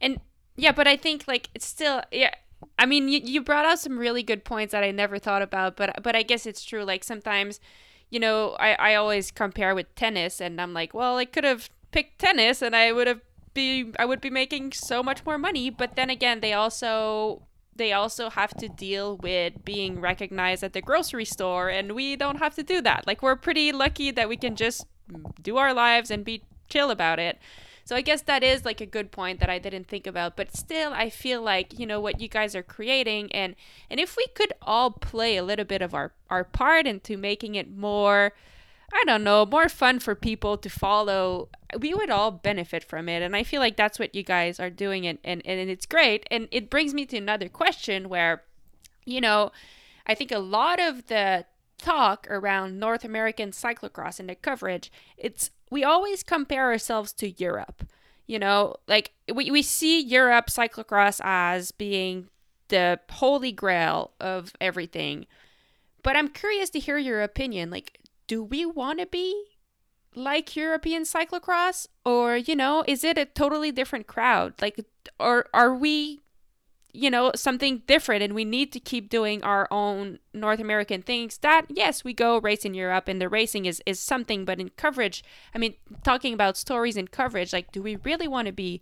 And 0.00 0.20
yeah, 0.56 0.72
but 0.72 0.86
I 0.88 0.96
think 0.96 1.24
like 1.26 1.48
it's 1.54 1.66
still 1.66 2.02
yeah. 2.10 2.34
I 2.78 2.86
mean, 2.86 3.08
you, 3.08 3.20
you 3.22 3.42
brought 3.42 3.64
out 3.64 3.78
some 3.78 3.98
really 3.98 4.22
good 4.22 4.44
points 4.44 4.72
that 4.72 4.84
I 4.84 4.90
never 4.92 5.18
thought 5.18 5.42
about, 5.42 5.76
but 5.76 6.02
but 6.02 6.14
I 6.16 6.22
guess 6.22 6.46
it's 6.46 6.64
true. 6.64 6.84
Like 6.84 7.04
sometimes, 7.04 7.60
you 8.10 8.20
know, 8.20 8.56
I 8.58 8.74
I 8.74 8.94
always 8.94 9.30
compare 9.30 9.74
with 9.74 9.92
tennis, 9.94 10.40
and 10.40 10.60
I'm 10.60 10.72
like, 10.74 10.92
well, 10.94 11.16
I 11.16 11.24
could 11.24 11.44
have 11.44 11.70
picked 11.90 12.18
tennis, 12.18 12.62
and 12.62 12.74
I 12.76 12.92
would 12.92 13.06
have 13.06 13.20
be 13.54 13.92
I 13.98 14.04
would 14.04 14.20
be 14.20 14.30
making 14.30 14.72
so 14.72 15.02
much 15.02 15.24
more 15.24 15.38
money. 15.38 15.70
But 15.70 15.96
then 15.96 16.10
again, 16.10 16.40
they 16.40 16.52
also 16.52 17.42
they 17.74 17.92
also 17.92 18.30
have 18.30 18.54
to 18.54 18.68
deal 18.68 19.16
with 19.16 19.64
being 19.64 20.00
recognized 20.00 20.62
at 20.62 20.72
the 20.72 20.82
grocery 20.82 21.24
store, 21.24 21.68
and 21.68 21.92
we 21.92 22.16
don't 22.16 22.38
have 22.38 22.54
to 22.56 22.62
do 22.62 22.80
that. 22.82 23.06
Like 23.06 23.22
we're 23.22 23.36
pretty 23.36 23.72
lucky 23.72 24.10
that 24.10 24.28
we 24.28 24.36
can 24.36 24.56
just 24.56 24.86
do 25.40 25.56
our 25.56 25.72
lives 25.72 26.10
and 26.10 26.24
be 26.24 26.42
chill 26.68 26.90
about 26.90 27.18
it. 27.18 27.38
So 27.84 27.96
I 27.96 28.00
guess 28.00 28.22
that 28.22 28.44
is 28.44 28.64
like 28.64 28.80
a 28.80 28.86
good 28.86 29.10
point 29.10 29.40
that 29.40 29.50
I 29.50 29.58
didn't 29.58 29.88
think 29.88 30.06
about, 30.06 30.36
but 30.36 30.56
still 30.56 30.92
I 30.92 31.10
feel 31.10 31.42
like, 31.42 31.78
you 31.78 31.86
know, 31.86 32.00
what 32.00 32.20
you 32.20 32.28
guys 32.28 32.54
are 32.54 32.62
creating 32.62 33.32
and 33.32 33.56
and 33.90 33.98
if 33.98 34.16
we 34.16 34.26
could 34.34 34.52
all 34.62 34.90
play 34.90 35.36
a 35.36 35.42
little 35.42 35.64
bit 35.64 35.82
of 35.82 35.94
our 35.94 36.12
our 36.30 36.44
part 36.44 36.86
into 36.86 37.16
making 37.16 37.56
it 37.56 37.70
more 37.70 38.32
I 38.92 39.04
don't 39.06 39.24
know, 39.24 39.46
more 39.46 39.68
fun 39.68 40.00
for 40.00 40.14
people 40.14 40.58
to 40.58 40.68
follow, 40.68 41.48
we 41.78 41.94
would 41.94 42.10
all 42.10 42.30
benefit 42.30 42.84
from 42.84 43.08
it. 43.08 43.22
And 43.22 43.34
I 43.34 43.42
feel 43.42 43.60
like 43.60 43.76
that's 43.76 43.98
what 43.98 44.14
you 44.14 44.22
guys 44.22 44.60
are 44.60 44.70
doing 44.70 45.06
and 45.06 45.18
and, 45.24 45.44
and 45.46 45.70
it's 45.70 45.86
great. 45.86 46.26
And 46.30 46.48
it 46.50 46.70
brings 46.70 46.92
me 46.92 47.06
to 47.06 47.16
another 47.16 47.48
question 47.48 48.08
where 48.08 48.42
you 49.04 49.20
know, 49.20 49.50
I 50.06 50.14
think 50.14 50.30
a 50.30 50.38
lot 50.38 50.80
of 50.80 51.06
the 51.06 51.46
talk 51.78 52.26
around 52.30 52.78
North 52.78 53.04
American 53.04 53.50
cyclocross 53.50 54.20
and 54.20 54.28
the 54.28 54.34
coverage, 54.34 54.92
it's 55.16 55.50
we 55.70 55.82
always 55.84 56.22
compare 56.22 56.70
ourselves 56.70 57.12
to 57.14 57.30
Europe. 57.30 57.86
You 58.26 58.38
know, 58.38 58.76
like 58.86 59.12
we, 59.32 59.50
we 59.50 59.62
see 59.62 60.00
Europe 60.00 60.46
cyclocross 60.46 61.20
as 61.24 61.72
being 61.72 62.28
the 62.68 63.00
holy 63.10 63.52
grail 63.52 64.12
of 64.20 64.52
everything. 64.60 65.26
But 66.02 66.16
I'm 66.16 66.28
curious 66.28 66.70
to 66.70 66.78
hear 66.78 66.98
your 66.98 67.22
opinion. 67.22 67.70
Like, 67.70 67.98
do 68.26 68.42
we 68.42 68.64
want 68.66 68.98
to 69.00 69.06
be 69.06 69.44
like 70.14 70.54
European 70.56 71.02
cyclocross? 71.02 71.86
Or, 72.04 72.36
you 72.36 72.54
know, 72.56 72.84
is 72.86 73.04
it 73.04 73.18
a 73.18 73.24
totally 73.24 73.72
different 73.72 74.06
crowd? 74.06 74.54
Like, 74.60 74.84
or 75.18 75.46
are 75.54 75.74
we 75.74 76.20
you 76.94 77.10
know 77.10 77.32
something 77.34 77.82
different 77.86 78.22
and 78.22 78.34
we 78.34 78.44
need 78.44 78.70
to 78.70 78.78
keep 78.78 79.08
doing 79.08 79.42
our 79.42 79.66
own 79.70 80.18
north 80.34 80.60
american 80.60 81.00
things 81.00 81.38
that 81.38 81.64
yes 81.70 82.04
we 82.04 82.12
go 82.12 82.38
race 82.40 82.66
in 82.66 82.74
europe 82.74 83.08
and 83.08 83.20
the 83.20 83.30
racing 83.30 83.64
is 83.64 83.82
is 83.86 83.98
something 83.98 84.44
but 84.44 84.60
in 84.60 84.68
coverage 84.76 85.24
i 85.54 85.58
mean 85.58 85.74
talking 86.04 86.34
about 86.34 86.54
stories 86.54 86.98
and 86.98 87.10
coverage 87.10 87.50
like 87.50 87.72
do 87.72 87.82
we 87.82 87.96
really 88.04 88.28
want 88.28 88.44
to 88.44 88.52
be 88.52 88.78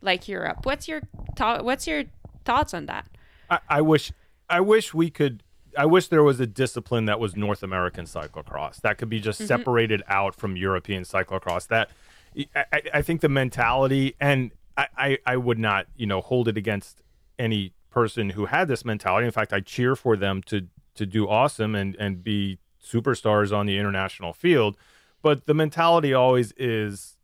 like 0.00 0.26
europe 0.26 0.58
what's 0.64 0.88
your 0.88 1.02
thought 1.36 1.64
what's 1.64 1.86
your 1.86 2.02
thoughts 2.44 2.74
on 2.74 2.86
that 2.86 3.06
I, 3.48 3.60
I 3.68 3.80
wish 3.80 4.12
I 4.48 4.60
wish 4.60 4.92
we 4.92 5.08
could 5.08 5.42
I 5.76 5.86
wish 5.86 6.08
there 6.08 6.22
was 6.22 6.40
a 6.40 6.46
discipline 6.46 7.06
that 7.06 7.18
was 7.18 7.36
North 7.36 7.62
American 7.62 8.04
cyclocross 8.04 8.80
that 8.82 8.98
could 8.98 9.08
be 9.08 9.20
just 9.20 9.40
mm-hmm. 9.40 9.48
separated 9.48 10.02
out 10.08 10.34
from 10.34 10.56
European 10.56 11.04
cyclocross. 11.04 11.68
That 11.68 11.90
I, 12.36 12.64
I- 12.72 12.82
I 12.94 13.02
think 13.02 13.20
the 13.20 13.28
mentality 13.28 14.14
and 14.20 14.52
I, 14.76 14.86
I, 14.96 15.18
I 15.26 15.36
would 15.36 15.58
not, 15.58 15.86
you 15.96 16.06
know, 16.06 16.20
hold 16.20 16.48
it 16.48 16.56
against 16.56 17.02
any 17.38 17.72
person 17.90 18.30
who 18.30 18.46
had 18.46 18.68
this 18.68 18.84
mentality. 18.84 19.26
In 19.26 19.32
fact, 19.32 19.52
I 19.52 19.60
cheer 19.60 19.94
for 19.96 20.16
them 20.16 20.42
to 20.44 20.68
to 20.94 21.06
do 21.06 21.28
awesome 21.28 21.74
and 21.74 21.96
and 21.96 22.22
be 22.22 22.58
superstars 22.84 23.56
on 23.56 23.66
the 23.66 23.78
international 23.78 24.32
field. 24.32 24.76
But 25.22 25.46
the 25.46 25.54
mentality 25.54 26.12
always 26.12 26.52
is 26.52 27.16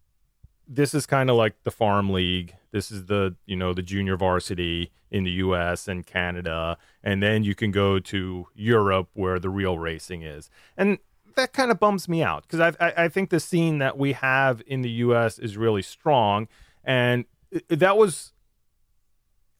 this 0.66 0.94
is 0.94 1.06
kind 1.06 1.30
of 1.30 1.36
like 1.36 1.62
the 1.64 1.70
farm 1.70 2.10
league. 2.10 2.54
This 2.70 2.90
is 2.90 3.06
the 3.06 3.36
you 3.46 3.56
know 3.56 3.72
the 3.72 3.82
junior 3.82 4.16
varsity 4.16 4.92
in 5.10 5.24
the 5.24 5.30
U.S. 5.32 5.88
and 5.88 6.06
Canada, 6.06 6.76
and 7.02 7.22
then 7.22 7.42
you 7.42 7.54
can 7.54 7.70
go 7.70 7.98
to 7.98 8.46
Europe 8.54 9.08
where 9.14 9.38
the 9.38 9.48
real 9.48 9.78
racing 9.78 10.22
is, 10.22 10.50
and 10.76 10.98
that 11.36 11.52
kind 11.52 11.70
of 11.70 11.80
bums 11.80 12.08
me 12.08 12.22
out 12.22 12.42
because 12.42 12.60
I, 12.60 12.86
I 12.86 13.04
I 13.04 13.08
think 13.08 13.30
the 13.30 13.40
scene 13.40 13.78
that 13.78 13.96
we 13.96 14.12
have 14.12 14.62
in 14.66 14.82
the 14.82 14.90
U.S. 14.90 15.38
is 15.38 15.56
really 15.56 15.82
strong, 15.82 16.48
and 16.84 17.24
that 17.68 17.96
was 17.96 18.32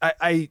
I. 0.02 0.12
I 0.20 0.48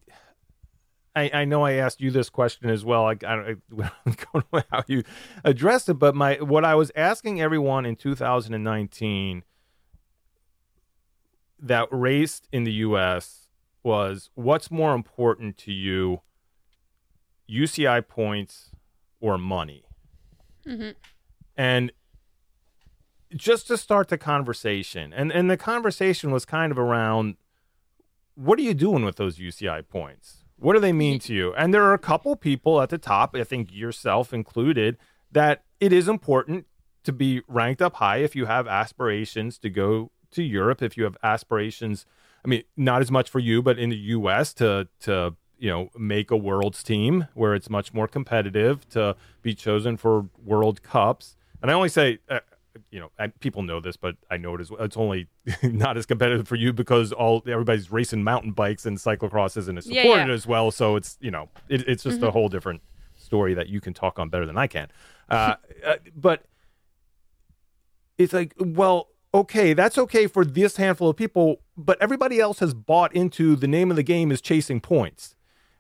I, 1.16 1.32
I 1.34 1.46
know 1.46 1.64
I 1.64 1.72
asked 1.72 2.00
you 2.00 2.12
this 2.12 2.30
question 2.30 2.70
as 2.70 2.86
well. 2.86 3.08
I, 3.08 3.16
I 3.26 3.34
I 3.34 3.56
don't 4.34 4.54
know 4.54 4.62
how 4.72 4.84
you 4.86 5.02
addressed 5.44 5.90
it, 5.90 5.96
but 5.96 6.14
my 6.14 6.36
what 6.36 6.64
I 6.64 6.76
was 6.76 6.92
asking 6.96 7.42
everyone 7.42 7.88
in 7.88 7.96
2019 7.96 9.44
that 11.60 11.88
raced 11.92 12.48
in 12.52 12.64
the 12.64 12.74
U.S. 12.74 13.48
was 13.84 14.30
what's 14.36 14.70
more 14.70 14.94
important 14.94 15.58
to 15.60 15.72
you, 15.72 16.22
UCI 17.50 18.08
points 18.08 18.72
or 19.20 19.38
money? 19.38 19.86
Mhm. 20.66 20.96
And 21.56 21.92
just 23.36 23.68
to 23.68 23.78
start 23.78 24.08
the 24.08 24.18
conversation, 24.18 25.14
and, 25.14 25.32
and 25.32 25.50
the 25.50 25.58
conversation 25.58 26.32
was 26.32 26.46
kind 26.46 26.72
of 26.72 26.78
around 26.78 27.36
what 28.36 28.60
are 28.60 28.64
you 28.64 28.74
doing 28.74 29.04
with 29.04 29.16
those 29.16 29.38
UCI 29.38 29.82
points? 29.88 30.44
What 30.58 30.74
do 30.74 30.80
they 30.80 30.94
mean 30.94 31.20
to 31.20 31.34
you? 31.34 31.54
And 31.56 31.74
there 31.74 31.84
are 31.84 31.94
a 31.94 32.00
couple 32.00 32.36
people 32.36 32.82
at 32.82 32.90
the 32.90 32.98
top, 32.98 33.36
I 33.36 33.44
think 33.44 33.74
yourself 33.74 34.34
included, 34.34 34.98
that 35.32 35.64
it 35.80 35.92
is 35.92 36.08
important 36.08 36.68
to 37.04 37.12
be 37.12 37.42
ranked 37.48 37.82
up 37.82 37.96
high 37.96 38.18
if 38.18 38.36
you 38.36 38.46
have 38.46 38.68
aspirations 38.68 39.58
to 39.60 39.70
go 39.70 40.12
to 40.32 40.44
Europe, 40.44 40.82
if 40.82 40.98
you 40.98 41.04
have 41.04 41.18
aspirations, 41.24 42.06
I 42.44 42.48
mean, 42.48 42.64
not 42.76 43.02
as 43.02 43.12
much 43.12 43.30
for 43.30 43.40
you, 43.40 43.62
but 43.62 43.78
in 43.80 43.90
the 43.90 43.98
US 43.98 44.54
to 44.56 44.88
to 45.02 45.36
you 45.60 45.70
know 45.70 45.90
make 45.98 46.32
a 46.32 46.38
world's 46.38 46.84
team 46.84 47.28
where 47.34 47.56
it's 47.56 47.70
much 47.70 47.94
more 47.94 48.08
competitive 48.08 48.88
to 48.90 49.16
be 49.42 49.54
chosen 49.54 49.98
for 49.98 50.30
world 50.44 50.84
cups. 50.84 51.36
And 51.62 51.72
I 51.72 51.74
only 51.74 51.90
say 51.90 52.20
uh, 52.30 52.40
you 52.92 53.00
know, 53.00 53.30
people 53.40 53.64
know 53.64 53.80
this, 53.80 53.98
but 53.98 54.16
I 54.30 54.38
know 54.38 54.56
it 54.56 54.62
as 54.62 54.72
well. 54.72 54.84
It's 54.84 54.98
only 54.98 55.28
not 55.64 55.98
as 55.98 56.06
competitive 56.06 56.48
for 56.48 56.56
you 56.56 56.74
because 56.74 57.12
all 57.12 57.44
everybody's 57.48 57.92
racing 57.92 58.24
mountain 58.24 58.52
bikes 58.52 58.86
and 58.86 58.98
cyclocross 58.98 59.58
isn't 59.58 59.78
as 59.78 59.86
supported 59.86 60.28
yeah. 60.28 60.34
as 60.34 60.48
well. 60.48 60.72
So 60.72 60.96
it's 60.96 61.18
you 61.20 61.32
know, 61.32 61.50
it, 61.70 61.88
it's 61.88 62.04
just 62.04 62.22
a 62.22 62.32
whole 62.32 62.50
different 62.50 62.82
story 63.16 63.54
that 63.54 63.68
you 63.68 63.82
can 63.82 63.94
talk 63.94 64.20
on 64.20 64.30
better 64.30 64.46
than 64.46 64.58
I 64.58 64.68
can. 64.68 64.88
Uh, 65.30 65.56
uh, 65.86 65.96
but 66.16 66.44
it's 68.18 68.34
like, 68.34 68.54
well, 68.60 69.10
okay, 69.34 69.74
that's 69.74 69.98
okay 69.98 70.28
for 70.28 70.44
this 70.46 70.78
handful 70.78 71.10
of 71.10 71.16
people, 71.16 71.62
but 71.76 72.02
everybody 72.02 72.40
else 72.40 72.60
has 72.60 72.74
bought 72.74 73.14
into 73.14 73.56
the 73.56 73.68
name 73.68 73.90
of 73.90 73.96
the 73.98 74.04
game 74.04 74.32
is 74.32 74.42
chasing 74.42 74.80
points. 74.82 75.36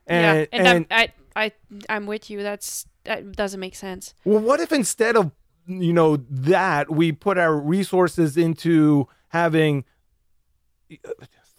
And, 0.06 0.24
yeah 0.24 0.46
and, 0.60 0.68
and 0.68 0.88
I'm, 0.92 1.12
I 1.36 1.46
I 1.46 1.52
I'm 1.90 2.06
with 2.06 2.30
you 2.30 2.42
that's 2.42 2.86
that 3.04 3.34
doesn't 3.34 3.60
make 3.60 3.76
sense 3.76 4.14
Well, 4.24 4.40
what 4.40 4.62
if 4.62 4.72
instead 4.72 5.18
of 5.18 5.32
you 5.68 5.92
know 5.92 6.16
that 6.30 6.90
we 6.90 7.12
put 7.12 7.38
our 7.38 7.58
resources 7.58 8.38
into 8.38 9.10
having 9.30 9.84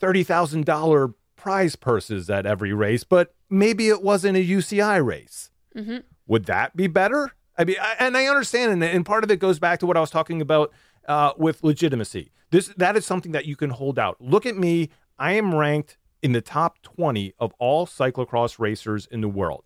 thirty 0.00 0.22
thousand 0.22 0.64
dollar 0.64 1.14
prize 1.36 1.76
purses 1.76 2.28
at 2.30 2.46
every 2.46 2.72
race, 2.72 3.04
but 3.04 3.34
maybe 3.50 3.88
it 3.88 4.02
wasn't 4.02 4.36
a 4.36 4.44
UCI 4.44 5.04
race? 5.04 5.50
Mhm. 5.76 6.02
Would 6.26 6.46
that 6.46 6.76
be 6.76 6.86
better? 6.86 7.32
I 7.56 7.64
mean, 7.64 7.76
I, 7.80 7.96
and 7.98 8.16
I 8.16 8.26
understand, 8.26 8.72
and, 8.72 8.84
and 8.84 9.04
part 9.04 9.24
of 9.24 9.30
it 9.30 9.38
goes 9.40 9.58
back 9.58 9.80
to 9.80 9.86
what 9.86 9.96
I 9.96 10.00
was 10.00 10.10
talking 10.10 10.40
about 10.40 10.72
uh, 11.08 11.32
with 11.36 11.64
legitimacy. 11.64 12.30
This 12.50 12.68
that 12.76 12.96
is 12.96 13.04
something 13.04 13.32
that 13.32 13.46
you 13.46 13.56
can 13.56 13.70
hold 13.70 13.98
out. 13.98 14.16
Look 14.20 14.46
at 14.46 14.56
me; 14.56 14.90
I 15.18 15.32
am 15.32 15.54
ranked 15.54 15.98
in 16.22 16.32
the 16.32 16.40
top 16.40 16.80
twenty 16.82 17.34
of 17.38 17.52
all 17.58 17.86
cyclocross 17.86 18.58
racers 18.58 19.06
in 19.10 19.20
the 19.20 19.28
world. 19.28 19.64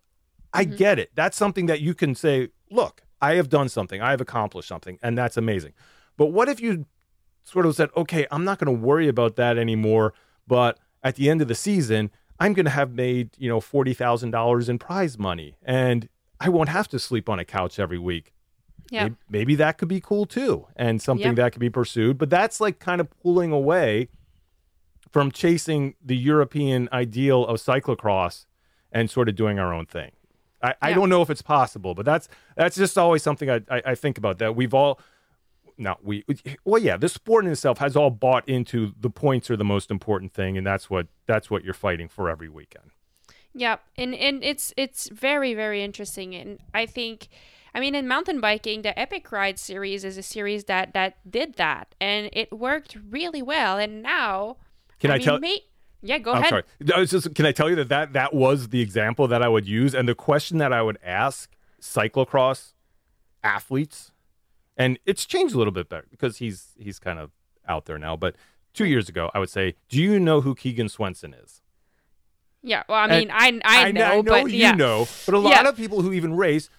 I 0.53 0.65
get 0.65 0.99
it. 0.99 1.11
That's 1.15 1.35
something 1.35 1.65
that 1.65 1.81
you 1.81 1.95
can 1.95 2.13
say, 2.13 2.49
look, 2.69 3.01
I 3.21 3.35
have 3.35 3.49
done 3.49 3.69
something, 3.69 4.01
I 4.01 4.11
have 4.11 4.21
accomplished 4.21 4.67
something, 4.67 4.99
and 5.01 5.17
that's 5.17 5.35
amazing. 5.35 5.73
But 6.15 6.27
what 6.27 6.47
if 6.47 6.61
you 6.61 6.85
sort 7.43 7.65
of 7.65 7.75
said, 7.75 7.89
okay, 7.97 8.27
I'm 8.31 8.43
not 8.43 8.59
going 8.59 8.75
to 8.75 8.85
worry 8.85 9.07
about 9.07 9.35
that 9.37 9.57
anymore, 9.57 10.13
but 10.47 10.79
at 11.03 11.15
the 11.15 11.29
end 11.29 11.41
of 11.41 11.47
the 11.47 11.55
season, 11.55 12.11
I'm 12.39 12.53
going 12.53 12.65
to 12.65 12.71
have 12.71 12.93
made, 12.93 13.31
you 13.37 13.49
know, 13.49 13.59
$40,000 13.59 14.69
in 14.69 14.79
prize 14.79 15.17
money 15.17 15.55
and 15.63 16.07
I 16.39 16.49
won't 16.49 16.69
have 16.69 16.87
to 16.89 16.99
sleep 16.99 17.29
on 17.29 17.39
a 17.39 17.45
couch 17.45 17.79
every 17.79 17.99
week. 17.99 18.33
Yeah 18.91 19.03
Maybe, 19.03 19.15
maybe 19.29 19.55
that 19.55 19.77
could 19.77 19.87
be 19.87 20.01
cool 20.01 20.25
too 20.25 20.67
and 20.75 21.01
something 21.01 21.27
Yep. 21.27 21.35
that 21.35 21.51
could 21.53 21.59
be 21.59 21.69
pursued, 21.69 22.17
but 22.17 22.29
that's 22.29 22.59
like 22.61 22.79
kind 22.79 22.99
of 23.01 23.09
pulling 23.21 23.51
away 23.51 24.09
from 25.11 25.31
chasing 25.31 25.95
the 26.03 26.17
European 26.17 26.89
ideal 26.91 27.45
of 27.45 27.57
cyclocross 27.59 28.45
and 28.91 29.09
sort 29.09 29.29
of 29.29 29.35
doing 29.35 29.59
our 29.59 29.73
own 29.73 29.85
thing. 29.85 30.11
I, 30.61 30.75
I 30.81 30.93
don't 30.93 31.09
know 31.09 31.21
if 31.21 31.29
it's 31.29 31.41
possible, 31.41 31.93
but 31.93 32.05
that's 32.05 32.29
that's 32.55 32.75
just 32.75 32.97
always 32.97 33.21
something 33.21 33.49
I, 33.49 33.61
I, 33.69 33.81
I 33.87 33.95
think 33.95 34.17
about 34.17 34.37
that 34.39 34.55
we've 34.55 34.73
all 34.73 34.99
not 35.77 36.03
we 36.05 36.23
well 36.65 36.81
yeah 36.81 36.95
the 36.97 37.09
sport 37.09 37.45
in 37.45 37.51
itself 37.51 37.79
has 37.79 37.95
all 37.95 38.11
bought 38.11 38.47
into 38.47 38.93
the 38.99 39.09
points 39.09 39.49
are 39.49 39.57
the 39.57 39.63
most 39.65 39.89
important 39.89 40.31
thing 40.31 40.55
and 40.57 40.65
that's 40.65 40.87
what 40.89 41.07
that's 41.25 41.49
what 41.49 41.63
you're 41.63 41.73
fighting 41.73 42.07
for 42.07 42.29
every 42.29 42.47
weekend 42.47 42.91
Yeah, 43.55 43.77
and 43.97 44.13
and 44.15 44.43
it's 44.43 44.73
it's 44.77 45.09
very 45.09 45.53
very 45.53 45.83
interesting, 45.83 46.33
and 46.35 46.59
I 46.73 46.85
think 46.85 47.27
I 47.75 47.79
mean, 47.79 47.95
in 47.95 48.07
mountain 48.07 48.39
biking, 48.39 48.83
the 48.83 48.97
Epic 48.99 49.31
Ride 49.31 49.57
series 49.57 50.03
is 50.05 50.17
a 50.17 50.23
series 50.23 50.65
that 50.65 50.93
that 50.93 51.15
did 51.29 51.55
that, 51.55 51.95
and 51.99 52.29
it 52.33 52.51
worked 52.51 52.97
really 53.09 53.41
well. 53.41 53.77
And 53.77 54.03
now, 54.03 54.57
Can 54.99 55.09
I 55.11 55.15
mean, 55.17 55.25
tell- 55.25 55.39
may- 55.39 55.61
yeah, 56.01 56.17
go 56.19 56.33
I'm 56.33 56.39
ahead. 56.41 56.49
sorry. 56.49 56.63
I 56.95 56.99
was 56.99 57.09
just, 57.11 57.33
can 57.33 57.45
I 57.45 57.51
tell 57.51 57.69
you 57.69 57.75
that, 57.77 57.89
that 57.89 58.13
that 58.13 58.33
was 58.33 58.69
the 58.69 58.81
example 58.81 59.27
that 59.29 59.41
I 59.41 59.47
would 59.47 59.67
use 59.67 59.95
and 59.95 60.07
the 60.07 60.13
question 60.15 60.57
that 60.59 60.71
I 60.73 60.81
would 60.81 60.97
ask 61.03 61.49
cyclocross 61.81 62.73
athletes, 63.43 64.11
and 64.77 64.99
it's 65.05 65.25
changed 65.25 65.55
a 65.55 65.57
little 65.57 65.73
bit 65.73 65.89
better 65.89 66.05
because 66.11 66.37
he's 66.37 66.73
he's 66.77 66.99
kind 66.99 67.19
of 67.19 67.31
out 67.67 67.85
there 67.85 67.97
now. 67.97 68.15
But 68.15 68.35
two 68.73 68.85
years 68.85 69.09
ago, 69.09 69.31
I 69.33 69.39
would 69.39 69.49
say, 69.49 69.75
"Do 69.89 70.01
you 70.01 70.19
know 70.19 70.41
who 70.41 70.55
Keegan 70.55 70.89
Swenson 70.89 71.33
is?" 71.33 71.61
Yeah, 72.61 72.83
well, 72.87 72.97
I 72.99 73.03
And 73.07 73.11
mean, 73.11 73.31
I 73.31 73.59
I 73.65 73.91
know, 73.91 74.03
I 74.05 74.15
know 74.21 74.23
but 74.43 74.51
you 74.51 74.57
yeah. 74.59 74.71
know, 74.73 75.07
but 75.25 75.35
a 75.35 75.39
lot 75.39 75.49
Yeah. 75.63 75.69
of 75.69 75.75
people 75.75 76.01
who 76.01 76.13
even 76.13 76.33
race, 76.35 76.69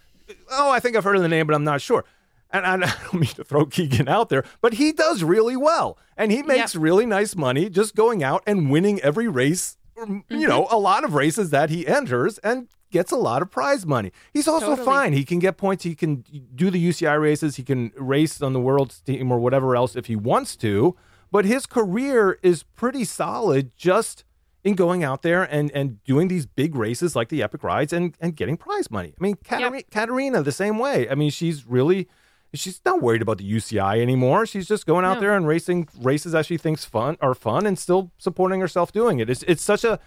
oh, 0.50 0.70
I 0.70 0.80
think 0.80 0.96
I've 0.96 1.04
heard 1.04 1.16
of 1.16 1.22
the 1.22 1.28
name, 1.28 1.46
but 1.46 1.54
I'm 1.54 1.64
not 1.64 1.80
sure. 1.80 2.04
And 2.50 2.64
I 2.66 2.76
don't 2.76 3.14
mean 3.14 3.24
to 3.34 3.44
throw 3.44 3.66
Keegan 3.66 4.08
out 4.08 4.28
there, 4.28 4.44
but 4.60 4.74
he 4.74 4.92
does 4.92 5.22
really 5.24 5.56
well, 5.56 5.98
and 6.16 6.30
he 6.30 6.42
makes 6.42 6.76
really 6.76 7.06
nice 7.06 7.34
money 7.34 7.68
just 7.68 7.94
going 7.94 8.22
out 8.22 8.42
and 8.46 8.70
winning 8.70 9.00
every 9.00 9.28
race. 9.28 9.76
or, 9.96 10.06
Mm-hmm. 10.06 10.36
You 10.36 10.48
know, 10.48 10.66
a 10.70 10.78
lot 10.78 11.04
of 11.04 11.14
races 11.14 11.50
that 11.50 11.70
he 11.70 11.86
enters 11.86 12.38
and 12.38 12.68
gets 12.90 13.10
a 13.10 13.16
lot 13.16 13.42
of 13.42 13.50
prize 13.50 13.84
money. 13.86 14.12
He's 14.32 14.46
also 14.46 14.70
Totally. 14.70 14.84
fine. 14.86 15.12
He 15.14 15.24
can 15.24 15.38
get 15.40 15.56
points. 15.56 15.82
He 15.84 15.94
can 15.96 16.24
do 16.54 16.70
the 16.70 16.88
UCI 16.88 17.20
races. 17.20 17.56
He 17.56 17.62
can 17.64 17.90
race 17.96 18.40
on 18.42 18.52
the 18.52 18.60
world's 18.60 19.00
team 19.00 19.32
or 19.32 19.38
whatever 19.38 19.74
else 19.74 19.96
if 19.96 20.06
he 20.06 20.14
wants 20.16 20.54
to. 20.56 20.96
But 21.32 21.44
his 21.44 21.66
career 21.66 22.38
is 22.42 22.62
pretty 22.62 23.04
solid 23.04 23.72
just 23.76 24.24
in 24.64 24.74
going 24.74 25.04
out 25.04 25.20
there 25.22 25.42
and, 25.42 25.70
and 25.72 26.02
doing 26.04 26.28
these 26.28 26.46
big 26.46 26.74
races 26.74 27.14
like 27.14 27.28
the 27.28 27.42
Epic 27.42 27.62
Rides 27.62 27.92
and, 27.92 28.16
and 28.18 28.34
getting 28.34 28.56
prize 28.56 28.90
money. 28.90 29.14
I 29.18 29.22
mean, 29.22 29.36
Katarina, 29.44 29.82
Katarina, 29.90 30.42
the 30.42 30.52
same 30.52 30.78
way. 30.78 31.06
I 31.08 31.14
mean, 31.14 31.30
she's 31.30 31.66
really, 31.66 32.08
she's 32.54 32.80
not 32.84 33.02
worried 33.02 33.20
about 33.20 33.36
the 33.38 33.50
UCI 33.52 34.00
anymore. 34.00 34.46
She's 34.46 34.66
just 34.66 34.86
going 34.86 35.04
out 35.04 35.14
No. 35.16 35.20
there 35.20 35.36
and 35.36 35.46
racing 35.46 35.88
races 36.00 36.32
that 36.32 36.46
she 36.46 36.56
thinks 36.56 36.84
fun 36.86 37.18
are 37.20 37.34
fun 37.34 37.66
and 37.66 37.78
still 37.78 38.10
supporting 38.16 38.60
herself 38.60 38.90
doing 38.90 39.18
it. 39.20 39.28
It's, 39.28 39.42
it's 39.42 39.62
such 39.62 39.84
a, 39.84 40.00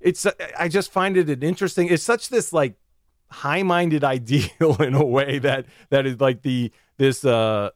it's, 0.00 0.26
I 0.58 0.66
just 0.68 0.90
find 0.90 1.16
it 1.16 1.30
an 1.30 1.42
interesting, 1.44 1.86
it's 1.86 2.02
such 2.02 2.30
this 2.30 2.52
like 2.52 2.74
high-minded 3.30 4.02
ideal 4.16 4.76
in 4.80 4.94
a 4.94 5.04
way 5.04 5.38
that, 5.38 5.66
that 5.90 6.04
is 6.04 6.20
like 6.20 6.42
the, 6.42 6.72
this, 6.96 7.24
uh, 7.24 7.70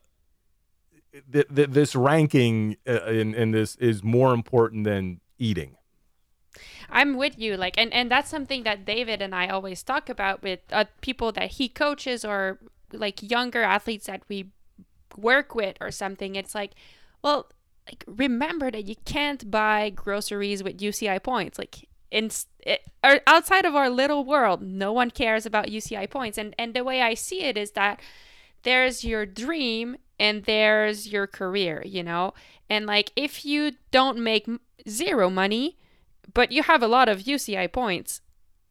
th- 1.31 1.47
th- 1.55 1.69
this 1.69 1.95
ranking 1.95 2.75
uh, 2.85 3.05
in, 3.05 3.33
in 3.33 3.51
this 3.51 3.77
is 3.77 4.03
more 4.03 4.33
important 4.33 4.83
than 4.83 5.21
eating. 5.39 5.77
I'm 6.95 7.17
with 7.17 7.37
you. 7.37 7.57
Like, 7.57 7.77
and 7.77 7.93
and 7.93 8.09
that's 8.09 8.29
something 8.29 8.63
that 8.63 8.85
David 8.85 9.21
and 9.21 9.35
I 9.35 9.49
always 9.49 9.83
talk 9.83 10.09
about 10.09 10.41
with 10.41 10.61
uh, 10.71 10.85
people 11.01 11.33
that 11.33 11.51
he 11.51 11.67
coaches 11.67 12.23
or 12.23 12.57
like 12.93 13.21
younger 13.21 13.63
athletes 13.63 14.07
that 14.07 14.23
we 14.29 14.51
work 15.17 15.53
with 15.53 15.75
or 15.81 15.91
something. 15.91 16.35
It's 16.35 16.55
like, 16.55 16.71
well, 17.21 17.51
like 17.85 18.05
remember 18.07 18.71
that 18.71 18.87
you 18.87 18.95
can't 19.03 19.51
buy 19.51 19.89
groceries 19.89 20.63
with 20.63 20.79
UCI 20.79 21.21
points. 21.21 21.59
Like 21.59 21.89
in 22.11 22.31
it, 22.61 22.81
or 23.03 23.19
outside 23.27 23.65
of 23.65 23.75
our 23.75 23.89
little 23.89 24.23
world, 24.23 24.61
no 24.61 24.93
one 24.93 25.11
cares 25.11 25.45
about 25.45 25.67
UCI 25.67 26.09
points. 26.09 26.37
And 26.37 26.55
and 26.57 26.73
the 26.73 26.85
way 26.85 27.01
I 27.01 27.13
see 27.13 27.41
it 27.41 27.57
is 27.57 27.71
that 27.71 27.99
there's 28.63 29.03
your 29.03 29.25
dream 29.25 29.97
and 30.17 30.45
there's 30.45 31.11
your 31.11 31.27
career, 31.27 31.83
you 31.85 32.03
know? 32.03 32.33
And 32.69 32.85
like 32.85 33.11
if 33.17 33.43
you 33.43 33.73
don't 33.91 34.17
make 34.17 34.47
zero 34.87 35.29
money, 35.29 35.75
but 36.33 36.51
you 36.51 36.63
have 36.63 36.81
a 36.81 36.87
lot 36.87 37.09
of 37.09 37.23
UCI 37.23 37.71
points, 37.71 38.21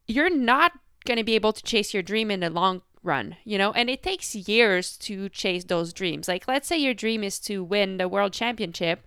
you're 0.07 0.35
not 0.35 0.73
going 1.05 1.19
to 1.19 1.25
be 1.25 1.35
able 1.35 1.53
to 1.53 1.63
chase 1.63 1.95
your 1.95 2.03
dream 2.03 2.31
in 2.31 2.41
the 2.41 2.51
long 2.51 2.83
run, 3.03 3.37
you 3.45 3.59
know? 3.59 3.73
And 3.73 3.89
it 3.89 4.03
takes 4.03 4.35
years 4.35 4.97
to 4.99 5.29
chase 5.29 5.65
those 5.65 5.93
dreams. 5.93 6.29
Like 6.29 6.49
let's 6.49 6.67
say 6.67 6.79
your 6.79 6.95
dream 6.95 7.23
is 7.23 7.39
to 7.41 7.63
win 7.63 7.99
the 7.99 8.09
world 8.09 8.33
championship, 8.33 9.07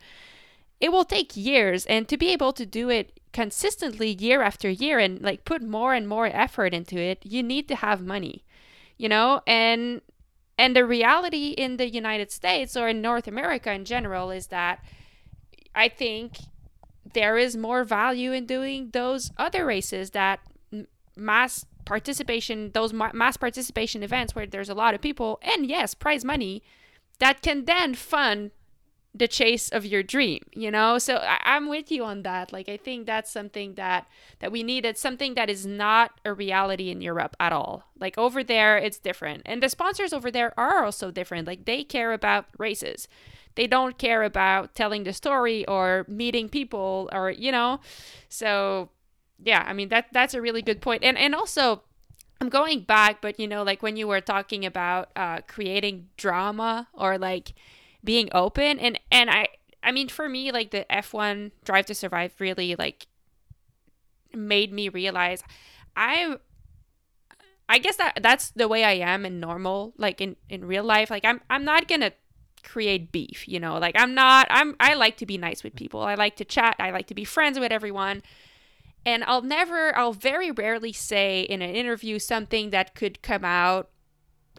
it 0.80 0.92
will 0.92 1.06
take 1.06 1.36
years 1.36 1.86
and 1.88 2.08
to 2.08 2.18
be 2.18 2.32
able 2.32 2.54
to 2.54 2.66
do 2.66 2.90
it 2.90 3.20
consistently 3.34 4.10
year 4.10 4.42
after 4.42 4.70
year 4.70 5.00
and 5.00 5.22
like 5.22 5.46
put 5.46 5.62
more 5.62 5.94
and 5.94 6.08
more 6.08 6.28
effort 6.28 6.74
into 6.74 6.98
it, 6.98 7.26
you 7.26 7.44
need 7.44 7.68
to 7.68 7.76
have 7.76 8.02
money. 8.02 8.44
You 8.98 9.10
know, 9.10 9.42
and 9.46 10.02
and 10.58 10.76
the 10.76 10.86
reality 10.86 11.50
in 11.50 11.78
the 11.78 11.88
United 11.88 12.32
States 12.32 12.76
or 12.76 12.88
in 12.88 13.02
North 13.02 13.28
America 13.28 13.72
in 13.72 13.86
general 13.86 14.32
is 14.32 14.48
that 14.48 14.84
I 15.76 15.88
think 15.88 16.38
there 17.14 17.38
is 17.38 17.56
more 17.58 17.84
value 17.84 18.32
in 18.32 18.46
doing 18.46 18.90
those 18.92 19.32
other 19.38 19.66
races 19.66 20.12
that 20.12 20.40
mass 21.16 21.66
participation, 21.86 22.72
those 22.74 22.94
mass 22.94 23.38
participation 23.38 24.04
events 24.04 24.36
where 24.36 24.46
there's 24.46 24.70
a 24.70 24.74
lot 24.76 24.94
of 24.94 25.02
people 25.02 25.40
and 25.42 25.68
yes, 25.68 25.94
prize 25.94 26.24
money 26.26 26.62
that 27.20 27.42
can 27.42 27.66
then 27.66 27.96
fund 27.96 28.52
the 29.16 29.28
chase 29.28 29.70
of 29.70 29.84
your 29.84 30.04
dream 30.04 30.44
you 30.54 30.70
know? 30.70 31.00
So 31.00 31.16
I- 31.16 31.40
i'm 31.44 31.68
with 31.70 31.92
you 31.92 32.04
on 32.04 32.22
that. 32.24 32.54
Like 32.54 32.70
i 32.70 32.78
think 32.78 33.08
that's 33.08 33.32
something 33.32 33.74
that 33.76 34.08
that 34.40 34.52
we 34.52 34.62
need. 34.62 34.86
It's 34.86 35.02
something 35.02 35.34
that 35.34 35.50
is 35.50 35.66
not 35.66 36.12
a 36.24 36.34
reality 36.34 36.92
in 36.92 37.02
europe 37.02 37.36
at 37.40 37.52
all. 37.52 37.84
Like 38.00 38.16
over 38.18 38.44
there 38.44 38.78
it's 38.78 39.00
different. 39.00 39.42
And 39.46 39.64
the 39.64 39.70
sponsors 39.70 40.14
over 40.14 40.30
there 40.30 40.54
are 40.60 40.84
also 40.86 41.10
different. 41.10 41.48
Like 41.48 41.66
they 41.66 41.84
care 41.84 42.14
about 42.14 42.46
races 42.60 43.08
they 43.58 43.68
don't 43.68 43.98
care 43.98 44.24
about 44.24 44.74
telling 44.74 45.04
the 45.04 45.12
story 45.12 45.68
or 45.68 46.06
meeting 46.08 46.48
people 46.48 47.10
or 47.12 47.30
you 47.32 47.52
know? 47.52 47.82
So 48.30 48.90
yeah 49.44 49.64
i 49.68 49.74
mean 49.74 49.90
that 49.90 50.08
that's 50.12 50.34
a 50.34 50.42
really 50.42 50.62
good 50.62 50.82
point. 50.82 51.04
And 51.04 51.18
and 51.18 51.36
also 51.36 51.84
i'm 52.42 52.50
going 52.50 52.82
back 52.82 53.22
but 53.22 53.40
you 53.40 53.48
know 53.48 53.64
like 53.64 53.82
when 53.82 53.98
you 53.98 54.08
were 54.08 54.22
talking 54.22 54.66
about 54.66 55.10
uh 55.16 55.42
creating 55.48 56.08
drama 56.18 56.88
or 56.94 57.18
like 57.18 57.54
being 58.04 58.30
open 58.32 58.80
and 58.80 59.00
and 59.12 59.30
i 59.30 59.48
i 59.84 59.92
mean 59.92 60.08
for 60.08 60.30
me 60.30 60.52
like 60.52 60.72
the 60.72 60.86
f1 60.90 61.52
drive 61.66 61.86
to 61.88 61.96
survive 61.96 62.34
really 62.40 62.76
like 62.76 63.08
made 64.34 64.72
me 64.72 64.88
realize 64.90 65.44
i 65.96 66.38
i 67.68 67.80
guess 67.80 67.96
that 67.98 68.20
that's 68.22 68.52
the 68.52 68.68
way 68.68 68.84
i 68.84 68.94
am 68.94 69.26
in 69.26 69.40
normal 69.40 69.94
like 69.98 70.22
in 70.22 70.36
in 70.50 70.66
real 70.66 70.84
life. 70.84 71.10
Like 71.10 71.26
i'm 71.26 71.42
i'm 71.50 71.64
not 71.64 71.88
gonna 71.88 72.12
create 72.68 73.12
beef 73.12 73.48
you 73.48 73.60
know? 73.60 73.78
Like 73.78 73.96
i'm 73.98 74.14
not 74.14 74.48
i'm 74.50 74.76
i 74.80 74.94
like 74.94 75.18
to 75.18 75.26
be 75.26 75.38
nice 75.38 75.64
with 75.64 75.76
people. 75.76 76.02
I 76.02 76.16
like 76.16 76.36
to 76.38 76.46
chat. 76.46 76.76
I 76.80 76.92
like 76.92 77.08
to 77.08 77.16
be 77.16 77.24
friends 77.24 77.58
with 77.60 77.72
everyone. 77.72 78.22
And 79.06 79.24
i'll 79.24 79.42
never 79.42 79.98
i'll 79.98 80.14
very 80.14 80.52
rarely 80.52 80.94
say 80.94 81.42
in 81.42 81.62
an 81.62 81.74
interview 81.82 82.20
something 82.20 82.72
that 82.72 82.94
could 82.94 83.22
come 83.22 83.46
out 83.46 83.90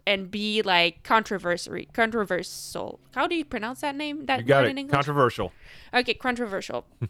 and 0.07 0.31
be 0.31 0.61
like 0.63 1.03
controversy 1.03 1.87
controversial. 1.93 2.99
How 3.15 3.27
do 3.27 3.35
you 3.35 3.45
pronounce 3.45 3.81
that 3.81 3.95
name? 3.95 4.25
That 4.25 4.39
You 4.39 4.45
got 4.45 4.65
it. 4.65 4.77
english? 4.77 4.91
Controversial. 4.91 5.51
okay 5.93 6.13
controversial. 6.15 6.85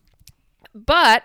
But 0.75 1.23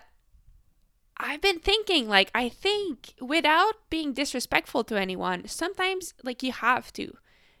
i've 1.17 1.39
been 1.41 1.59
thinking 1.59 2.09
like 2.09 2.29
i 2.35 2.49
think 2.49 3.13
without 3.21 3.75
being 3.89 4.11
disrespectful 4.13 4.83
to 4.83 4.99
anyone 4.99 5.47
sometimes 5.47 6.13
like 6.23 6.43
you 6.43 6.51
have 6.51 6.91
to 6.91 7.15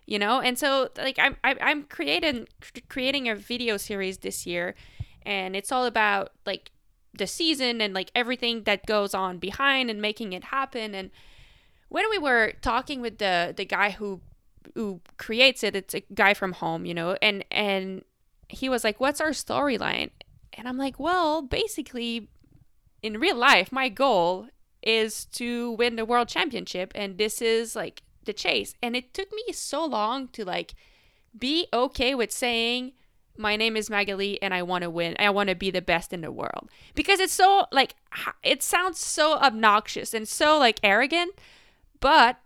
you 0.05 0.19
know? 0.19 0.39
And 0.39 0.57
so 0.57 0.89
like 0.97 1.17
i'm 1.19 1.35
i'm 1.43 1.83
creating 1.83 2.47
creating 2.89 3.29
a 3.29 3.35
video 3.35 3.77
series 3.77 4.19
this 4.19 4.45
year 4.45 4.75
and 5.25 5.55
it's 5.55 5.71
all 5.71 5.85
about 5.85 6.31
like 6.45 6.71
the 7.17 7.27
season 7.27 7.81
and 7.81 7.93
like 7.93 8.11
everything 8.15 8.63
that 8.63 8.85
goes 8.85 9.13
on 9.13 9.39
behind 9.39 9.89
and 9.89 10.01
making 10.01 10.33
it 10.33 10.45
happen. 10.45 10.93
And 10.93 11.11
when 11.89 12.09
we 12.09 12.17
were 12.17 12.53
talking 12.61 13.01
with 13.01 13.17
the 13.17 13.53
the 13.55 13.65
guy 13.65 13.91
who 13.91 14.21
who 14.73 14.99
creates 15.17 15.63
it 15.63 15.75
it's 15.75 15.93
a 15.93 15.99
guy 16.15 16.33
from 16.33 16.53
home 16.53 16.87
you 16.87 16.93
know 16.93 17.15
and 17.21 17.45
and 17.51 18.03
he 18.49 18.67
was 18.67 18.83
like 18.83 18.99
what's 18.99 19.21
our 19.21 19.29
storyline? 19.29 20.09
And 20.53 20.67
i'm 20.67 20.77
like 20.77 20.99
well 20.99 21.41
basically 21.41 22.29
in 23.01 23.19
real 23.19 23.35
life 23.35 23.71
my 23.71 23.89
goal 23.89 24.47
is 24.81 25.25
to 25.25 25.71
win 25.73 25.95
the 25.95 26.05
world 26.05 26.27
championship 26.27 26.91
and 26.95 27.17
this 27.17 27.41
is 27.41 27.75
like 27.75 28.01
the 28.25 28.33
chase 28.33 28.75
and 28.81 28.95
it 28.95 29.13
took 29.13 29.31
me 29.31 29.53
so 29.53 29.85
long 29.85 30.27
to 30.29 30.43
like 30.43 30.75
be 31.37 31.67
okay 31.73 32.15
with 32.15 32.31
saying 32.31 32.93
my 33.37 33.55
name 33.55 33.75
is 33.75 33.89
Maghalie 33.89 34.37
and 34.41 34.53
I 34.53 34.63
want 34.63 34.83
to 34.83 34.89
win. 34.89 35.15
I 35.19 35.29
want 35.29 35.49
to 35.49 35.55
be 35.55 35.71
the 35.71 35.81
best 35.81 36.13
in 36.13 36.21
the 36.21 36.31
world. 36.31 36.69
Because 36.93 37.19
it's 37.19 37.33
so 37.33 37.65
like 37.71 37.95
it 38.43 38.63
sounds 38.63 38.99
so 38.99 39.37
obnoxious 39.37 40.13
and 40.13 40.27
so 40.27 40.57
like 40.57 40.79
arrogant, 40.83 41.33
but 41.99 42.37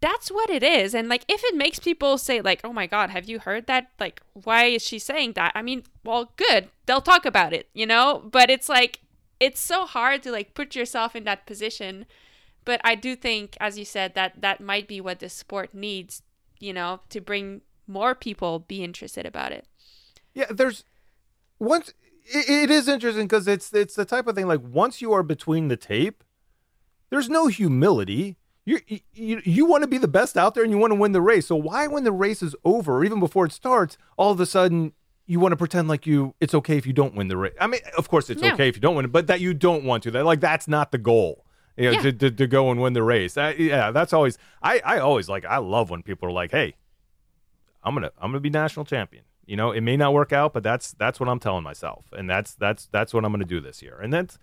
that's 0.00 0.30
what 0.30 0.50
it 0.50 0.62
is. 0.62 0.94
And 0.94 1.08
like 1.08 1.24
if 1.28 1.42
it 1.44 1.56
makes 1.56 1.78
people 1.78 2.18
say 2.18 2.40
like, 2.40 2.60
"Oh 2.64 2.72
my 2.72 2.86
god, 2.86 3.10
have 3.10 3.28
you 3.28 3.38
heard 3.38 3.66
that? 3.66 3.90
Like 3.98 4.20
why 4.34 4.64
is 4.64 4.82
she 4.82 4.98
saying 4.98 5.32
that?" 5.34 5.52
I 5.54 5.62
mean, 5.62 5.84
well, 6.04 6.32
good. 6.36 6.68
They'll 6.86 7.00
talk 7.00 7.24
about 7.24 7.52
it, 7.52 7.68
you 7.72 7.86
know? 7.86 8.22
But 8.30 8.50
it's 8.50 8.68
like 8.68 9.00
it's 9.40 9.60
so 9.60 9.86
hard 9.86 10.22
to 10.24 10.32
like 10.32 10.54
put 10.54 10.76
yourself 10.76 11.16
in 11.16 11.24
that 11.24 11.46
position. 11.46 12.06
But 12.64 12.80
I 12.84 12.94
do 12.94 13.16
think 13.16 13.56
as 13.60 13.78
you 13.78 13.84
said 13.84 14.14
that 14.14 14.40
that 14.40 14.60
might 14.60 14.86
be 14.88 15.00
what 15.00 15.18
the 15.18 15.28
sport 15.28 15.74
needs, 15.74 16.22
you 16.58 16.72
know, 16.72 17.00
to 17.10 17.20
bring 17.20 17.62
more 17.86 18.14
people 18.14 18.60
be 18.60 18.84
interested 18.84 19.26
about 19.26 19.52
it. 19.52 19.66
Yeah, 20.34 20.46
there's 20.50 20.84
once 21.58 21.92
it, 22.24 22.48
it 22.48 22.70
is 22.70 22.88
interesting 22.88 23.26
because 23.26 23.48
it's 23.48 23.72
it's 23.72 23.94
the 23.94 24.04
type 24.04 24.26
of 24.26 24.34
thing 24.34 24.46
like 24.46 24.60
once 24.62 25.02
you 25.02 25.12
are 25.12 25.22
between 25.22 25.68
the 25.68 25.76
tape, 25.76 26.22
there's 27.10 27.28
no 27.28 27.48
humility. 27.48 28.36
You, 28.64 28.78
you 29.12 29.42
you 29.44 29.66
want 29.66 29.82
to 29.82 29.88
be 29.88 29.98
the 29.98 30.06
best 30.06 30.36
out 30.36 30.54
there 30.54 30.62
and 30.62 30.70
you 30.70 30.78
want 30.78 30.92
to 30.92 30.98
win 30.98 31.10
the 31.10 31.20
race. 31.20 31.48
So 31.48 31.56
why, 31.56 31.88
when 31.88 32.04
the 32.04 32.12
race 32.12 32.44
is 32.44 32.54
over, 32.64 32.98
or 32.98 33.04
even 33.04 33.18
before 33.18 33.44
it 33.44 33.52
starts, 33.52 33.98
all 34.16 34.30
of 34.30 34.38
a 34.38 34.46
sudden 34.46 34.92
you 35.26 35.40
want 35.40 35.50
to 35.52 35.56
pretend 35.56 35.88
like 35.88 36.06
you 36.06 36.34
it's 36.40 36.54
okay 36.54 36.76
if 36.76 36.86
you 36.86 36.92
don't 36.92 37.14
win 37.14 37.26
the 37.26 37.36
race. 37.36 37.54
I 37.60 37.66
mean, 37.66 37.80
of 37.98 38.08
course 38.08 38.30
it's 38.30 38.40
No. 38.40 38.52
okay 38.52 38.68
if 38.68 38.76
you 38.76 38.80
don't 38.80 38.94
win 38.94 39.04
it, 39.04 39.10
but 39.12 39.26
that 39.26 39.40
you 39.40 39.52
don't 39.52 39.82
want 39.84 40.04
to. 40.04 40.12
That 40.12 40.24
like 40.24 40.38
that's 40.40 40.68
not 40.68 40.92
the 40.92 40.98
goal. 40.98 41.44
You 41.76 41.84
know, 41.86 41.90
Yeah. 41.92 42.02
to, 42.02 42.12
to, 42.12 42.30
to 42.30 42.46
go 42.46 42.70
and 42.70 42.80
win 42.80 42.92
the 42.92 43.02
race. 43.02 43.36
I, 43.38 43.52
yeah, 43.52 43.90
that's 43.90 44.12
always 44.12 44.38
I, 44.62 44.80
I 44.84 44.98
always 44.98 45.28
like 45.28 45.44
I 45.44 45.58
love 45.58 45.90
when 45.90 46.02
people 46.02 46.28
are 46.28 46.32
like, 46.32 46.50
"Hey, 46.50 46.74
I'm 47.82 47.94
going 47.94 48.02
to 48.02 48.12
I'm 48.20 48.32
to 48.32 48.40
be 48.40 48.50
national 48.50 48.84
champion." 48.84 49.24
You 49.46 49.56
know, 49.56 49.72
it 49.72 49.80
may 49.80 49.96
not 49.96 50.12
work 50.12 50.32
out, 50.32 50.52
but 50.52 50.62
that's 50.62 50.92
that's 50.92 51.18
what 51.18 51.28
I'm 51.28 51.40
telling 51.40 51.64
myself. 51.64 52.06
And 52.12 52.28
that's 52.30 52.54
that's 52.54 52.86
that's 52.86 53.12
what 53.12 53.24
I'm 53.24 53.32
going 53.32 53.40
to 53.40 53.46
do 53.46 53.60
this 53.60 53.82
year. 53.82 53.98
And 54.00 54.12
that's 54.12 54.38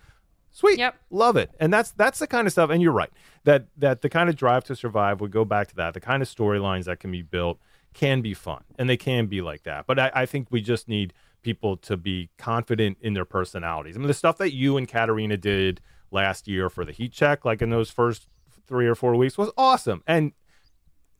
sweet. 0.51 0.77
Yep. 0.77 0.95
Love 1.09 1.38
it. 1.38 1.51
And 1.59 1.71
that's 1.71 1.91
that's 1.91 2.19
the 2.19 2.27
kind 2.27 2.45
of 2.47 2.51
stuff 2.51 2.69
and 2.69 2.82
you're 2.82 2.91
right. 2.91 3.11
That 3.45 3.67
that 3.77 4.01
the 4.01 4.09
kind 4.09 4.30
of 4.30 4.36
drive 4.36 4.65
to 4.65 4.75
survive 4.75 5.21
would 5.21 5.32
go 5.32 5.45
back 5.45 5.67
to 5.69 5.75
that. 5.77 5.93
The 5.93 6.01
kind 6.01 6.21
of 6.21 6.27
storylines 6.27 6.84
that 6.86 6.99
can 6.99 7.11
be 7.11 7.21
built 7.21 7.59
can 7.93 8.21
be 8.21 8.34
fun 8.34 8.63
and 8.77 8.89
they 8.89 8.97
can 8.97 9.27
be 9.27 9.41
like 9.41 9.63
that. 9.63 9.88
But 9.88 9.99
I, 9.99 10.11
I 10.13 10.25
think 10.25 10.47
we 10.51 10.61
just 10.61 10.88
need 10.89 11.13
people 11.41 11.77
to 11.77 11.95
be 11.95 12.30
confident 12.38 12.97
in 12.99 13.13
their 13.13 13.25
personalities. 13.25 13.95
I 13.95 13.99
mean, 13.99 14.07
the 14.07 14.13
stuff 14.13 14.38
that 14.39 14.53
you 14.53 14.75
and 14.75 14.86
Katarina 14.88 15.38
did 15.38 15.80
last 16.12 16.47
year 16.47 16.70
for 16.70 16.86
the 16.86 16.91
heat 16.91 17.12
check, 17.14 17.45
like 17.45 17.62
in 17.62 17.70
those 17.70 17.89
first 17.91 18.28
three 18.68 18.88
or 18.88 18.95
four 18.95 19.16
weeks, 19.16 19.38
was 19.38 19.51
awesome. 19.57 20.03
And 20.07 20.34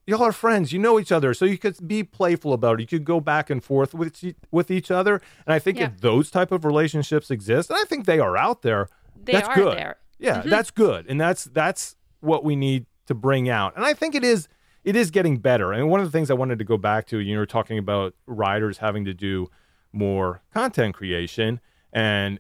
y'all 0.08 0.24
are 0.24 0.32
friends. 0.32 0.72
You 0.74 0.80
know 0.80 1.00
each 1.00 1.12
other, 1.12 1.34
so 1.34 1.46
you 1.46 1.58
could 1.58 1.88
be 1.88 2.04
playful 2.04 2.54
about 2.54 2.80
it. 2.80 2.82
You 2.82 2.88
could 3.00 3.06
go 3.06 3.20
back 3.20 3.50
and 3.50 3.64
forth 3.64 3.94
with 3.94 4.24
with 4.52 4.72
each 4.72 4.90
other. 4.92 5.22
And 5.46 5.54
I 5.54 5.60
think 5.60 5.78
Yeah. 5.78 5.86
if 5.86 6.02
those 6.02 6.32
type 6.32 6.52
of 6.52 6.66
relationships 6.66 7.30
exist, 7.32 7.70
and 7.70 7.78
I 7.80 7.84
think 7.86 8.06
they 8.06 8.20
are 8.20 8.36
out 8.38 8.62
there, 8.62 8.88
They 9.24 9.34
that's 9.34 9.48
are 9.50 9.56
good. 9.56 9.78
there. 9.78 9.98
Yeah, 10.18 10.42
Mhm. 10.42 10.50
that's 10.50 10.72
good, 10.72 11.06
and 11.08 11.20
that's 11.20 11.46
that's 11.46 11.96
what 12.20 12.44
we 12.44 12.56
need 12.56 12.86
to 13.06 13.14
bring 13.16 13.50
out. 13.50 13.76
And 13.76 13.86
I 13.86 13.94
think 13.94 14.16
it 14.16 14.24
is 14.24 14.48
it 14.86 14.96
is 14.96 15.12
getting 15.12 15.38
better. 15.38 15.74
And 15.74 15.90
one 15.90 16.00
of 16.00 16.06
the 16.08 16.12
things 16.12 16.32
I 16.32 16.36
wanted 16.36 16.58
to 16.60 16.64
go 16.66 16.78
back 16.78 17.06
to, 17.08 17.20
you 17.20 17.38
were 17.38 17.46
talking 17.46 17.78
about 17.78 18.16
riders 18.26 18.78
having 18.78 19.04
to 19.06 19.14
do 19.14 19.50
more 19.92 20.42
content 20.54 20.96
creation, 20.96 21.60
and 21.92 22.40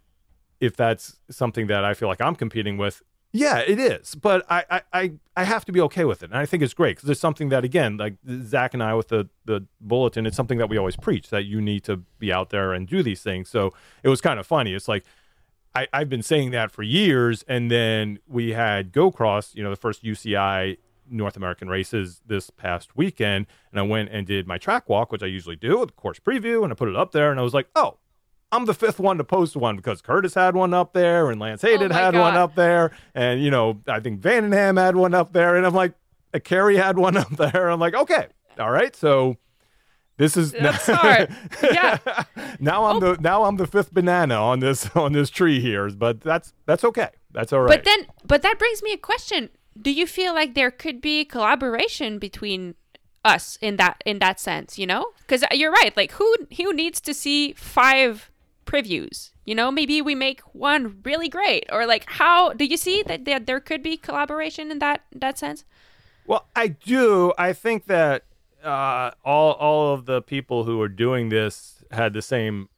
if 0.59 0.75
that's 0.75 1.19
something 1.29 1.67
that 1.67 1.85
I 1.85 1.93
feel 1.93 2.07
like 2.07 2.21
I'm 2.21 2.35
competing 2.35 2.77
with, 2.77 3.01
yeah, 3.31 3.59
it 3.59 3.79
is. 3.79 4.15
But 4.15 4.45
I 4.49 4.81
I 4.91 5.11
I, 5.35 5.43
have 5.43 5.63
to 5.65 5.71
be 5.71 5.79
okay 5.81 6.03
with 6.03 6.23
it, 6.23 6.31
and 6.31 6.37
I 6.37 6.47
think 6.47 6.63
it's 6.63 6.73
great 6.73 6.95
because 6.97 7.09
it's 7.09 7.21
something 7.21 7.49
that 7.49 7.63
again, 7.63 7.97
like 7.97 8.15
Zach 8.43 8.73
and 8.73 8.81
I 8.81 8.95
with 8.95 9.09
the 9.09 9.29
the 9.45 9.65
bulletin, 9.79 10.25
it's 10.25 10.35
something 10.35 10.57
that 10.57 10.67
we 10.67 10.77
always 10.77 10.95
preach 10.95 11.29
that 11.29 11.45
you 11.45 11.61
need 11.61 11.83
to 11.83 11.97
be 12.17 12.33
out 12.33 12.49
there 12.49 12.73
and 12.73 12.87
do 12.87 13.03
these 13.03 13.21
things. 13.21 13.47
So 13.47 13.71
it 14.01 14.09
was 14.09 14.19
kind 14.19 14.39
of 14.39 14.47
funny. 14.47 14.73
It's 14.73 14.87
like 14.87 15.05
I, 15.75 15.87
I've 15.93 16.09
been 16.09 16.23
saying 16.23 16.51
that 16.51 16.71
for 16.71 16.81
years, 16.81 17.43
and 17.47 17.69
then 17.69 18.17
we 18.27 18.53
had 18.53 18.91
Go 18.91 19.11
Cross, 19.11 19.53
you 19.53 19.63
know, 19.63 19.69
the 19.69 19.75
first 19.75 20.03
UCI 20.03 20.77
North 21.07 21.37
American 21.37 21.69
races 21.69 22.21
this 22.25 22.49
past 22.49 22.97
weekend, 22.97 23.45
and 23.71 23.79
I 23.79 23.83
went 23.83 24.09
and 24.11 24.25
did 24.25 24.47
my 24.47 24.57
track 24.57 24.89
walk, 24.89 25.11
which 25.11 25.21
I 25.21 25.27
usually 25.27 25.55
do 25.55 25.79
with 25.79 25.95
course 25.95 26.19
preview, 26.19 26.63
and 26.63 26.71
I 26.71 26.75
put 26.75 26.89
it 26.89 26.95
up 26.95 27.11
there, 27.11 27.29
and 27.29 27.39
I 27.39 27.43
was 27.43 27.53
like, 27.53 27.67
oh, 27.75 27.97
I'm 28.51 28.65
the 28.65 28.73
fifth 28.73 28.99
one 28.99 29.17
to 29.17 29.23
post 29.23 29.55
one 29.55 29.75
because 29.75 30.01
Curtis 30.01 30.33
had 30.33 30.55
one 30.55 30.73
up 30.73 30.93
there, 30.93 31.29
and 31.29 31.39
Lance 31.39 31.61
Haidet 31.61 31.91
Oh 31.91 31.93
had 31.93 32.15
one 32.15 32.35
up 32.35 32.55
there, 32.55 32.91
and 33.13 33.43
you 33.43 33.51
know, 33.51 33.79
I 33.87 33.99
think 33.99 34.19
van 34.21 34.43
den 34.43 34.51
Ham 34.51 34.77
had 34.77 34.95
one 34.95 35.13
up 35.13 35.33
there, 35.33 35.55
and 35.55 35.65
I'm 35.65 35.73
like, 35.75 35.93
uh, 36.33 36.39
Carey 36.39 36.75
had 36.77 36.97
one 36.97 37.15
up 37.17 37.29
there. 37.37 37.69
I'm 37.69 37.79
like, 37.79 37.93
okay, 37.95 38.27
all 38.59 38.71
right, 38.71 38.95
so. 38.95 39.37
This 40.17 40.35
is 40.35 40.53
Let's 40.53 40.83
start. 40.83 41.29
Yeah. 41.63 41.97
now 42.59 42.83
I'm 42.87 42.97
Oh. 42.97 42.99
the 43.15 43.21
now 43.21 43.45
I'm 43.45 43.55
the 43.55 43.65
fifth 43.65 43.93
banana 43.93 44.35
on 44.35 44.59
this 44.59 44.89
on 44.95 45.13
this 45.13 45.29
tree 45.29 45.61
here, 45.61 45.89
but 45.91 46.19
that's 46.19 46.51
that's 46.65 46.83
okay. 46.83 47.07
That's 47.31 47.53
all 47.53 47.61
right. 47.61 47.69
But 47.69 47.85
then, 47.85 48.05
but 48.25 48.41
that 48.41 48.59
brings 48.59 48.83
me 48.83 48.91
a 48.91 48.97
question. 48.97 49.47
Do 49.81 49.91
you 49.91 50.05
feel 50.05 50.33
like 50.33 50.55
there 50.55 50.71
could 50.71 50.99
be 50.99 51.23
collaboration 51.23 52.19
between 52.19 52.75
us 53.23 53.57
in 53.61 53.77
that 53.77 54.03
in 54.05 54.19
that 54.19 54.41
sense? 54.41 54.77
You 54.77 54.87
know, 54.87 55.05
because 55.19 55.45
you're 55.53 55.71
right. 55.71 55.95
Like, 55.95 56.11
who 56.11 56.35
who 56.57 56.73
needs 56.73 56.99
to 56.99 57.13
see 57.13 57.53
five 57.53 58.28
previews? 58.69 59.31
You 59.45 59.55
know, 59.55 59.71
maybe 59.71 60.01
we 60.01 60.15
make 60.15 60.41
one 60.53 60.99
really 61.03 61.29
great, 61.29 61.65
or 61.71 61.85
like, 61.85 62.05
how 62.07 62.53
do 62.53 62.65
you 62.65 62.77
see 62.77 63.03
that 63.03 63.25
there, 63.25 63.39
there 63.39 63.59
could 63.59 63.81
be 63.81 63.97
collaboration 63.97 64.71
in 64.71 64.79
that 64.79 65.01
that 65.15 65.37
sense? 65.37 65.65
Well, 66.27 66.47
I 66.55 66.67
do. 66.67 67.33
I 67.37 67.53
think 67.53 67.85
that 67.85 68.23
uh, 68.63 69.11
all 69.25 69.53
all 69.53 69.93
of 69.93 70.05
the 70.05 70.21
people 70.21 70.63
who 70.65 70.79
are 70.81 70.89
doing 70.89 71.29
this 71.29 71.83
had 71.91 72.13
the 72.13 72.21
same 72.21 72.69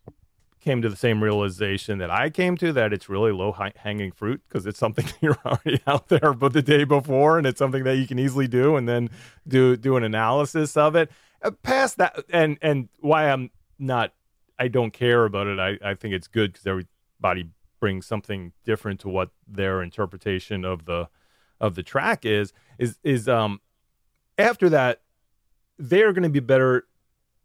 came 0.62 0.82
to 0.82 0.90
the 0.90 0.96
same 0.96 1.24
realization 1.24 1.98
that 1.98 2.12
I 2.12 2.30
came 2.30 2.56
to 2.58 2.72
that 2.74 2.94
it's 2.94 3.10
really 3.10 3.32
low 3.32 3.52
hanging 3.76 4.12
fruit 4.12 4.42
because 4.48 4.68
it's 4.68 4.78
something 4.78 5.06
you're 5.22 5.40
already 5.44 5.82
out 5.88 6.08
there 6.10 6.34
but 6.34 6.54
the 6.54 6.62
day 6.62 6.84
before 6.84 7.40
and 7.40 7.48
it's 7.48 7.58
something 7.58 7.84
that 7.84 7.98
you 7.98 8.06
can 8.06 8.20
easily 8.20 8.48
do 8.48 8.76
and 8.76 8.88
then 8.88 9.10
do 9.48 9.76
do 9.76 9.98
an 9.98 10.04
analysis 10.04 10.78
of 10.78 10.96
it. 10.96 11.12
Uh, 11.42 11.52
past 11.64 11.98
that 11.98 12.24
and 12.30 12.58
and 12.62 12.90
why 13.00 13.30
I'm 13.30 13.50
not 13.80 14.14
I 14.62 14.68
don't 14.68 14.94
care 14.94 15.26
about 15.26 15.48
it. 15.48 15.58
I, 15.58 15.80
I 15.84 15.96
think 15.96 16.14
it's 16.14 16.28
good 16.28 16.54
because 16.54 16.68
everybody 16.68 17.50
brings 17.80 18.06
something 18.06 18.54
different 18.64 19.00
to 19.00 19.10
what 19.10 19.32
their 19.48 19.82
interpretation 19.82 20.64
of 20.64 20.86
the 20.86 21.10
of 21.60 21.74
the 21.74 21.82
track 21.82 22.26
is 22.26 22.54
is 22.78 23.00
is 23.04 23.28
um 23.28 23.60
after 24.38 24.70
that 24.70 25.02
they're 25.80 26.14
going 26.14 26.22
to 26.22 26.30
be 26.30 26.40
better 26.40 26.86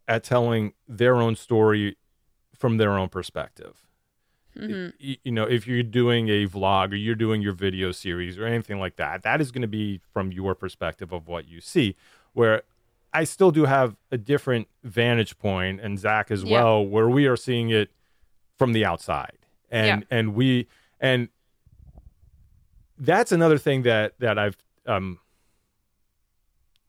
at 0.06 0.24
telling 0.24 0.74
their 0.86 1.16
own 1.16 1.36
story 1.36 1.96
from 2.54 2.76
their 2.76 2.98
own 2.98 3.08
perspective. 3.08 3.86
Hmm 4.54 4.88
Y- 5.02 5.18
you 5.24 5.32
know 5.32 5.44
if 5.44 5.66
you're 5.66 5.82
doing 5.82 6.28
a 6.28 6.46
vlog 6.46 6.92
or 6.92 6.96
you're 6.96 7.14
doing 7.14 7.40
your 7.40 7.54
video 7.54 7.92
series 7.92 8.36
or 8.36 8.44
anything 8.44 8.78
like 8.78 8.96
that 8.96 9.22
that 9.22 9.40
is 9.40 9.50
going 9.50 9.62
to 9.62 9.68
be 9.68 10.02
from 10.12 10.32
your 10.32 10.54
perspective 10.54 11.12
of 11.12 11.26
what 11.26 11.48
you 11.48 11.62
see. 11.62 11.96
Where 12.34 12.62
i 13.16 13.24
still 13.24 13.50
do 13.50 13.64
have 13.64 13.96
a 14.12 14.18
different 14.18 14.68
vantage 14.84 15.38
point 15.38 15.80
and 15.80 15.98
zach 15.98 16.30
as 16.30 16.42
Yeah. 16.42 16.52
well 16.52 16.86
where 16.86 17.08
we 17.08 17.26
are 17.26 17.36
seeing 17.36 17.70
it 17.70 17.90
from 18.58 18.72
the 18.72 18.84
outside. 18.84 19.38
And 19.70 20.06
and 20.10 20.34
we 20.34 20.68
and 21.00 21.28
that's 22.98 23.32
another 23.32 23.58
thing 23.58 23.82
that 23.82 24.14
that 24.20 24.38
i've 24.38 24.56
um 24.86 25.18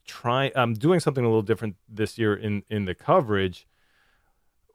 trying 0.05 0.51
i'm 0.55 0.73
doing 0.73 0.99
something 0.99 1.23
a 1.25 1.28
little 1.28 1.41
different 1.41 1.75
this 1.89 2.17
year 2.17 2.34
in 2.36 2.63
in 2.69 2.86
the 2.86 2.95
coverage 2.95 3.67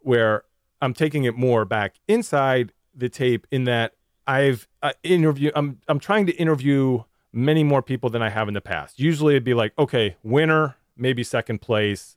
where 0.00 0.44
i'm 0.82 0.92
taking 0.92 1.24
it 1.24 1.34
more 1.34 1.64
back 1.64 1.94
inside 2.08 2.72
the 2.94 3.08
tape 3.08 3.46
in 3.50 3.64
that 3.64 3.94
i've 4.26 4.68
uh, 4.82 4.92
interview 5.02 5.50
i'm 5.54 5.78
i'm 5.88 5.98
trying 5.98 6.26
to 6.26 6.32
interview 6.32 7.02
many 7.32 7.64
more 7.64 7.80
people 7.82 8.10
than 8.10 8.20
i 8.20 8.28
have 8.28 8.46
in 8.48 8.52
the 8.54 8.60
past. 8.60 9.00
Usually 9.00 9.34
it'd 9.34 9.44
be 9.44 9.54
like 9.54 9.72
okay 9.78 10.16
winner 10.22 10.76
maybe 10.96 11.22
second 11.24 11.60
place 11.60 12.16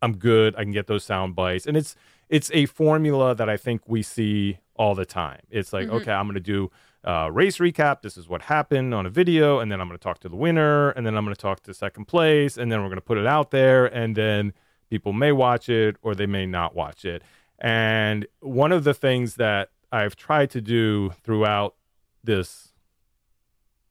i'm 0.00 0.16
good 0.16 0.54
i 0.56 0.62
can 0.62 0.72
get 0.72 0.86
those 0.86 1.04
sound 1.04 1.34
bites 1.34 1.66
and 1.66 1.76
it's 1.76 1.94
it's 2.28 2.50
a 2.54 2.66
formula 2.66 3.34
that 3.34 3.48
i 3.48 3.56
think 3.56 3.82
we 3.86 4.02
see 4.02 4.58
all 4.76 4.94
the 4.94 5.04
time 5.04 5.40
it's 5.50 5.72
like 5.72 5.88
Mhm. 5.88 5.92
okay 6.00 6.12
i'm 6.12 6.26
going 6.26 6.34
to 6.34 6.40
do 6.40 6.70
uh, 7.04 7.28
race 7.32 7.58
recap. 7.58 8.00
This 8.02 8.16
is 8.16 8.28
what 8.28 8.42
happened 8.42 8.94
on 8.94 9.06
a 9.06 9.10
video, 9.10 9.58
and 9.58 9.72
then 9.72 9.80
I'm 9.80 9.88
going 9.88 9.98
to 9.98 10.02
talk 10.04 10.20
to 10.20 10.28
the 10.28 10.36
winner, 10.36 10.90
and 10.90 11.04
then 11.04 11.16
I'm 11.16 11.24
going 11.24 11.34
to 11.34 11.40
talk 11.42 11.60
to 11.64 11.74
second 11.74 12.04
place, 12.04 12.56
and 12.56 12.70
then 12.70 12.80
we're 12.80 12.86
going 12.86 12.94
to 12.98 13.00
put 13.00 13.18
it 13.18 13.26
out 13.26 13.50
there, 13.50 13.86
and 13.86 14.14
then 14.14 14.52
people 14.88 15.12
may 15.12 15.32
watch 15.32 15.68
it 15.68 15.96
or 16.02 16.14
they 16.14 16.26
may 16.26 16.46
not 16.46 16.76
watch 16.76 17.04
it. 17.04 17.24
And 17.58 18.24
one 18.38 18.70
of 18.70 18.84
the 18.84 18.94
things 18.94 19.34
that 19.34 19.70
I've 19.90 20.14
tried 20.14 20.50
to 20.50 20.60
do 20.60 21.10
throughout 21.24 21.74
this 22.22 22.72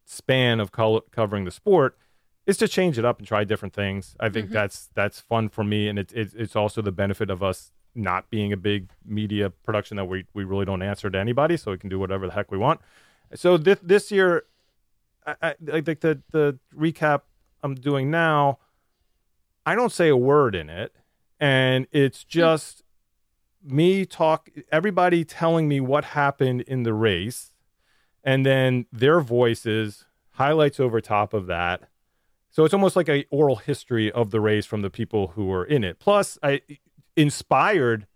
span 0.05 0.61
of 0.61 0.71
covering 0.71 1.43
the 1.43 1.51
sport 1.51 1.97
is 2.45 2.57
to 2.57 2.67
change 2.67 2.97
it 2.97 3.05
up 3.05 3.19
and 3.19 3.27
try 3.27 3.43
different 3.43 3.73
things. 3.73 4.15
I 4.19 4.29
think 4.29 4.49
Mhm. 4.49 4.53
that's 4.53 4.87
that's 4.95 5.19
fun 5.19 5.49
for 5.49 5.63
me, 5.63 5.87
and 5.87 5.99
it's 5.99 6.13
it's 6.13 6.33
it's 6.33 6.55
also 6.55 6.81
the 6.81 6.91
benefit 6.91 7.29
of 7.29 7.43
us 7.43 7.71
not 7.93 8.29
being 8.29 8.53
a 8.53 8.57
big 8.57 8.89
media 9.05 9.49
production 9.49 9.97
that 9.97 10.05
we 10.05 10.25
we 10.33 10.43
really 10.43 10.65
don't 10.65 10.81
answer 10.81 11.09
to 11.09 11.17
anybody, 11.17 11.57
so 11.57 11.71
we 11.71 11.77
can 11.77 11.89
do 11.89 11.99
whatever 11.99 12.27
the 12.27 12.33
heck 12.33 12.51
we 12.51 12.57
want. 12.57 12.81
So 13.33 13.57
this 13.57 13.79
this 13.81 14.11
year, 14.11 14.45
I, 15.25 15.55
I, 15.71 15.81
think 15.81 16.01
the 16.01 16.21
the 16.31 16.59
recap 16.75 17.21
I'm 17.63 17.75
doing 17.75 18.09
now, 18.09 18.59
I 19.65 19.75
don't 19.75 19.91
say 19.91 20.09
a 20.09 20.17
word 20.17 20.55
in 20.55 20.69
it, 20.69 20.95
and 21.39 21.87
it's 21.91 22.23
just 22.23 22.83
me 23.63 24.05
talk 24.05 24.49
everybody 24.71 25.23
telling 25.23 25.67
me 25.67 25.79
what 25.79 26.03
happened 26.05 26.61
in 26.61 26.83
the 26.83 26.93
race, 26.93 27.53
and 28.23 28.43
then 28.45 28.87
their 28.91 29.21
voices 29.21 30.05
highlights 30.31 30.79
over 30.79 30.99
top 30.99 31.33
of 31.33 31.45
that. 31.45 31.90
So 32.51 32.65
it's 32.65 32.73
almost 32.73 32.95
like 32.97 33.07
a 33.09 33.25
oral 33.31 33.55
history 33.55 34.11
of 34.11 34.31
the 34.31 34.41
race 34.41 34.65
from 34.65 34.81
the 34.81 34.89
people 34.89 35.29
who 35.29 35.45
were 35.45 35.63
in 35.63 35.83
it. 35.83 35.99
Plus, 35.99 36.37
I 36.43 36.61
inspired 37.15 38.07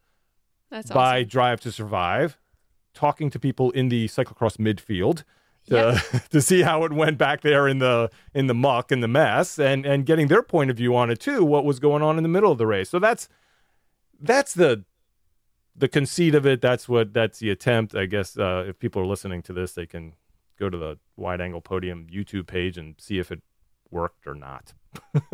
That's 0.69 0.91
by 0.91 1.19
awesome. 1.19 1.29
Drive 1.29 1.61
to 1.61 1.71
Survive, 1.71 2.37
talking 2.93 3.29
to 3.29 3.39
people 3.39 3.71
in 3.71 3.87
the 3.89 4.07
cyclocross 4.07 4.57
midfield 4.57 5.23
to, 5.67 5.75
Yeah. 6.13 6.19
to 6.31 6.41
see 6.41 6.61
how 6.63 6.83
it 6.83 6.91
went 6.91 7.17
back 7.17 7.41
there 7.41 7.67
in 7.67 7.79
the 7.79 8.09
in 8.33 8.47
the 8.47 8.53
muck 8.53 8.91
and 8.91 9.01
the 9.01 9.07
mess, 9.07 9.57
and 9.57 9.85
and 9.85 10.05
getting 10.05 10.27
their 10.27 10.43
point 10.43 10.69
of 10.69 10.77
view 10.77 10.95
on 10.95 11.09
it 11.09 11.19
too. 11.19 11.43
What 11.43 11.63
was 11.63 11.79
going 11.79 12.03
on 12.03 12.17
in 12.17 12.23
the 12.23 12.29
middle 12.29 12.51
of 12.51 12.57
the 12.57 12.67
race? 12.67 12.89
So 12.89 12.99
that's 12.99 13.29
that's 14.19 14.53
the 14.53 14.83
the 15.75 15.87
conceit 15.87 16.35
of 16.35 16.45
it. 16.45 16.61
That's 16.61 16.87
what 16.89 17.13
that's 17.13 17.39
the 17.39 17.49
attempt. 17.49 17.95
I 17.95 18.05
guess 18.05 18.37
uh, 18.37 18.65
if 18.67 18.79
people 18.79 19.01
are 19.01 19.05
listening 19.07 19.41
to 19.43 19.53
this, 19.53 19.73
they 19.73 19.85
can 19.85 20.13
go 20.59 20.69
to 20.69 20.77
the 20.77 20.97
Wide 21.15 21.41
Angle 21.41 21.61
Podium 21.61 22.07
YouTube 22.11 22.47
page 22.47 22.77
and 22.77 22.95
see 22.99 23.17
if 23.19 23.31
it 23.31 23.41
worked 23.91 24.27
or 24.27 24.35
not. 24.35 24.73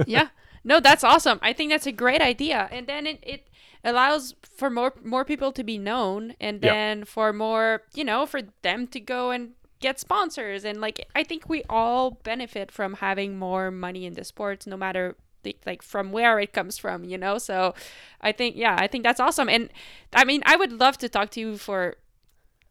yeah. 0.06 0.30
No, 0.64 0.80
that's 0.80 1.04
awesome. 1.04 1.40
I 1.42 1.54
think 1.54 1.72
that's 1.72 1.88
a 1.88 1.92
great 1.92 2.22
idea. 2.22 2.70
And 2.72 2.88
then 2.88 3.08
it, 3.08 3.20
it 3.24 3.48
allows 3.84 4.36
for 4.44 4.70
more 4.70 4.94
more 5.04 5.26
people 5.26 5.52
to 5.52 5.64
be 5.64 5.78
known 5.78 6.36
and 6.40 6.62
then 6.62 7.00
yeah. 7.00 7.06
for 7.06 7.34
more, 7.34 7.84
you 7.94 8.04
know, 8.04 8.26
for 8.26 8.42
them 8.62 8.88
to 8.88 9.00
go 9.00 9.32
and 9.32 9.52
get 9.80 10.00
sponsors 10.00 10.64
and 10.64 10.80
like 10.80 11.08
I 11.16 11.24
think 11.24 11.50
we 11.50 11.64
all 11.68 12.12
benefit 12.12 12.72
from 12.72 12.94
having 12.96 13.40
more 13.40 13.72
money 13.72 14.06
in 14.06 14.14
the 14.14 14.24
sports 14.24 14.68
no 14.68 14.78
matter 14.78 15.16
the, 15.42 15.56
like 15.66 15.82
from 15.82 16.12
where 16.12 16.40
it 16.40 16.54
comes 16.54 16.78
from, 16.78 17.04
you 17.04 17.18
know? 17.18 17.40
So 17.40 17.74
I 18.22 18.32
think 18.32 18.56
yeah, 18.56 18.76
I 18.80 18.86
think 18.86 19.04
that's 19.04 19.20
awesome. 19.20 19.50
And 19.50 19.70
I 20.14 20.24
mean, 20.24 20.44
I 20.46 20.56
would 20.56 20.72
love 20.72 21.00
to 21.00 21.10
talk 21.10 21.32
to 21.32 21.40
you 21.40 21.58
for 21.58 21.96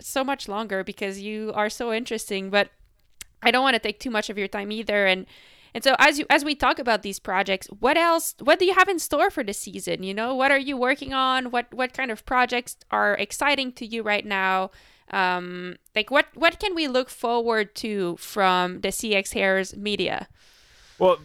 so 0.00 0.22
much 0.22 0.48
longer 0.48 0.84
because 0.84 1.20
you 1.20 1.52
are 1.54 1.68
so 1.68 1.92
interesting, 1.92 2.50
but 2.50 2.70
I 3.42 3.50
don't 3.50 3.62
want 3.62 3.74
to 3.74 3.80
take 3.80 3.98
too 3.98 4.10
much 4.10 4.30
of 4.30 4.38
your 4.38 4.48
time 4.48 4.70
either 4.70 5.06
and 5.06 5.26
and 5.74 5.84
so 5.84 5.94
as 5.98 6.18
you 6.18 6.26
as 6.30 6.44
we 6.44 6.54
talk 6.54 6.78
about 6.78 7.02
these 7.02 7.18
projects, 7.18 7.66
what 7.78 7.96
else 7.96 8.34
what 8.40 8.58
do 8.58 8.64
you 8.64 8.74
have 8.74 8.88
in 8.88 8.98
store 8.98 9.30
for 9.30 9.44
the 9.44 9.52
season? 9.52 10.02
You 10.02 10.14
know, 10.14 10.34
what 10.34 10.50
are 10.50 10.58
you 10.58 10.76
working 10.76 11.12
on? 11.12 11.50
What 11.50 11.72
what 11.72 11.92
kind 11.92 12.10
of 12.10 12.24
projects 12.24 12.76
are 12.90 13.14
exciting 13.14 13.72
to 13.72 13.86
you 13.86 14.02
right 14.02 14.24
now? 14.24 14.70
Um, 15.10 15.76
like 15.94 16.10
what 16.10 16.26
what 16.34 16.58
can 16.60 16.74
we 16.74 16.88
look 16.88 17.10
forward 17.10 17.74
to 17.76 18.16
from 18.16 18.80
the 18.80 18.88
CX 18.88 19.34
Hairs 19.34 19.76
media? 19.76 20.28
Well, 20.98 21.18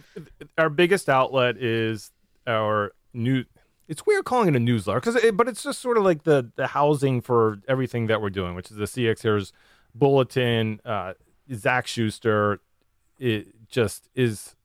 our 0.56 0.70
biggest 0.70 1.08
outlet 1.08 1.58
is 1.58 2.10
our 2.46 2.92
new. 3.12 3.44
It's 3.88 4.04
weird 4.04 4.24
calling 4.24 4.48
it 4.48 4.56
a 4.56 4.58
newsletter 4.58 4.98
because, 4.98 5.14
it, 5.16 5.36
but 5.36 5.46
it's 5.46 5.62
just 5.62 5.80
sort 5.80 5.96
of 5.98 6.02
like 6.02 6.24
the 6.24 6.50
the 6.56 6.68
housing 6.68 7.20
for 7.20 7.58
everything 7.68 8.06
that 8.08 8.20
we're 8.20 8.30
doing, 8.30 8.54
which 8.54 8.70
is 8.70 8.76
the 8.76 8.84
CX 8.84 9.22
Hairs 9.22 9.52
bulletin. 9.94 10.80
Uh, 10.84 11.12
Zach 11.52 11.86
Schuster, 11.86 12.60
it 13.18 13.48
just 13.76 14.08
is 14.14 14.56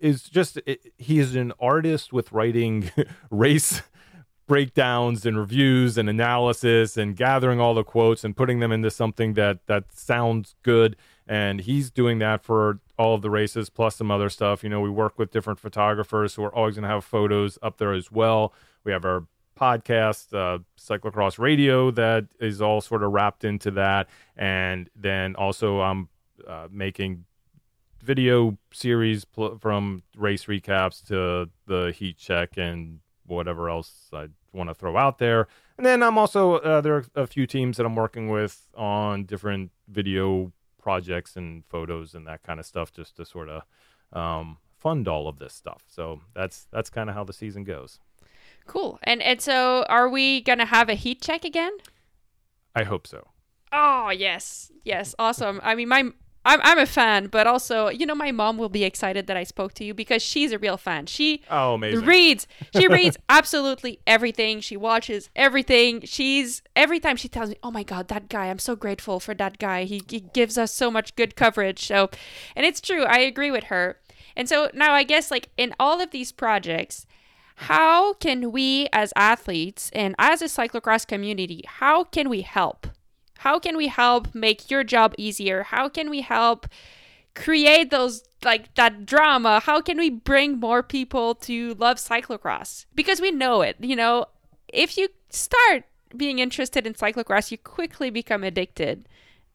is 0.00 0.22
just 0.22 0.56
it, 0.64 0.94
he 0.96 1.18
is 1.18 1.36
an 1.36 1.52
artist 1.60 2.10
with 2.10 2.32
writing 2.32 2.90
race 3.30 3.82
breakdowns 4.46 5.26
and 5.26 5.36
reviews 5.38 5.98
and 5.98 6.08
analysis 6.08 6.96
and 6.96 7.16
gathering 7.16 7.60
all 7.60 7.74
the 7.74 7.84
quotes 7.84 8.24
and 8.24 8.34
putting 8.34 8.60
them 8.60 8.72
into 8.72 8.90
something 8.90 9.34
that 9.34 9.58
that 9.66 9.92
sounds 9.92 10.54
good. 10.62 10.96
And 11.26 11.60
he's 11.60 11.90
doing 11.90 12.18
that 12.20 12.42
for 12.42 12.80
all 12.98 13.14
of 13.14 13.20
the 13.20 13.28
races 13.28 13.68
plus 13.68 13.96
some 13.96 14.10
other 14.10 14.30
stuff. 14.30 14.64
You 14.64 14.70
know 14.70 14.80
we 14.80 14.88
work 14.88 15.18
with 15.18 15.30
different 15.30 15.58
photographers 15.58 16.34
who 16.34 16.44
are 16.44 16.54
always 16.54 16.76
going 16.76 16.84
to 16.84 16.88
have 16.88 17.04
photos 17.04 17.58
up 17.62 17.76
there 17.76 17.92
as 17.92 18.10
well. 18.10 18.54
We 18.84 18.92
have 18.92 19.04
our 19.04 19.26
podcast 19.60 20.32
uh, 20.32 20.60
cyclocross 20.80 21.38
radio 21.38 21.90
that 21.90 22.24
is 22.40 22.62
all 22.62 22.80
sort 22.80 23.02
of 23.02 23.12
wrapped 23.12 23.44
into 23.44 23.70
that. 23.72 24.08
And 24.34 24.88
then 24.96 25.34
also 25.36 25.80
i'm 25.80 26.08
uh, 26.46 26.68
making 26.70 27.24
video 28.06 28.56
series 28.72 29.24
pl- 29.24 29.58
from 29.58 30.02
race 30.16 30.44
recaps 30.46 31.04
to 31.08 31.50
the 31.66 31.92
heat 31.92 32.16
check 32.16 32.56
and 32.56 33.00
whatever 33.26 33.68
else 33.68 34.08
I 34.12 34.28
want 34.52 34.70
to 34.70 34.74
throw 34.74 34.96
out 34.96 35.18
there. 35.18 35.48
And 35.76 35.84
then 35.84 36.02
I'm 36.02 36.16
also 36.16 36.54
uh, 36.54 36.80
there 36.80 36.94
are 36.94 37.04
a 37.14 37.26
few 37.26 37.46
teams 37.46 37.76
that 37.76 37.84
I'm 37.84 37.96
working 37.96 38.30
with 38.30 38.68
on 38.74 39.24
different 39.24 39.72
video 39.88 40.52
projects 40.80 41.36
and 41.36 41.64
photos 41.66 42.14
and 42.14 42.26
that 42.26 42.42
kind 42.44 42.60
of 42.60 42.66
stuff, 42.66 42.92
just 42.92 43.16
to 43.16 43.24
sort 43.24 43.48
of 43.48 43.62
um, 44.12 44.58
fund 44.78 45.08
all 45.08 45.26
of 45.28 45.38
this 45.38 45.52
stuff. 45.52 45.82
So 45.88 46.20
that's 46.34 46.68
that's 46.70 46.88
kind 46.88 47.10
of 47.10 47.16
how 47.16 47.24
the 47.24 47.32
season 47.32 47.64
goes. 47.64 47.98
Cool. 48.66 48.98
And 49.02 49.20
and 49.20 49.40
so 49.40 49.84
are 49.88 50.08
we 50.08 50.40
gonna 50.40 50.66
have 50.66 50.88
a 50.88 50.94
heat 50.94 51.20
check 51.20 51.44
again? 51.44 51.72
I 52.74 52.84
hope 52.84 53.06
so. 53.06 53.28
Oh 53.72 54.10
yes, 54.10 54.70
yes, 54.84 55.14
awesome. 55.18 55.60
I 55.62 55.74
mean, 55.74 55.88
my 55.88 56.10
I'm 56.46 56.60
I'm 56.62 56.78
a 56.78 56.86
fan, 56.86 57.26
but 57.26 57.48
also, 57.48 57.88
you 57.88 58.06
know, 58.06 58.14
my 58.14 58.30
mom 58.30 58.56
will 58.56 58.68
be 58.68 58.84
excited 58.84 59.26
that 59.26 59.36
I 59.36 59.42
spoke 59.42 59.74
to 59.74 59.84
you 59.84 59.92
because 59.92 60.22
she's 60.22 60.52
a 60.52 60.58
real 60.58 60.76
fan. 60.76 61.06
She 61.06 61.42
oh, 61.50 61.74
amazing. 61.74 62.06
reads. 62.06 62.46
She 62.74 62.86
reads 62.98 63.18
absolutely 63.28 63.98
everything. 64.06 64.60
She 64.60 64.76
watches 64.76 65.28
everything. 65.34 66.02
She's 66.04 66.62
every 66.76 67.00
time 67.00 67.16
she 67.16 67.28
tells 67.28 67.50
me, 67.50 67.56
"Oh 67.64 67.72
my 67.72 67.82
god, 67.82 68.06
that 68.08 68.28
guy! 68.28 68.46
I'm 68.46 68.60
so 68.60 68.76
grateful 68.76 69.18
for 69.18 69.34
that 69.34 69.58
guy. 69.58 69.84
He, 69.84 70.00
he 70.08 70.20
gives 70.20 70.56
us 70.56 70.72
so 70.72 70.88
much 70.88 71.16
good 71.16 71.34
coverage." 71.34 71.84
So, 71.84 72.10
and 72.54 72.64
it's 72.64 72.80
true. 72.80 73.02
I 73.02 73.18
agree 73.18 73.50
with 73.50 73.64
her. 73.64 73.98
And 74.36 74.48
so 74.48 74.70
now 74.72 74.92
I 74.92 75.02
guess 75.02 75.32
like 75.32 75.48
in 75.56 75.74
all 75.80 76.00
of 76.00 76.12
these 76.12 76.30
projects, 76.30 77.06
how 77.56 78.12
can 78.12 78.52
we 78.52 78.88
as 78.92 79.12
athletes 79.16 79.90
and 79.94 80.14
as 80.16 80.42
a 80.42 80.44
cyclocross 80.44 81.06
community, 81.06 81.64
how 81.66 82.04
can 82.04 82.28
we 82.28 82.42
help? 82.42 82.86
How 83.38 83.58
can 83.58 83.76
we 83.76 83.88
help 83.88 84.34
make 84.34 84.70
your 84.70 84.84
job 84.84 85.14
easier? 85.18 85.64
How 85.64 85.88
can 85.88 86.10
we 86.10 86.20
help 86.20 86.66
create 87.34 87.90
those 87.90 88.24
like 88.44 88.74
that 88.74 89.06
drama? 89.06 89.60
How 89.60 89.80
can 89.80 89.98
we 89.98 90.10
bring 90.10 90.58
more 90.58 90.82
people 90.82 91.34
to 91.36 91.74
love 91.74 91.98
cyclocross? 91.98 92.86
Because 92.94 93.20
we 93.20 93.30
know 93.30 93.62
it, 93.62 93.76
you 93.80 93.96
know, 93.96 94.26
if 94.68 94.96
you 94.96 95.08
start 95.30 95.84
being 96.16 96.38
interested 96.38 96.86
in 96.86 96.94
cyclocross, 96.94 97.50
you 97.50 97.58
quickly 97.58 98.10
become 98.10 98.44
addicted. 98.44 99.08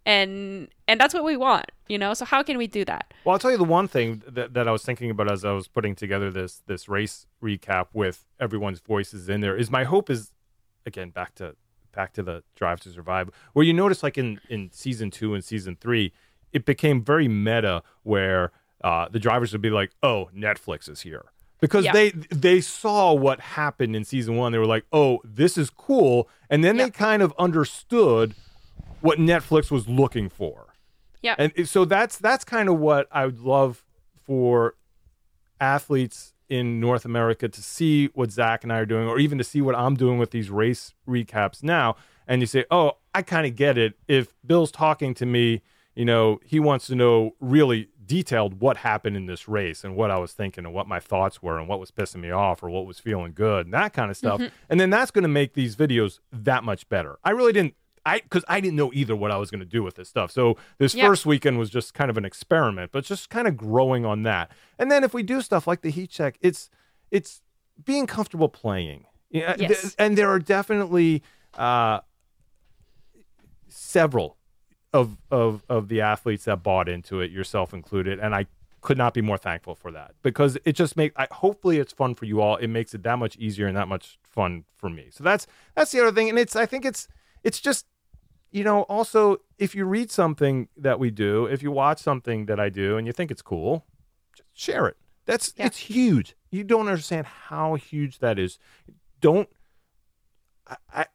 And 0.04 0.70
and 0.88 1.00
that's 1.00 1.14
what 1.14 1.24
we 1.24 1.38
want, 1.38 1.72
you 1.88 2.00
know. 2.00 2.16
So 2.16 2.26
how 2.26 2.42
can 2.42 2.58
we 2.58 2.66
do 2.66 2.84
that? 2.86 3.14
Well, 3.24 3.34
I'll 3.34 3.40
tell 3.40 3.52
you 3.52 3.58
the 3.58 3.64
one 3.64 3.88
thing 3.88 4.24
that, 4.28 4.56
that 4.56 4.68
I 4.68 4.72
was 4.72 4.82
thinking 4.84 5.12
about 5.12 5.32
as 5.32 5.46
I 5.46 5.52
was 5.52 5.68
putting 5.68 5.94
together 5.94 6.32
this 6.32 6.64
this 6.66 6.90
race 6.90 7.28
recap 7.42 7.88
with 7.94 8.26
everyone's 8.40 8.80
voices 8.80 9.30
in 9.30 9.42
there 9.42 9.56
is 9.56 9.70
my 9.70 9.84
hope 9.84 10.10
is 10.10 10.32
again 10.88 11.12
back 11.12 11.36
to 11.36 11.56
back 11.92 12.14
to 12.14 12.24
the 12.24 12.44
Drive 12.56 12.80
to 12.82 12.90
Survive, 12.90 13.30
where 13.54 13.66
you 13.66 13.74
notice 13.74 14.04
like 14.04 14.18
in 14.18 14.40
in 14.50 14.72
season 14.72 15.12
two 15.12 15.34
and 15.34 15.44
season 15.44 15.78
three, 15.80 16.14
it 16.52 16.66
became 16.66 17.04
very 17.04 17.28
meta 17.28 17.84
where 18.04 18.52
uh, 18.84 19.08
the 19.10 19.20
drivers 19.20 19.52
would 19.52 19.62
be 19.62 19.70
like, 19.70 19.92
"Oh, 20.02 20.30
Netflix 20.36 20.90
is 20.90 21.02
here." 21.02 21.26
Because 21.60 21.86
yeah. 21.86 21.94
they 21.94 22.10
they 22.10 22.62
saw 22.62 23.14
what 23.14 23.40
happened 23.40 23.96
in 23.96 24.04
season 24.04 24.36
one, 24.36 24.52
they 24.52 24.58
were 24.58 24.66
like, 24.66 24.86
"Oh, 24.92 25.20
this 25.24 25.58
is 25.58 25.70
cool," 25.70 26.28
and 26.50 26.64
then 26.64 26.78
yeah. 26.78 26.86
they 26.86 26.92
kind 26.92 27.22
of 27.22 27.34
understood 27.38 28.34
what 29.02 29.20
Netflix 29.20 29.70
was 29.72 29.88
looking 29.88 30.30
for. 30.30 30.74
Yeah, 31.22 31.36
and 31.38 31.68
so 31.70 31.86
that's 31.86 32.18
that's 32.18 32.44
kind 32.44 32.68
of 32.68 32.80
what 32.80 33.08
I 33.12 33.26
would 33.26 33.40
love 33.40 33.84
for 34.26 34.76
athletes 35.60 36.34
in 36.52 36.82
North 36.82 37.06
America 37.06 37.48
to 37.48 37.64
see 37.64 38.08
what 38.08 38.30
Zach 38.30 38.64
and 38.64 38.74
I 38.74 38.80
are 38.80 38.86
doing, 38.86 39.08
or 39.08 39.20
even 39.20 39.38
to 39.38 39.44
see 39.44 39.62
what 39.62 39.74
I'm 39.74 39.96
doing 39.96 40.20
with 40.20 40.32
these 40.32 40.50
race 40.50 40.94
recaps 41.08 41.64
now. 41.64 41.96
And 42.28 42.42
you 42.42 42.46
say, 42.46 42.66
oh, 42.70 42.98
I 43.16 43.22
kind 43.22 43.48
of 43.48 43.56
get 43.56 43.78
it. 43.78 43.94
If 44.10 44.34
Bill's 44.46 44.70
talking 44.70 45.14
to 45.14 45.26
me, 45.26 45.62
you 45.96 46.04
know, 46.04 46.42
he 46.44 46.60
wants 46.60 46.88
to 46.88 46.96
know 46.96 47.36
really 47.40 47.88
detailed 48.06 48.60
what 48.60 48.76
happened 48.76 49.16
in 49.16 49.28
this 49.28 49.48
race 49.48 49.86
and 49.86 49.96
what 49.96 50.12
I 50.12 50.18
was 50.18 50.34
thinking 50.34 50.66
and 50.66 50.74
what 50.74 50.90
my 50.90 51.00
thoughts 51.00 51.42
were 51.42 51.58
and 51.58 51.70
what 51.70 51.80
was 51.80 51.90
pissing 51.90 52.20
me 52.20 52.32
off 52.32 52.62
or 52.62 52.70
what 52.70 52.86
was 52.86 53.00
feeling 53.00 53.32
good 53.32 53.68
and 53.68 53.74
that 53.74 53.94
kind 53.94 54.12
of 54.12 54.18
stuff. 54.18 54.42
Mm-hmm. 54.42 54.54
And 54.70 54.78
then 54.78 54.90
that's 54.90 55.12
going 55.12 55.24
to 55.24 55.30
make 55.30 55.54
these 55.54 55.78
videos 55.78 56.20
that 56.34 56.66
much 56.66 56.90
better. 56.90 57.18
I 57.24 57.30
really 57.32 57.54
didn't 57.54 57.76
I 58.06 58.20
because 58.20 58.44
I 58.48 58.60
didn't 58.60 58.76
know 58.76 58.92
either 58.94 59.16
what 59.16 59.32
I 59.32 59.38
was 59.38 59.52
going 59.52 59.60
to 59.60 59.66
do 59.66 59.84
with 59.84 59.96
this 59.96 60.10
stuff. 60.10 60.32
So 60.32 60.58
this 60.78 60.94
first 60.94 61.26
weekend 61.26 61.60
was 61.60 61.70
just 61.70 61.94
kind 61.94 62.10
of 62.10 62.18
an 62.18 62.26
experiment, 62.26 62.92
but 62.92 63.04
just 63.04 63.30
kind 63.30 63.48
of 63.48 63.56
growing 63.56 64.06
on 64.06 64.24
that. 64.24 64.52
And 64.80 64.92
then 64.92 65.04
if 65.04 65.14
we 65.14 65.24
do 65.24 65.42
stuff 65.42 65.68
like 65.68 65.82
the 65.82 65.92
heat 65.92 66.10
check, 66.10 66.38
it's 66.42 66.70
it's 67.12 67.42
being 67.84 68.08
comfortable 68.08 68.50
playing. 68.50 69.06
Yeah, 69.30 69.56
yes. 69.58 69.96
and 69.98 70.18
there 70.18 70.30
are 70.30 70.40
definitely 70.40 71.24
uh, 71.58 72.02
several 73.70 74.38
of 74.94 75.18
of 75.30 75.64
of 75.70 75.88
the 75.88 76.02
athletes 76.02 76.46
that 76.46 76.64
bought 76.64 76.90
into 76.90 77.22
it, 77.22 77.32
yourself 77.32 77.74
included, 77.74 78.20
and 78.20 78.36
I 78.36 78.48
could 78.82 78.98
not 78.98 79.14
be 79.14 79.22
more 79.22 79.38
thankful 79.38 79.76
for 79.76 79.92
that 79.92 80.16
because 80.24 80.58
it 80.66 80.74
just 80.74 80.98
makes 80.98 81.16
hopefully 81.32 81.78
it's 81.78 81.94
fun 81.94 82.16
for 82.16 82.26
you 82.26 82.42
all 82.42 82.56
it 82.56 82.68
makes 82.68 82.96
it 82.96 83.04
that 83.04 83.20
much 83.20 83.38
easier 83.38 83.68
and 83.68 83.78
that 83.78 83.88
much 83.88 84.18
fun 84.24 84.64
for 84.76 84.90
me 84.90 85.08
so 85.12 85.24
that's 85.24 85.46
that's 85.76 85.92
the 85.92 86.02
other 86.02 86.12
thing 86.12 86.30
and 86.30 86.40
it's 86.40 86.56
i 86.56 86.66
think 86.66 86.84
it's 86.84 87.08
it's 87.44 87.60
just 87.60 87.86
you 88.52 88.64
know, 88.64 88.84
also 88.84 89.38
if 89.58 89.76
you 89.76 89.86
read 89.86 90.12
something 90.12 90.68
that 90.78 91.00
we 91.00 91.10
do, 91.10 91.46
if 91.46 91.64
you 91.64 91.72
watch 91.72 92.00
something 92.00 92.46
that 92.48 92.60
I 92.60 92.70
do 92.70 92.98
and 92.98 93.08
you 93.08 93.14
think 93.14 93.32
it's 93.32 93.42
cool, 93.42 93.86
just 94.36 94.50
share 94.54 94.88
it. 94.88 94.98
That's 95.26 95.54
yeah. 95.56 95.68
it's 95.68 95.78
huge. 95.78 96.36
You 96.50 96.64
don't 96.64 96.88
understand 96.88 97.26
how 97.26 97.76
huge 97.76 98.20
that 98.20 98.38
is. 98.38 98.60
Don't 99.22 99.50
I, 100.68 101.06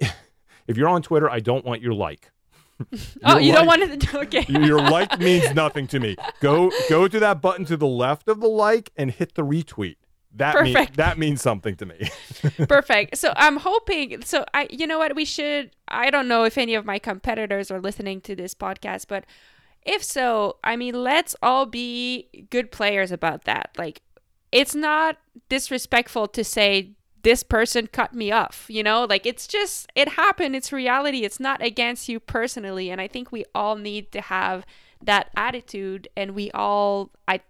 I 0.00 0.12
if 0.66 0.76
you're 0.76 0.88
on 0.88 1.02
Twitter, 1.02 1.30
I 1.30 1.40
don't 1.40 1.64
want 1.64 1.82
your 1.82 1.94
like. 1.94 2.32
oh, 3.24 3.38
you 3.38 3.52
like, 3.52 3.54
don't 3.54 3.66
want 3.66 3.82
it 3.82 4.00
to 4.00 4.18
okay. 4.22 4.44
your 4.48 4.78
like 4.78 5.18
means 5.18 5.54
nothing 5.54 5.86
to 5.88 6.00
me. 6.00 6.16
Go 6.40 6.70
go 6.88 7.08
to 7.08 7.20
that 7.20 7.40
button 7.40 7.64
to 7.66 7.76
the 7.76 7.86
left 7.86 8.28
of 8.28 8.40
the 8.40 8.48
like 8.48 8.90
and 8.96 9.10
hit 9.10 9.34
the 9.34 9.42
retweet 9.42 9.96
that 10.36 10.54
Perfect. 10.54 10.90
Mean, 10.90 10.96
that 10.96 11.18
means 11.18 11.42
something 11.42 11.76
to 11.76 11.86
me. 11.86 12.10
Perfect. 12.68 13.16
So 13.16 13.32
I'm 13.36 13.58
hoping. 13.58 14.22
So 14.22 14.44
I, 14.54 14.68
you 14.70 14.86
know 14.86 14.98
what, 14.98 15.14
we 15.16 15.24
should. 15.24 15.70
I 15.88 16.10
don't 16.10 16.28
know 16.28 16.44
if 16.44 16.58
any 16.58 16.74
of 16.74 16.84
my 16.84 16.98
competitors 16.98 17.70
are 17.70 17.80
listening 17.80 18.20
to 18.22 18.36
this 18.36 18.54
podcast, 18.54 19.06
but 19.08 19.24
if 19.82 20.02
so, 20.02 20.56
I 20.64 20.76
mean, 20.76 21.02
let's 21.02 21.34
all 21.42 21.66
be 21.66 22.28
good 22.50 22.70
players 22.70 23.12
about 23.12 23.44
that. 23.44 23.70
Like, 23.78 24.02
it's 24.52 24.74
not 24.74 25.18
disrespectful 25.48 26.28
to 26.28 26.44
say 26.44 26.92
this 27.22 27.42
person 27.42 27.86
cut 27.88 28.14
me 28.14 28.30
off. 28.30 28.66
You 28.68 28.82
know, 28.82 29.04
like 29.04 29.26
it's 29.26 29.46
just 29.46 29.90
it 29.94 30.10
happened. 30.10 30.54
It's 30.54 30.72
reality. 30.72 31.24
It's 31.24 31.40
not 31.40 31.62
against 31.62 32.08
you 32.08 32.20
personally, 32.20 32.90
and 32.90 33.00
I 33.00 33.08
think 33.08 33.32
we 33.32 33.44
all 33.54 33.76
need 33.76 34.12
to 34.12 34.20
have 34.20 34.66
that 35.02 35.30
attitude 35.36 36.08
and 36.16 36.34
we 36.34 36.50
all 36.52 37.10
I 37.28 37.40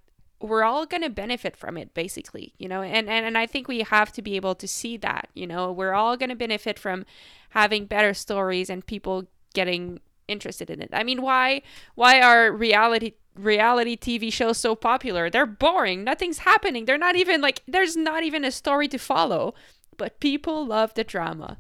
we're 0.40 0.62
all 0.62 0.84
going 0.86 1.02
to 1.02 1.08
benefit 1.10 1.56
from 1.56 1.76
it 1.78 1.94
basically 1.94 2.52
you 2.58 2.68
know 2.68 2.82
and, 2.82 3.08
and 3.08 3.24
and 3.24 3.38
i 3.38 3.46
think 3.46 3.68
we 3.68 3.80
have 3.80 4.12
to 4.12 4.20
be 4.20 4.36
able 4.36 4.54
to 4.54 4.68
see 4.68 4.96
that 4.96 5.28
you 5.34 5.46
know 5.46 5.72
we're 5.72 5.94
all 5.94 6.16
going 6.16 6.28
to 6.28 6.36
benefit 6.36 6.78
from 6.78 7.06
having 7.50 7.86
better 7.86 8.12
stories 8.12 8.68
and 8.68 8.86
people 8.86 9.24
getting 9.54 9.98
interested 10.28 10.68
in 10.68 10.82
it. 10.82 10.90
I 10.92 11.04
mean 11.04 11.22
why 11.22 11.62
why 11.94 12.20
are 12.20 12.52
reality 12.52 13.12
reality 13.34 13.96
tv 13.96 14.32
shows 14.32 14.58
so 14.58 14.74
popular? 14.74 15.30
They're 15.30 15.46
boring. 15.46 16.04
Nothing's 16.04 16.38
happening. 16.38 16.84
They're 16.84 16.98
not 16.98 17.16
even 17.16 17.40
like 17.40 17.62
there's 17.66 17.96
not 17.96 18.24
even 18.24 18.44
a 18.44 18.50
story 18.50 18.88
to 18.88 18.98
follow. 18.98 19.54
But 19.96 20.20
people 20.20 20.66
love 20.66 20.92
the 20.94 21.04
drama. 21.04 21.58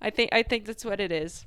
I 0.00 0.10
think 0.10 0.30
i 0.32 0.42
think 0.42 0.64
that's 0.64 0.84
what 0.84 0.98
it 0.98 1.12
is. 1.12 1.46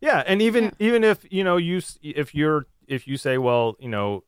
Yeah, 0.00 0.22
and 0.26 0.40
even 0.40 0.64
Yeah. 0.64 0.70
even 0.78 1.04
if 1.04 1.26
you 1.30 1.44
know 1.44 1.56
you 1.58 1.82
if 2.02 2.34
you're 2.34 2.66
if 2.86 3.06
you 3.06 3.16
say, 3.16 3.36
well, 3.36 3.76
you 3.78 3.88
know, 3.88 4.24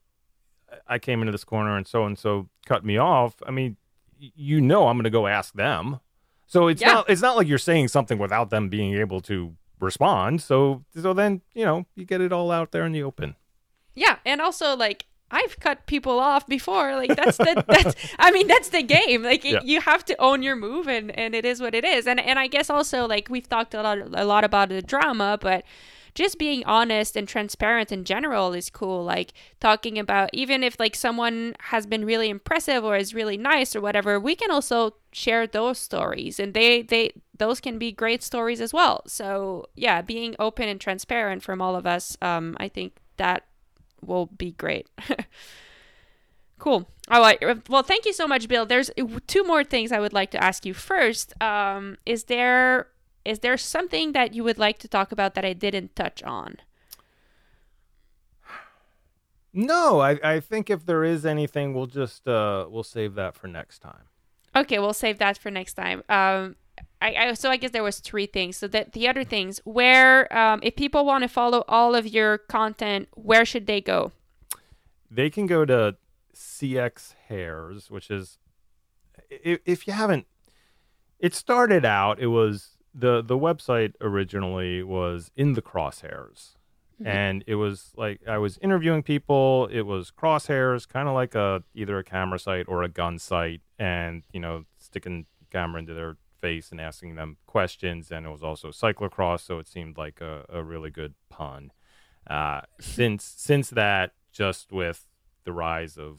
I 0.87 0.99
came 0.99 1.21
into 1.23 1.33
this 1.33 1.45
corner 1.45 1.77
and 1.77 1.87
so 1.87 2.05
and 2.05 2.19
so 2.19 2.49
cut 2.67 2.85
me 2.85 2.97
off. 2.99 3.35
I 3.47 3.51
mean, 3.51 3.77
you 4.19 4.61
know, 4.61 4.89
I'm 4.89 4.97
going 4.97 5.05
to 5.05 5.11
go 5.11 5.27
ask 5.27 5.53
them. 5.55 6.01
So 6.47 6.69
it's 6.69 6.83
Yeah. 6.83 6.93
not 6.95 7.11
it's 7.11 7.23
not 7.23 7.37
like 7.37 7.49
you're 7.49 7.59
saying 7.59 7.89
something 7.89 8.19
without 8.19 8.51
them 8.51 8.69
being 8.69 8.95
able 8.95 9.21
to 9.23 9.55
respond. 9.81 10.43
So 10.43 10.85
so 11.01 11.13
then 11.13 11.41
you 11.55 11.65
know 11.65 11.87
you 11.95 12.05
get 12.05 12.21
it 12.21 12.33
all 12.33 12.51
out 12.51 12.73
there 12.73 12.85
in 12.85 12.93
the 12.93 13.03
open. 13.03 13.37
Yeah, 13.95 14.17
and 14.25 14.41
also 14.41 14.77
like 14.77 15.07
I've 15.31 15.59
cut 15.61 15.87
people 15.87 16.21
off 16.21 16.47
before. 16.47 16.95
Like 16.95 17.17
that's 17.17 17.39
the 17.39 17.65
that's 17.69 17.95
I 18.19 18.31
mean 18.31 18.47
that's 18.49 18.69
the 18.69 18.83
game. 18.83 19.23
Like 19.23 19.45
Yeah. 19.45 19.61
you 19.65 19.81
have 19.81 20.05
to 20.07 20.17
own 20.21 20.43
your 20.43 20.57
move, 20.57 20.89
and 20.89 21.11
and 21.19 21.35
it 21.35 21.45
is 21.47 21.61
what 21.61 21.75
it 21.75 21.85
is. 21.85 22.07
And 22.07 22.21
and 22.21 22.39
I 22.39 22.47
guess 22.49 22.69
also 22.71 23.07
like 23.09 23.29
we've 23.31 23.49
talked 23.49 23.73
a 23.75 23.83
lot 23.83 23.99
a 24.15 24.25
lot 24.27 24.45
about 24.45 24.69
the 24.69 24.83
drama, 24.83 25.39
but 25.41 25.65
just 26.15 26.39
being 26.39 26.65
honest 26.65 27.17
and 27.17 27.27
transparent 27.27 27.91
in 27.91 28.05
general 28.05 28.53
is 28.53 28.71
cool. 28.71 29.05
Like 29.05 29.33
talking 29.61 29.99
about 29.99 30.31
even 30.33 30.63
if 30.63 30.79
like 30.79 30.95
someone 30.95 31.55
has 31.61 31.87
been 31.87 32.05
really 32.05 32.29
impressive 32.29 32.85
or 32.85 32.97
is 32.97 33.15
really 33.15 33.37
nice 33.37 33.75
or 33.75 33.81
whatever, 33.81 34.21
we 34.21 34.35
can 34.35 34.51
also 34.51 34.95
share 35.13 35.47
those 35.47 35.79
stories, 35.79 36.39
and 36.39 36.55
they 36.55 36.83
they 36.83 37.13
those 37.39 37.61
can 37.61 37.79
be 37.79 37.93
great 37.93 38.23
stories 38.23 38.61
as 38.61 38.73
well. 38.73 39.03
So 39.07 39.67
yeah, 39.75 40.03
being 40.03 40.37
open 40.39 40.69
and 40.69 40.81
transparent 40.81 41.43
from 41.43 41.61
all 41.63 41.77
of 41.77 41.87
us, 41.87 42.17
um, 42.21 42.57
I 42.61 42.69
think 42.69 42.97
that 43.17 43.45
will 44.05 44.27
be 44.27 44.53
great. 44.53 44.89
cool. 46.59 46.89
All 47.11 47.21
right. 47.21 47.69
Well, 47.69 47.83
thank 47.83 48.07
you 48.07 48.13
so 48.13 48.27
much, 48.29 48.49
Bill. 48.49 48.67
There's 48.67 48.91
two 49.27 49.45
more 49.45 49.65
things 49.65 49.93
I 49.93 50.01
would 50.01 50.13
like 50.13 50.31
to 50.33 50.43
ask 50.43 50.65
you. 50.65 50.75
First, 50.75 51.35
um, 51.43 51.97
is 52.07 52.25
there 52.25 52.89
is 53.25 53.41
there 53.41 53.57
something 53.57 54.13
that 54.13 54.35
you 54.35 54.45
would 54.45 54.59
like 54.59 54.79
to 54.79 54.89
talk 54.89 55.13
about 55.13 55.35
that 55.35 55.45
I 55.45 55.53
didn't 55.53 55.95
touch 55.97 56.23
on? 56.23 56.57
No, 59.53 60.01
I, 60.01 60.19
I 60.25 60.41
think 60.41 60.71
if 60.71 60.87
there 60.87 61.05
is 61.05 61.27
anything, 61.27 61.75
we'll 61.75 61.87
just 61.87 62.27
uh 62.27 62.67
we'll 62.71 62.83
save 62.83 63.15
that 63.17 63.35
for 63.35 63.49
next 63.49 63.81
time. 63.81 64.05
Okay, 64.57 64.79
we'll 64.79 64.95
save 64.95 65.19
that 65.19 65.39
for 65.39 65.51
next 65.51 65.75
time. 65.75 66.03
Um, 66.09 66.57
I, 67.01 67.15
I 67.15 67.35
so 67.35 67.51
I 67.51 67.57
guess 67.57 67.71
there 67.71 67.83
was 67.83 68.01
three 68.01 68.27
things. 68.27 68.57
So 68.57 68.67
that 68.69 68.93
the 68.93 69.09
other 69.09 69.25
things, 69.25 69.61
where 69.65 70.33
um, 70.37 70.61
if 70.63 70.75
people 70.77 71.05
want 71.05 71.23
to 71.23 71.29
follow 71.29 71.65
all 71.69 71.95
of 71.95 72.07
your 72.07 72.39
content, 72.39 73.09
where 73.15 73.45
should 73.45 73.67
they 73.67 73.81
go? 73.81 74.13
They 75.11 75.29
can 75.29 75.47
go 75.47 75.67
to 75.67 75.97
CX 76.35 77.15
Hairs, 77.29 77.91
which 77.91 78.11
is 78.11 78.39
if, 79.29 79.61
if 79.67 79.87
you 79.87 79.93
haven't 79.93 80.27
it 81.19 81.35
started 81.35 81.85
out 81.85 82.21
it 82.21 82.27
was 82.27 82.72
the 82.95 83.23
the 83.23 83.39
website 83.39 83.95
originally 84.01 84.83
was 84.83 85.31
in 85.37 85.55
the 85.55 85.63
crosshairs. 85.63 86.57
Mhm. 87.01 87.07
and 87.07 87.45
it 87.47 87.55
was 87.55 87.93
like 87.97 88.21
i 88.29 88.37
was 88.39 88.59
interviewing 88.59 89.03
people. 89.03 89.67
It 89.73 89.83
was 89.83 90.11
crosshairs 90.11 90.87
kind 90.87 91.09
of 91.09 91.15
like 91.15 91.35
a 91.35 91.65
either 91.75 91.99
a 91.99 92.05
camera 92.05 92.39
site 92.39 92.67
or 92.69 92.83
a 92.83 92.89
gun 92.89 93.19
site. 93.19 93.63
And 93.79 94.25
you 94.33 94.41
know 94.41 94.65
sticking 94.79 95.27
camera 95.51 95.81
into 95.81 95.95
their 95.95 96.17
face 96.41 96.71
and 96.71 96.81
asking 96.81 97.15
them 97.15 97.39
questions. 97.47 98.11
And 98.13 98.27
it 98.27 98.31
was 98.31 98.43
also 98.43 98.69
cyclocross 98.71 99.41
so 99.41 99.59
it 99.59 99.69
seemed 99.69 99.97
like 99.97 100.21
a, 100.21 100.45
a 100.49 100.63
really 100.63 100.91
good 100.91 101.15
pun. 101.31 101.73
Uh, 102.27 102.61
since 102.81 103.25
since 103.25 103.71
that 103.71 104.13
just 104.33 104.71
with 104.71 105.07
the 105.45 105.53
rise 105.53 105.97
of 105.97 106.19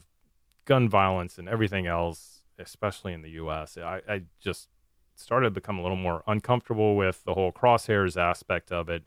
gun 0.64 0.88
violence 0.88 1.38
and 1.38 1.48
everything 1.48 1.86
else 1.86 2.42
especially 2.58 3.12
in 3.12 3.22
the 3.22 3.30
us 3.30 3.76
i, 3.78 4.00
I 4.08 4.22
just 4.40 4.68
started 5.16 5.46
to 5.46 5.50
become 5.50 5.78
a 5.78 5.82
little 5.82 5.96
more 5.96 6.22
uncomfortable 6.26 6.96
with 6.96 7.24
the 7.24 7.34
whole 7.34 7.52
crosshairs 7.52 8.16
aspect 8.20 8.72
of 8.72 8.88
it 8.88 9.04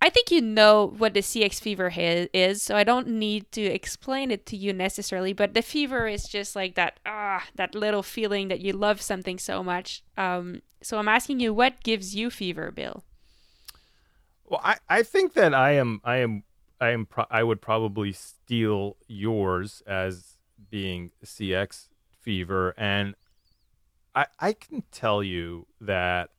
I 0.02 0.08
think 0.08 0.30
you 0.30 0.40
know 0.40 0.94
what 0.96 1.14
the 1.14 1.20
CX 1.20 1.60
fever 1.60 1.92
is, 1.96 2.62
so 2.62 2.76
I 2.76 2.84
don't 2.84 3.08
need 3.08 3.50
to 3.52 3.62
explain 3.62 4.30
it 4.30 4.46
to 4.46 4.56
you 4.56 4.72
necessarily. 4.72 5.32
But 5.32 5.54
the 5.54 5.62
fever 5.62 6.06
is 6.06 6.24
just 6.24 6.54
like 6.54 6.74
that 6.74 7.00
ah, 7.04 7.44
that 7.56 7.74
little 7.74 8.02
feeling 8.02 8.48
that 8.48 8.60
you 8.60 8.72
love 8.72 9.02
something 9.02 9.38
so 9.38 9.62
much. 9.62 10.02
Um, 10.16 10.62
so 10.82 10.98
I'm 10.98 11.08
asking 11.08 11.40
you, 11.40 11.52
what 11.52 11.82
gives 11.82 12.14
you 12.14 12.30
fever, 12.30 12.70
Bill? 12.70 13.02
Well, 14.46 14.60
I, 14.64 14.76
I 14.88 15.02
think 15.02 15.34
that 15.34 15.54
I 15.54 15.72
am 15.72 16.00
I 16.04 16.16
am 16.18 16.44
I 16.80 16.90
am 16.90 17.06
pro- 17.06 17.30
I 17.30 17.42
would 17.42 17.60
probably 17.60 18.12
steal 18.12 18.96
yours 19.06 19.82
as 19.86 20.36
being 20.70 21.10
CX 21.24 21.88
fever, 22.20 22.74
and 22.78 23.14
I 24.14 24.26
I 24.38 24.52
can 24.52 24.82
tell 24.90 25.22
you 25.22 25.66
that 25.80 26.30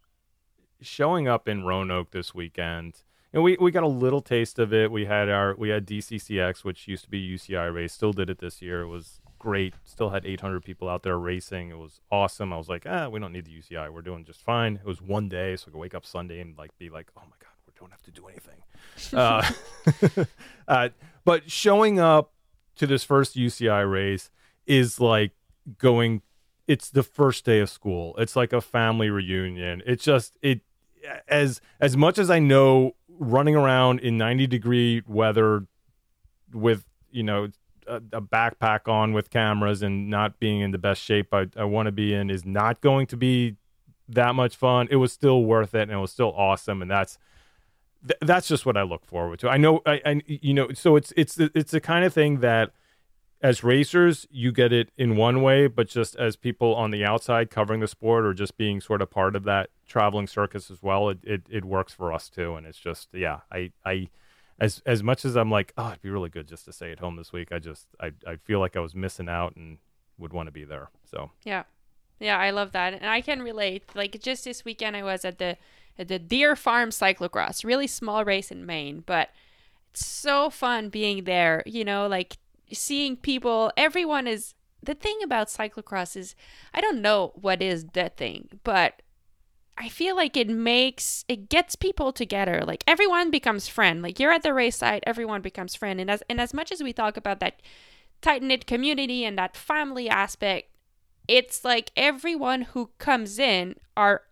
showing 0.81 1.27
up 1.27 1.47
in 1.47 1.63
Roanoke 1.63 2.11
this 2.11 2.33
weekend, 2.33 3.03
and 3.33 3.43
we, 3.43 3.57
we 3.59 3.71
got 3.71 3.83
a 3.83 3.87
little 3.87 4.21
taste 4.21 4.59
of 4.59 4.73
it. 4.73 4.91
We 4.91 5.05
had 5.05 5.29
our 5.29 5.55
we 5.55 5.69
had 5.69 5.85
DCCX, 5.85 6.63
which 6.63 6.87
used 6.87 7.05
to 7.05 7.09
be 7.09 7.35
UCI 7.35 7.73
race, 7.73 7.93
still 7.93 8.13
did 8.13 8.29
it 8.29 8.39
this 8.39 8.61
year. 8.61 8.81
It 8.81 8.87
was 8.87 9.21
great. 9.41 9.73
Still 9.83 10.11
had 10.11 10.23
800 10.25 10.63
people 10.63 10.87
out 10.87 11.01
there 11.01 11.17
racing. 11.17 11.71
It 11.71 11.77
was 11.77 11.99
awesome. 12.11 12.53
I 12.53 12.57
was 12.57 12.69
like, 12.69 12.85
ah, 12.87 13.09
we 13.09 13.19
don't 13.19 13.33
need 13.33 13.45
the 13.45 13.51
UCI. 13.51 13.91
We're 13.91 14.03
doing 14.03 14.23
just 14.23 14.41
fine. 14.41 14.75
It 14.75 14.85
was 14.85 15.01
one 15.01 15.29
day, 15.29 15.55
so 15.55 15.65
I 15.67 15.71
could 15.71 15.79
wake 15.79 15.95
up 15.95 16.05
Sunday 16.05 16.39
and 16.39 16.57
like 16.57 16.77
be 16.77 16.89
like, 16.89 17.09
oh 17.17 17.23
my 17.23 17.35
god, 17.39 17.55
we 17.65 17.73
don't 17.79 17.91
have 17.91 18.03
to 18.03 18.11
do 18.11 18.27
anything. 18.27 18.61
uh, 19.17 20.25
uh, 20.67 20.89
but 21.25 21.49
showing 21.49 21.99
up 21.99 22.33
to 22.75 22.85
this 22.85 23.03
first 23.03 23.35
UCI 23.35 23.89
race 23.89 24.29
is 24.65 24.99
like 24.99 25.31
going. 25.77 26.21
It's 26.67 26.89
the 26.89 27.03
first 27.03 27.45
day 27.45 27.59
of 27.59 27.69
school. 27.69 28.15
It's 28.17 28.35
like 28.35 28.53
a 28.53 28.61
family 28.61 29.09
reunion. 29.09 29.81
It's 29.85 30.03
just 30.03 30.37
it 30.41 30.61
as 31.27 31.61
as 31.79 31.97
much 31.97 32.17
as 32.17 32.29
I 32.29 32.39
know 32.39 32.95
running 33.07 33.55
around 33.55 33.99
in 33.99 34.17
90 34.17 34.47
degree 34.47 35.03
weather 35.07 35.67
with 36.53 36.85
you 37.11 37.23
know 37.23 37.49
a, 37.87 37.95
a 37.95 38.21
backpack 38.21 38.87
on 38.87 39.13
with 39.13 39.29
cameras 39.29 39.81
and 39.81 40.09
not 40.09 40.39
being 40.39 40.61
in 40.61 40.71
the 40.71 40.77
best 40.77 41.01
shape 41.01 41.33
I, 41.33 41.47
I 41.55 41.65
want 41.65 41.87
to 41.87 41.91
be 41.91 42.13
in 42.13 42.29
is 42.29 42.45
not 42.45 42.81
going 42.81 43.07
to 43.07 43.17
be 43.17 43.57
that 44.09 44.35
much 44.35 44.55
fun. 44.55 44.87
It 44.91 44.97
was 44.97 45.13
still 45.13 45.43
worth 45.43 45.73
it 45.73 45.83
and 45.83 45.91
it 45.91 45.97
was 45.97 46.11
still 46.11 46.33
awesome 46.35 46.81
and 46.81 46.91
that's 46.91 47.17
th- 48.07 48.19
that's 48.21 48.47
just 48.47 48.65
what 48.65 48.77
I 48.77 48.83
look 48.83 49.05
forward 49.05 49.39
to. 49.39 49.49
I 49.49 49.57
know 49.57 49.81
I, 49.85 50.01
I 50.05 50.21
you 50.25 50.53
know 50.53 50.69
so 50.73 50.95
it's 50.95 51.13
it's 51.15 51.37
it's 51.39 51.71
the 51.71 51.81
kind 51.81 52.05
of 52.05 52.13
thing 52.13 52.39
that 52.39 52.71
as 53.41 53.63
racers 53.63 54.27
you 54.29 54.51
get 54.51 54.71
it 54.71 54.89
in 54.97 55.15
one 55.15 55.41
way 55.41 55.67
but 55.67 55.87
just 55.87 56.15
as 56.15 56.35
people 56.35 56.75
on 56.75 56.91
the 56.91 57.03
outside 57.03 57.49
covering 57.49 57.79
the 57.79 57.87
sport 57.87 58.25
or 58.25 58.33
just 58.33 58.57
being 58.57 58.79
sort 58.79 59.01
of 59.01 59.09
part 59.09 59.35
of 59.35 59.43
that 59.43 59.69
traveling 59.87 60.27
circus 60.27 60.69
as 60.69 60.81
well 60.81 61.09
it, 61.09 61.19
it, 61.23 61.41
it 61.49 61.65
works 61.65 61.93
for 61.93 62.13
us 62.13 62.29
too 62.29 62.55
and 62.55 62.65
it's 62.67 62.77
just 62.79 63.09
yeah 63.13 63.39
i 63.51 63.71
i 63.85 64.07
as 64.61 64.81
as 64.85 65.01
much 65.01 65.25
as 65.25 65.35
I'm 65.35 65.49
like, 65.49 65.73
oh, 65.75 65.89
it'd 65.89 66.03
be 66.03 66.11
really 66.11 66.29
good 66.29 66.47
just 66.47 66.65
to 66.65 66.71
stay 66.71 66.91
at 66.91 66.99
home 66.99 67.15
this 67.15 67.33
week. 67.33 67.51
I 67.51 67.57
just 67.57 67.87
I 67.99 68.11
I 68.25 68.35
feel 68.35 68.59
like 68.59 68.77
I 68.77 68.79
was 68.79 68.93
missing 68.95 69.27
out 69.27 69.55
and 69.55 69.79
would 70.19 70.31
want 70.31 70.47
to 70.47 70.51
be 70.51 70.63
there. 70.63 70.89
So 71.03 71.31
Yeah. 71.43 71.63
Yeah, 72.19 72.37
I 72.37 72.51
love 72.51 72.71
that. 72.73 72.93
And 72.93 73.07
I 73.07 73.21
can 73.21 73.41
relate. 73.41 73.83
Like 73.95 74.21
just 74.21 74.45
this 74.45 74.63
weekend 74.63 74.95
I 74.95 75.01
was 75.01 75.25
at 75.25 75.39
the 75.39 75.57
at 75.97 76.07
the 76.07 76.19
Deer 76.19 76.55
Farm 76.55 76.91
Cyclocross, 76.91 77.65
really 77.65 77.87
small 77.87 78.23
race 78.23 78.51
in 78.51 78.65
Maine, 78.65 79.03
but 79.05 79.29
it's 79.89 80.05
so 80.05 80.51
fun 80.51 80.89
being 80.89 81.23
there, 81.23 81.63
you 81.65 81.83
know, 81.83 82.07
like 82.07 82.37
seeing 82.73 83.15
people, 83.15 83.71
everyone 83.77 84.27
is 84.27 84.53
the 84.83 84.95
thing 84.95 85.19
about 85.23 85.47
cyclocross 85.47 86.15
is 86.15 86.35
I 86.73 86.81
don't 86.81 87.01
know 87.01 87.31
what 87.35 87.61
is 87.61 87.85
the 87.93 88.09
thing, 88.09 88.49
but 88.63 89.01
I 89.77 89.89
feel 89.89 90.15
like 90.15 90.37
it 90.37 90.49
makes 90.49 91.25
it 91.27 91.49
gets 91.49 91.75
people 91.75 92.11
together. 92.11 92.63
Like 92.65 92.83
everyone 92.87 93.31
becomes 93.31 93.67
friend. 93.67 94.01
Like 94.01 94.19
you're 94.19 94.31
at 94.31 94.43
the 94.43 94.53
race 94.53 94.77
site, 94.77 95.03
everyone 95.05 95.41
becomes 95.41 95.75
friend. 95.75 95.99
And 95.99 96.09
as 96.09 96.23
and 96.29 96.39
as 96.41 96.53
much 96.53 96.71
as 96.71 96.83
we 96.83 96.93
talk 96.93 97.17
about 97.17 97.39
that 97.39 97.61
tight 98.21 98.43
knit 98.43 98.67
community 98.67 99.23
and 99.25 99.37
that 99.37 99.57
family 99.57 100.09
aspect, 100.09 100.69
it's 101.27 101.63
like 101.63 101.91
everyone 101.95 102.61
who 102.61 102.91
comes 102.97 103.39
in 103.39 103.75
are 103.95 104.23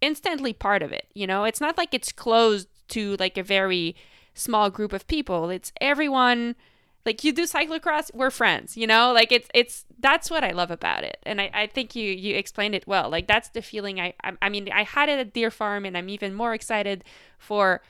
instantly 0.00 0.52
part 0.52 0.82
of 0.82 0.92
it. 0.92 1.06
You 1.14 1.26
know, 1.26 1.44
it's 1.44 1.60
not 1.60 1.76
like 1.76 1.94
it's 1.94 2.12
closed 2.12 2.68
to 2.88 3.16
like 3.16 3.38
a 3.38 3.42
very 3.42 3.94
small 4.34 4.70
group 4.70 4.92
of 4.92 5.06
people. 5.06 5.50
It's 5.50 5.72
everyone 5.80 6.56
like 7.06 7.24
you 7.24 7.32
do 7.32 7.44
cyclocross 7.44 8.14
we're 8.14 8.30
friends 8.30 8.76
you 8.76 8.86
know? 8.86 9.12
Like 9.12 9.32
it's 9.32 9.48
it's 9.54 9.84
that's 9.98 10.30
what 10.30 10.44
i 10.44 10.50
love 10.50 10.70
about 10.70 11.04
it. 11.04 11.18
And 11.24 11.40
i, 11.40 11.50
I 11.52 11.66
think 11.66 11.94
you 11.94 12.10
you 12.10 12.36
explained 12.36 12.74
it 12.74 12.86
well. 12.86 13.10
Like 13.10 13.26
that's 13.26 13.50
the 13.50 13.62
feeling 13.62 14.00
I, 14.00 14.14
I 14.22 14.32
i 14.42 14.48
mean 14.48 14.68
i 14.72 14.82
had 14.82 15.08
it 15.08 15.18
at 15.18 15.32
deer 15.32 15.50
farm 15.50 15.84
and 15.84 15.96
i'm 15.96 16.08
even 16.08 16.34
more 16.34 16.54
excited 16.54 17.04
for 17.38 17.82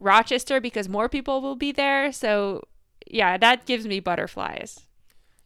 rochester 0.00 0.60
because 0.60 0.88
more 0.88 1.08
people 1.08 1.40
will 1.40 1.56
be 1.56 1.72
there. 1.72 2.12
So 2.12 2.62
yeah 3.06 3.36
that 3.38 3.66
gives 3.66 3.86
me 3.86 4.00
butterflies. 4.00 4.80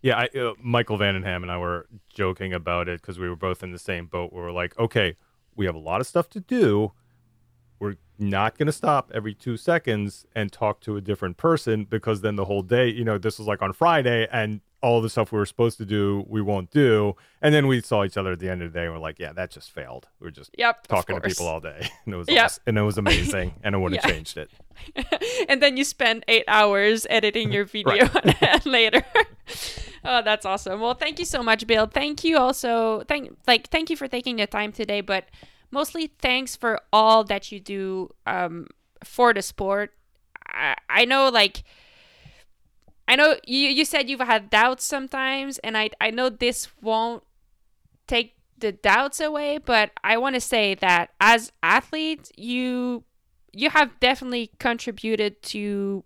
Yeah, 0.00 0.16
I, 0.16 0.38
uh, 0.38 0.54
Michael 0.62 0.96
van 0.96 1.14
den 1.14 1.24
Ham 1.24 1.42
and 1.42 1.50
I 1.50 1.58
were 1.58 1.86
joking 2.14 2.52
about 2.52 2.88
it 2.88 3.00
because 3.00 3.18
we 3.18 3.28
were 3.28 3.36
both 3.36 3.62
in 3.64 3.72
the 3.72 3.78
same 3.78 4.06
boat. 4.06 4.32
We 4.32 4.40
were 4.40 4.52
like, 4.52 4.78
okay, 4.78 5.16
we 5.56 5.66
have 5.66 5.74
a 5.74 5.80
lot 5.80 6.00
of 6.00 6.06
stuff 6.06 6.30
to 6.30 6.40
do. 6.40 6.92
We're 7.80 7.96
not 8.18 8.58
going 8.58 8.66
to 8.66 8.72
stop 8.72 9.10
every 9.14 9.34
two 9.34 9.56
seconds 9.56 10.26
and 10.34 10.50
talk 10.50 10.80
to 10.82 10.96
a 10.96 11.00
different 11.00 11.36
person 11.36 11.84
because 11.84 12.20
then 12.20 12.36
the 12.36 12.44
whole 12.46 12.62
day, 12.62 12.88
you 12.88 13.04
know, 13.04 13.18
this 13.18 13.38
was 13.38 13.46
like 13.46 13.62
on 13.62 13.72
Friday 13.72 14.26
and 14.32 14.60
all 14.80 15.00
the 15.00 15.10
stuff 15.10 15.32
we 15.32 15.38
were 15.38 15.46
supposed 15.46 15.76
to 15.78 15.84
do, 15.84 16.24
we 16.28 16.40
won't 16.40 16.70
do. 16.70 17.14
And 17.42 17.52
then 17.52 17.66
we 17.66 17.80
saw 17.80 18.04
each 18.04 18.16
other 18.16 18.32
at 18.32 18.38
the 18.38 18.48
end 18.48 18.62
of 18.62 18.72
the 18.72 18.78
day 18.78 18.84
and 18.84 18.92
we're 18.94 19.00
like, 19.00 19.18
yeah, 19.18 19.32
that 19.32 19.50
just 19.50 19.72
failed. 19.72 20.08
We 20.20 20.26
were 20.26 20.30
just 20.30 20.50
yep 20.56 20.86
talking 20.86 21.16
to 21.16 21.20
people 21.20 21.46
all 21.46 21.60
day. 21.60 21.88
And 22.04 22.14
it 22.14 22.16
was 22.16 22.28
Yep. 22.28 22.44
awesome. 22.44 22.62
and 22.66 22.78
it 22.78 22.82
was 22.82 22.98
amazing 23.04 23.54
and 23.62 23.74
I 23.74 23.78
wouldn't 23.78 24.00
have 24.02 24.10
Yeah. 24.10 24.16
changed 24.16 24.36
it. 24.38 24.50
and 25.48 25.60
then 25.62 25.76
you 25.76 25.84
spend 25.84 26.24
eight 26.28 26.44
hours 26.48 27.06
editing 27.10 27.50
your 27.52 27.64
video 27.64 28.08
later. 28.64 29.04
oh, 30.04 30.22
that's 30.22 30.46
awesome. 30.46 30.80
Well, 30.80 30.94
thank 30.94 31.18
you 31.18 31.24
so 31.24 31.42
much, 31.42 31.66
Bill. 31.66 31.86
Thank 31.86 32.22
you 32.24 32.38
also. 32.38 33.02
Thank 33.08 33.36
like 33.46 33.68
thank 33.70 33.90
you 33.90 33.96
for 33.96 34.06
taking 34.08 34.36
the 34.36 34.46
time 34.46 34.70
today, 34.72 35.00
but 35.00 35.24
mostly 35.70 36.12
thanks 36.18 36.56
for 36.56 36.80
all 36.92 37.24
that 37.24 37.52
you 37.52 37.60
do 37.60 38.14
um, 38.26 38.66
for 39.04 39.32
the 39.32 39.42
sport. 39.42 39.94
I, 40.46 40.74
I 40.88 41.04
know 41.04 41.28
like. 41.28 41.64
I 43.10 43.16
know 43.16 43.36
you, 43.46 43.68
you 43.70 43.86
said 43.86 44.10
you've 44.10 44.20
had 44.20 44.50
doubts 44.50 44.84
sometimes, 44.84 45.56
and 45.60 45.78
I, 45.78 45.88
I 45.98 46.10
know 46.10 46.28
this 46.28 46.68
won't 46.82 47.22
take 48.06 48.34
the 48.58 48.70
doubts 48.70 49.18
away, 49.18 49.56
but 49.56 49.92
I 50.04 50.18
want 50.18 50.34
to 50.34 50.42
say 50.42 50.74
that 50.74 51.10
as 51.18 51.50
athletes, 51.62 52.30
you 52.36 53.04
you 53.52 53.70
have 53.70 53.98
definitely 53.98 54.50
contributed 54.58 55.42
to 55.42 56.04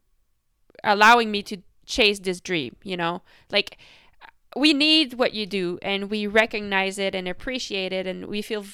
allowing 0.84 1.30
me 1.30 1.42
to 1.42 1.58
chase 1.86 2.18
this 2.20 2.40
dream, 2.40 2.76
you 2.82 2.96
know? 2.96 3.22
Like 3.50 3.78
we 4.56 4.72
need 4.72 5.14
what 5.14 5.34
you 5.34 5.46
do 5.46 5.78
and 5.82 6.10
we 6.10 6.26
recognize 6.26 6.98
it 6.98 7.14
and 7.14 7.26
appreciate 7.26 7.92
it 7.92 8.06
and 8.06 8.26
we 8.26 8.42
feel 8.42 8.64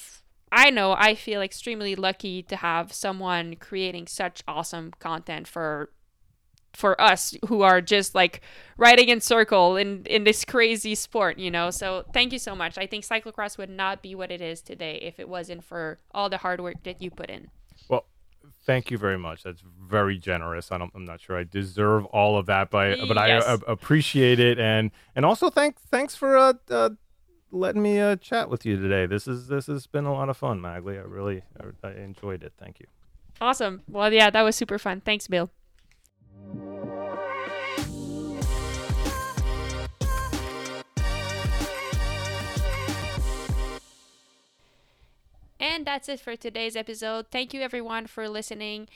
I 0.50 0.70
know 0.70 0.92
I 0.92 1.14
feel 1.14 1.42
extremely 1.42 1.94
lucky 1.94 2.42
to 2.44 2.56
have 2.56 2.92
someone 2.92 3.56
creating 3.56 4.06
such 4.06 4.42
awesome 4.46 4.92
content 4.98 5.46
for 5.46 5.90
for 6.74 7.00
us 7.00 7.34
who 7.48 7.62
are 7.62 7.80
just 7.80 8.14
like 8.14 8.40
riding 8.76 9.08
in 9.08 9.20
circle 9.20 9.76
in 9.76 10.04
in 10.04 10.24
this 10.24 10.44
crazy 10.44 10.94
sport, 10.94 11.38
you 11.38 11.50
know. 11.50 11.70
So 11.70 12.04
thank 12.12 12.32
you 12.32 12.38
so 12.38 12.54
much. 12.54 12.78
I 12.78 12.86
think 12.86 13.04
cyclocross 13.04 13.58
would 13.58 13.70
not 13.70 14.02
be 14.02 14.14
what 14.14 14.30
it 14.30 14.40
is 14.40 14.60
today 14.60 14.98
if 15.02 15.18
it 15.18 15.28
wasn't 15.28 15.64
for 15.64 15.98
all 16.14 16.28
the 16.28 16.38
hard 16.38 16.60
work 16.60 16.82
that 16.84 17.02
you 17.02 17.10
put 17.10 17.30
in. 17.30 17.48
Well, 17.88 18.04
thank 18.64 18.90
you 18.90 18.98
very 18.98 19.18
much. 19.18 19.42
That's 19.42 19.62
very 19.80 20.18
generous. 20.18 20.70
I 20.70 20.78
don't, 20.78 20.92
I'm 20.94 21.04
not 21.04 21.20
sure 21.20 21.38
I 21.38 21.44
deserve 21.44 22.04
all 22.06 22.38
of 22.38 22.46
that, 22.46 22.70
but 22.70 22.98
but 23.08 23.18
I 23.18 23.32
uh, 23.38 23.58
appreciate 23.66 24.38
it, 24.38 24.58
and 24.58 24.90
and 25.16 25.24
also 25.24 25.50
thank 25.50 25.80
thanks 25.90 26.14
for 26.14 26.36
uh, 26.36 26.52
uh 26.70 26.90
letting 27.50 27.82
me 27.82 27.98
uh 27.98 28.16
chat 28.16 28.50
with 28.50 28.66
you 28.66 28.80
today. 28.80 29.06
This 29.06 29.26
is 29.26 29.48
this 29.48 29.66
has 29.66 29.86
been 29.86 30.04
a 30.04 30.12
lot 30.12 30.28
of 30.28 30.36
fun, 30.36 30.60
Maghalie. 30.60 30.98
I 30.98 31.04
really 31.04 31.42
I, 31.58 31.88
I 31.88 31.92
enjoyed 31.92 32.42
it. 32.42 32.52
Thank 32.58 32.80
you. 32.80 32.86
Awesome. 33.40 33.82
Well, 33.88 34.12
yeah, 34.12 34.30
that 34.30 34.42
was 34.42 34.56
super 34.56 34.78
fun. 34.78 35.00
Thanks, 35.00 35.28
Bill. 35.28 35.50
And 45.60 45.86
that's 45.86 46.08
it 46.08 46.20
for 46.20 46.36
today's 46.36 46.76
episode. 46.76 47.26
Thank 47.30 47.52
you, 47.52 47.60
everyone, 47.60 48.06
for 48.06 48.28
listening. 48.28 48.88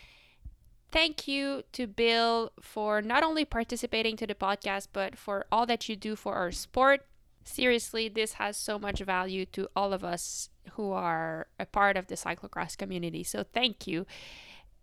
Thank 0.91 1.27
you 1.27 1.63
to 1.73 1.87
Bill 1.87 2.53
for 2.61 3.01
not 3.01 3.23
only 3.23 3.45
participating 3.45 4.17
to 4.17 4.27
the 4.27 4.35
podcast, 4.35 4.89
but 4.93 5.17
for 5.17 5.47
all 5.51 5.67
that 5.67 5.89
you 5.89 5.97
do 5.97 6.15
for 6.17 6.35
our 6.35 6.53
sport. 6.53 7.07
Seriously, 7.45 8.09
this 8.09 8.35
has 8.35 8.57
so 8.57 8.79
much 8.79 9.01
value 9.01 9.47
to 9.47 9.69
all 9.75 9.93
of 9.93 10.05
us 10.05 10.51
who 10.73 10.93
are 10.93 11.49
a 11.59 11.67
part 11.67 11.97
of 11.97 12.07
the 12.07 12.15
cyclocross 12.15 12.77
community. 12.77 13.25
So 13.25 13.45
thank 13.53 13.87
you. 13.87 14.07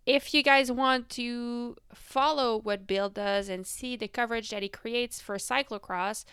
If 0.06 0.34
you 0.34 0.42
guys 0.42 0.72
want 0.72 1.08
to 1.10 1.76
follow 1.94 2.56
what 2.58 2.86
Bill 2.86 3.08
does 3.08 3.48
and 3.48 3.66
see 3.66 3.96
the 3.96 4.08
coverage 4.08 4.50
that 4.50 4.62
he 4.62 4.68
creates 4.68 5.20
for 5.20 5.36
cyclocross, 5.36 6.24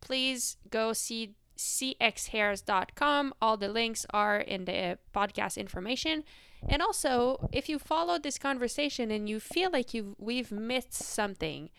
please 0.00 0.56
go 0.70 0.92
see 0.92 1.34
cxhairs.com. 1.56 3.34
All 3.42 3.56
the 3.56 3.68
links 3.68 4.06
are 4.10 4.38
in 4.38 4.64
the 4.64 4.98
podcast 5.14 5.56
information. 5.56 6.24
And 6.68 6.82
also, 6.82 7.48
if 7.52 7.68
you 7.68 7.78
followed 7.78 8.22
this 8.22 8.38
conversation 8.38 9.10
and 9.10 9.28
you 9.28 9.40
feel 9.40 9.70
like 9.70 9.92
you 9.94 10.14
we've 10.18 10.52
missed 10.52 10.94
something, 10.94 11.70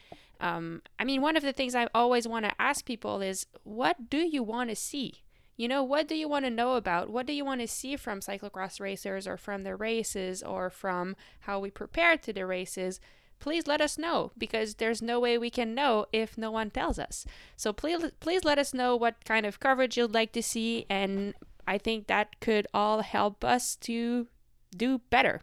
um, 0.41 0.81
I 0.99 1.05
mean, 1.05 1.21
one 1.21 1.37
of 1.37 1.43
the 1.43 1.53
things 1.53 1.75
I 1.75 1.87
always 1.93 2.27
want 2.27 2.45
to 2.45 2.51
ask 2.59 2.83
people 2.83 3.21
is, 3.21 3.45
what 3.63 4.09
do 4.09 4.17
you 4.17 4.43
want 4.43 4.69
to 4.69 4.75
see? 4.75 5.21
You 5.55 5.67
know, 5.67 5.83
what 5.83 6.07
do 6.07 6.15
you 6.15 6.27
want 6.27 6.45
to 6.45 6.49
know 6.49 6.75
about? 6.75 7.09
What 7.11 7.27
do 7.27 7.33
you 7.33 7.45
want 7.45 7.61
to 7.61 7.67
see 7.67 7.95
from 7.95 8.19
cyclocross 8.19 8.79
racers 8.79 9.27
or 9.27 9.37
from 9.37 9.63
the 9.63 9.75
races 9.75 10.41
or 10.41 10.71
from 10.71 11.15
how 11.41 11.59
we 11.59 11.69
prepare 11.69 12.17
to 12.17 12.33
the 12.33 12.47
races? 12.47 12.99
Please 13.39 13.67
let 13.67 13.81
us 13.81 13.97
know 13.97 14.31
because 14.37 14.75
there's 14.75 15.01
no 15.01 15.19
way 15.19 15.37
we 15.37 15.51
can 15.51 15.75
know 15.75 16.07
if 16.11 16.37
no 16.37 16.49
one 16.49 16.71
tells 16.71 16.97
us. 16.97 17.25
So 17.55 17.73
please 17.73 18.03
please 18.19 18.43
let 18.43 18.57
us 18.57 18.73
know 18.73 18.95
what 18.95 19.25
kind 19.25 19.45
of 19.45 19.59
coverage 19.59 19.97
you'd 19.97 20.13
like 20.13 20.31
to 20.33 20.43
see 20.43 20.85
and 20.89 21.33
I 21.67 21.77
think 21.77 22.07
that 22.07 22.39
could 22.39 22.67
all 22.73 23.01
help 23.01 23.43
us 23.43 23.75
to 23.77 24.27
do 24.75 25.01
better. 25.09 25.41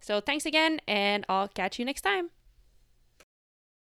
So 0.00 0.20
thanks 0.20 0.46
again 0.46 0.80
and 0.88 1.24
I'll 1.28 1.48
catch 1.48 1.78
you 1.78 1.84
next 1.84 2.02
time. 2.02 2.30